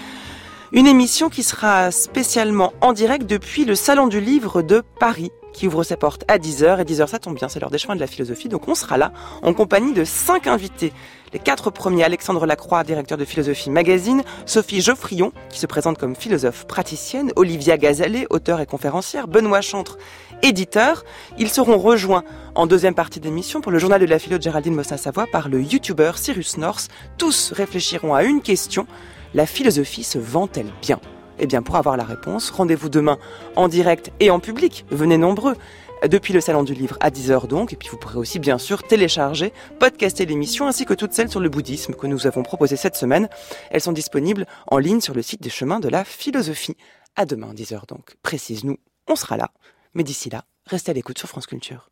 Une 0.73 0.87
émission 0.87 1.31
qui 1.31 1.43
sera 1.43 1.91
spécialement 1.91 2.75
en 2.83 2.93
direct 2.93 3.25
depuis 3.25 3.65
le 3.65 3.75
Salon 3.75 4.09
du 4.09 4.21
Livre 4.21 4.61
de 4.61 4.83
Paris 4.99 5.33
qui 5.53 5.67
ouvre 5.67 5.83
ses 5.83 5.97
portes 5.97 6.25
à 6.29 6.39
10h 6.39 6.81
et 6.81 6.85
10h 6.85 7.07
ça 7.07 7.19
tombe 7.19 7.37
bien, 7.37 7.49
c'est 7.49 7.61
l'heure 7.61 7.71
des 7.71 7.79
chemins 7.79 7.95
de 7.95 8.01
la 8.01 8.07
philosophie 8.07 8.49
donc 8.49 8.69
on 8.69 8.75
sera 8.75 8.97
là 8.97 9.13
en 9.43 9.53
compagnie 9.55 9.93
de 9.93 10.05
cinq 10.05 10.47
invités. 10.47 10.93
Les 11.33 11.39
quatre 11.39 11.71
premiers, 11.71 12.03
Alexandre 12.03 12.45
Lacroix, 12.45 12.83
directeur 12.83 13.17
de 13.17 13.25
Philosophie 13.25 13.71
Magazine, 13.71 14.25
Sophie 14.47 14.81
Geoffrion, 14.81 15.33
qui 15.49 15.61
se 15.61 15.67
présente 15.67 15.97
comme 15.97 16.17
philosophe 16.17 16.67
praticienne, 16.67 17.31
Olivia 17.37 17.79
Gazalet, 17.79 18.27
auteur 18.31 18.61
et 18.61 18.67
conférencière, 18.67 19.29
Benoît 19.29 19.61
Chantre, 19.61 19.97
éditeur. 20.43 21.05
Ils 21.39 21.49
seront 21.49 21.79
rejoints 21.79 22.25
en 22.57 22.67
deuxième 22.67 22.95
partie 22.95 23.21
d'émission 23.21 23.61
pour 23.61 23.71
le 23.71 23.79
journal 23.79 24.01
de 24.01 24.07
la 24.07 24.19
philo 24.19 24.39
de 24.39 24.43
Géraldine 24.43 24.75
Mossin-Savoie 24.75 25.29
par 25.31 25.49
le 25.49 25.63
youtubeur 25.63 26.19
Cyrus 26.19 26.57
North. 26.57 26.89
Tous 27.17 27.53
réfléchiront 27.53 28.13
à 28.13 28.25
une 28.25 28.43
question. 28.43 28.89
La 29.33 29.47
philosophie 29.47 30.03
se 30.03 30.19
vend-elle 30.19 30.73
bien? 30.83 30.99
Eh 31.41 31.47
bien, 31.47 31.63
pour 31.63 31.77
avoir 31.77 31.97
la 31.97 32.05
réponse, 32.05 32.51
rendez-vous 32.51 32.89
demain 32.89 33.19
en 33.57 33.67
direct 33.67 34.13
et 34.21 34.31
en 34.31 34.41
public. 34.41 34.85
Venez 34.91 35.17
nombreux 35.17 35.57
depuis 36.07 36.33
le 36.33 36.41
Salon 36.41 36.63
du 36.63 36.75
Livre 36.75 36.97
à 37.01 37.11
10h 37.11 37.47
donc, 37.47 37.73
et 37.73 37.77
puis 37.77 37.89
vous 37.89 37.97
pourrez 37.97 38.19
aussi 38.19 38.39
bien 38.39 38.59
sûr 38.59 38.83
télécharger, 38.83 39.53
podcaster 39.79 40.27
l'émission 40.27 40.67
ainsi 40.67 40.85
que 40.85 40.95
toutes 40.95 41.13
celles 41.13 41.31
sur 41.31 41.41
le 41.41 41.49
bouddhisme 41.49 41.95
que 41.95 42.07
nous 42.07 42.27
avons 42.27 42.43
proposées 42.43 42.77
cette 42.77 42.97
semaine. 42.97 43.29
Elles 43.71 43.81
sont 43.81 43.93
disponibles 43.93 44.47
en 44.69 44.79
ligne 44.79 45.01
sur 45.01 45.15
le 45.15 45.23
site 45.23 45.43
des 45.43 45.51
chemins 45.51 45.81
de 45.81 45.89
la 45.89 46.05
philosophie. 46.05 46.77
À 47.17 47.27
demain 47.27 47.53
10h 47.55 47.87
donc, 47.89 48.17
précise-nous, 48.23 48.79
on 49.09 49.17
sera 49.17 49.37
là. 49.37 49.51
Mais 49.95 50.05
d'ici 50.05 50.31
là, 50.31 50.45
restez 50.67 50.91
à 50.91 50.95
l'écoute 50.95 51.19
sur 51.19 51.29
France 51.29 51.47
Culture. 51.47 51.91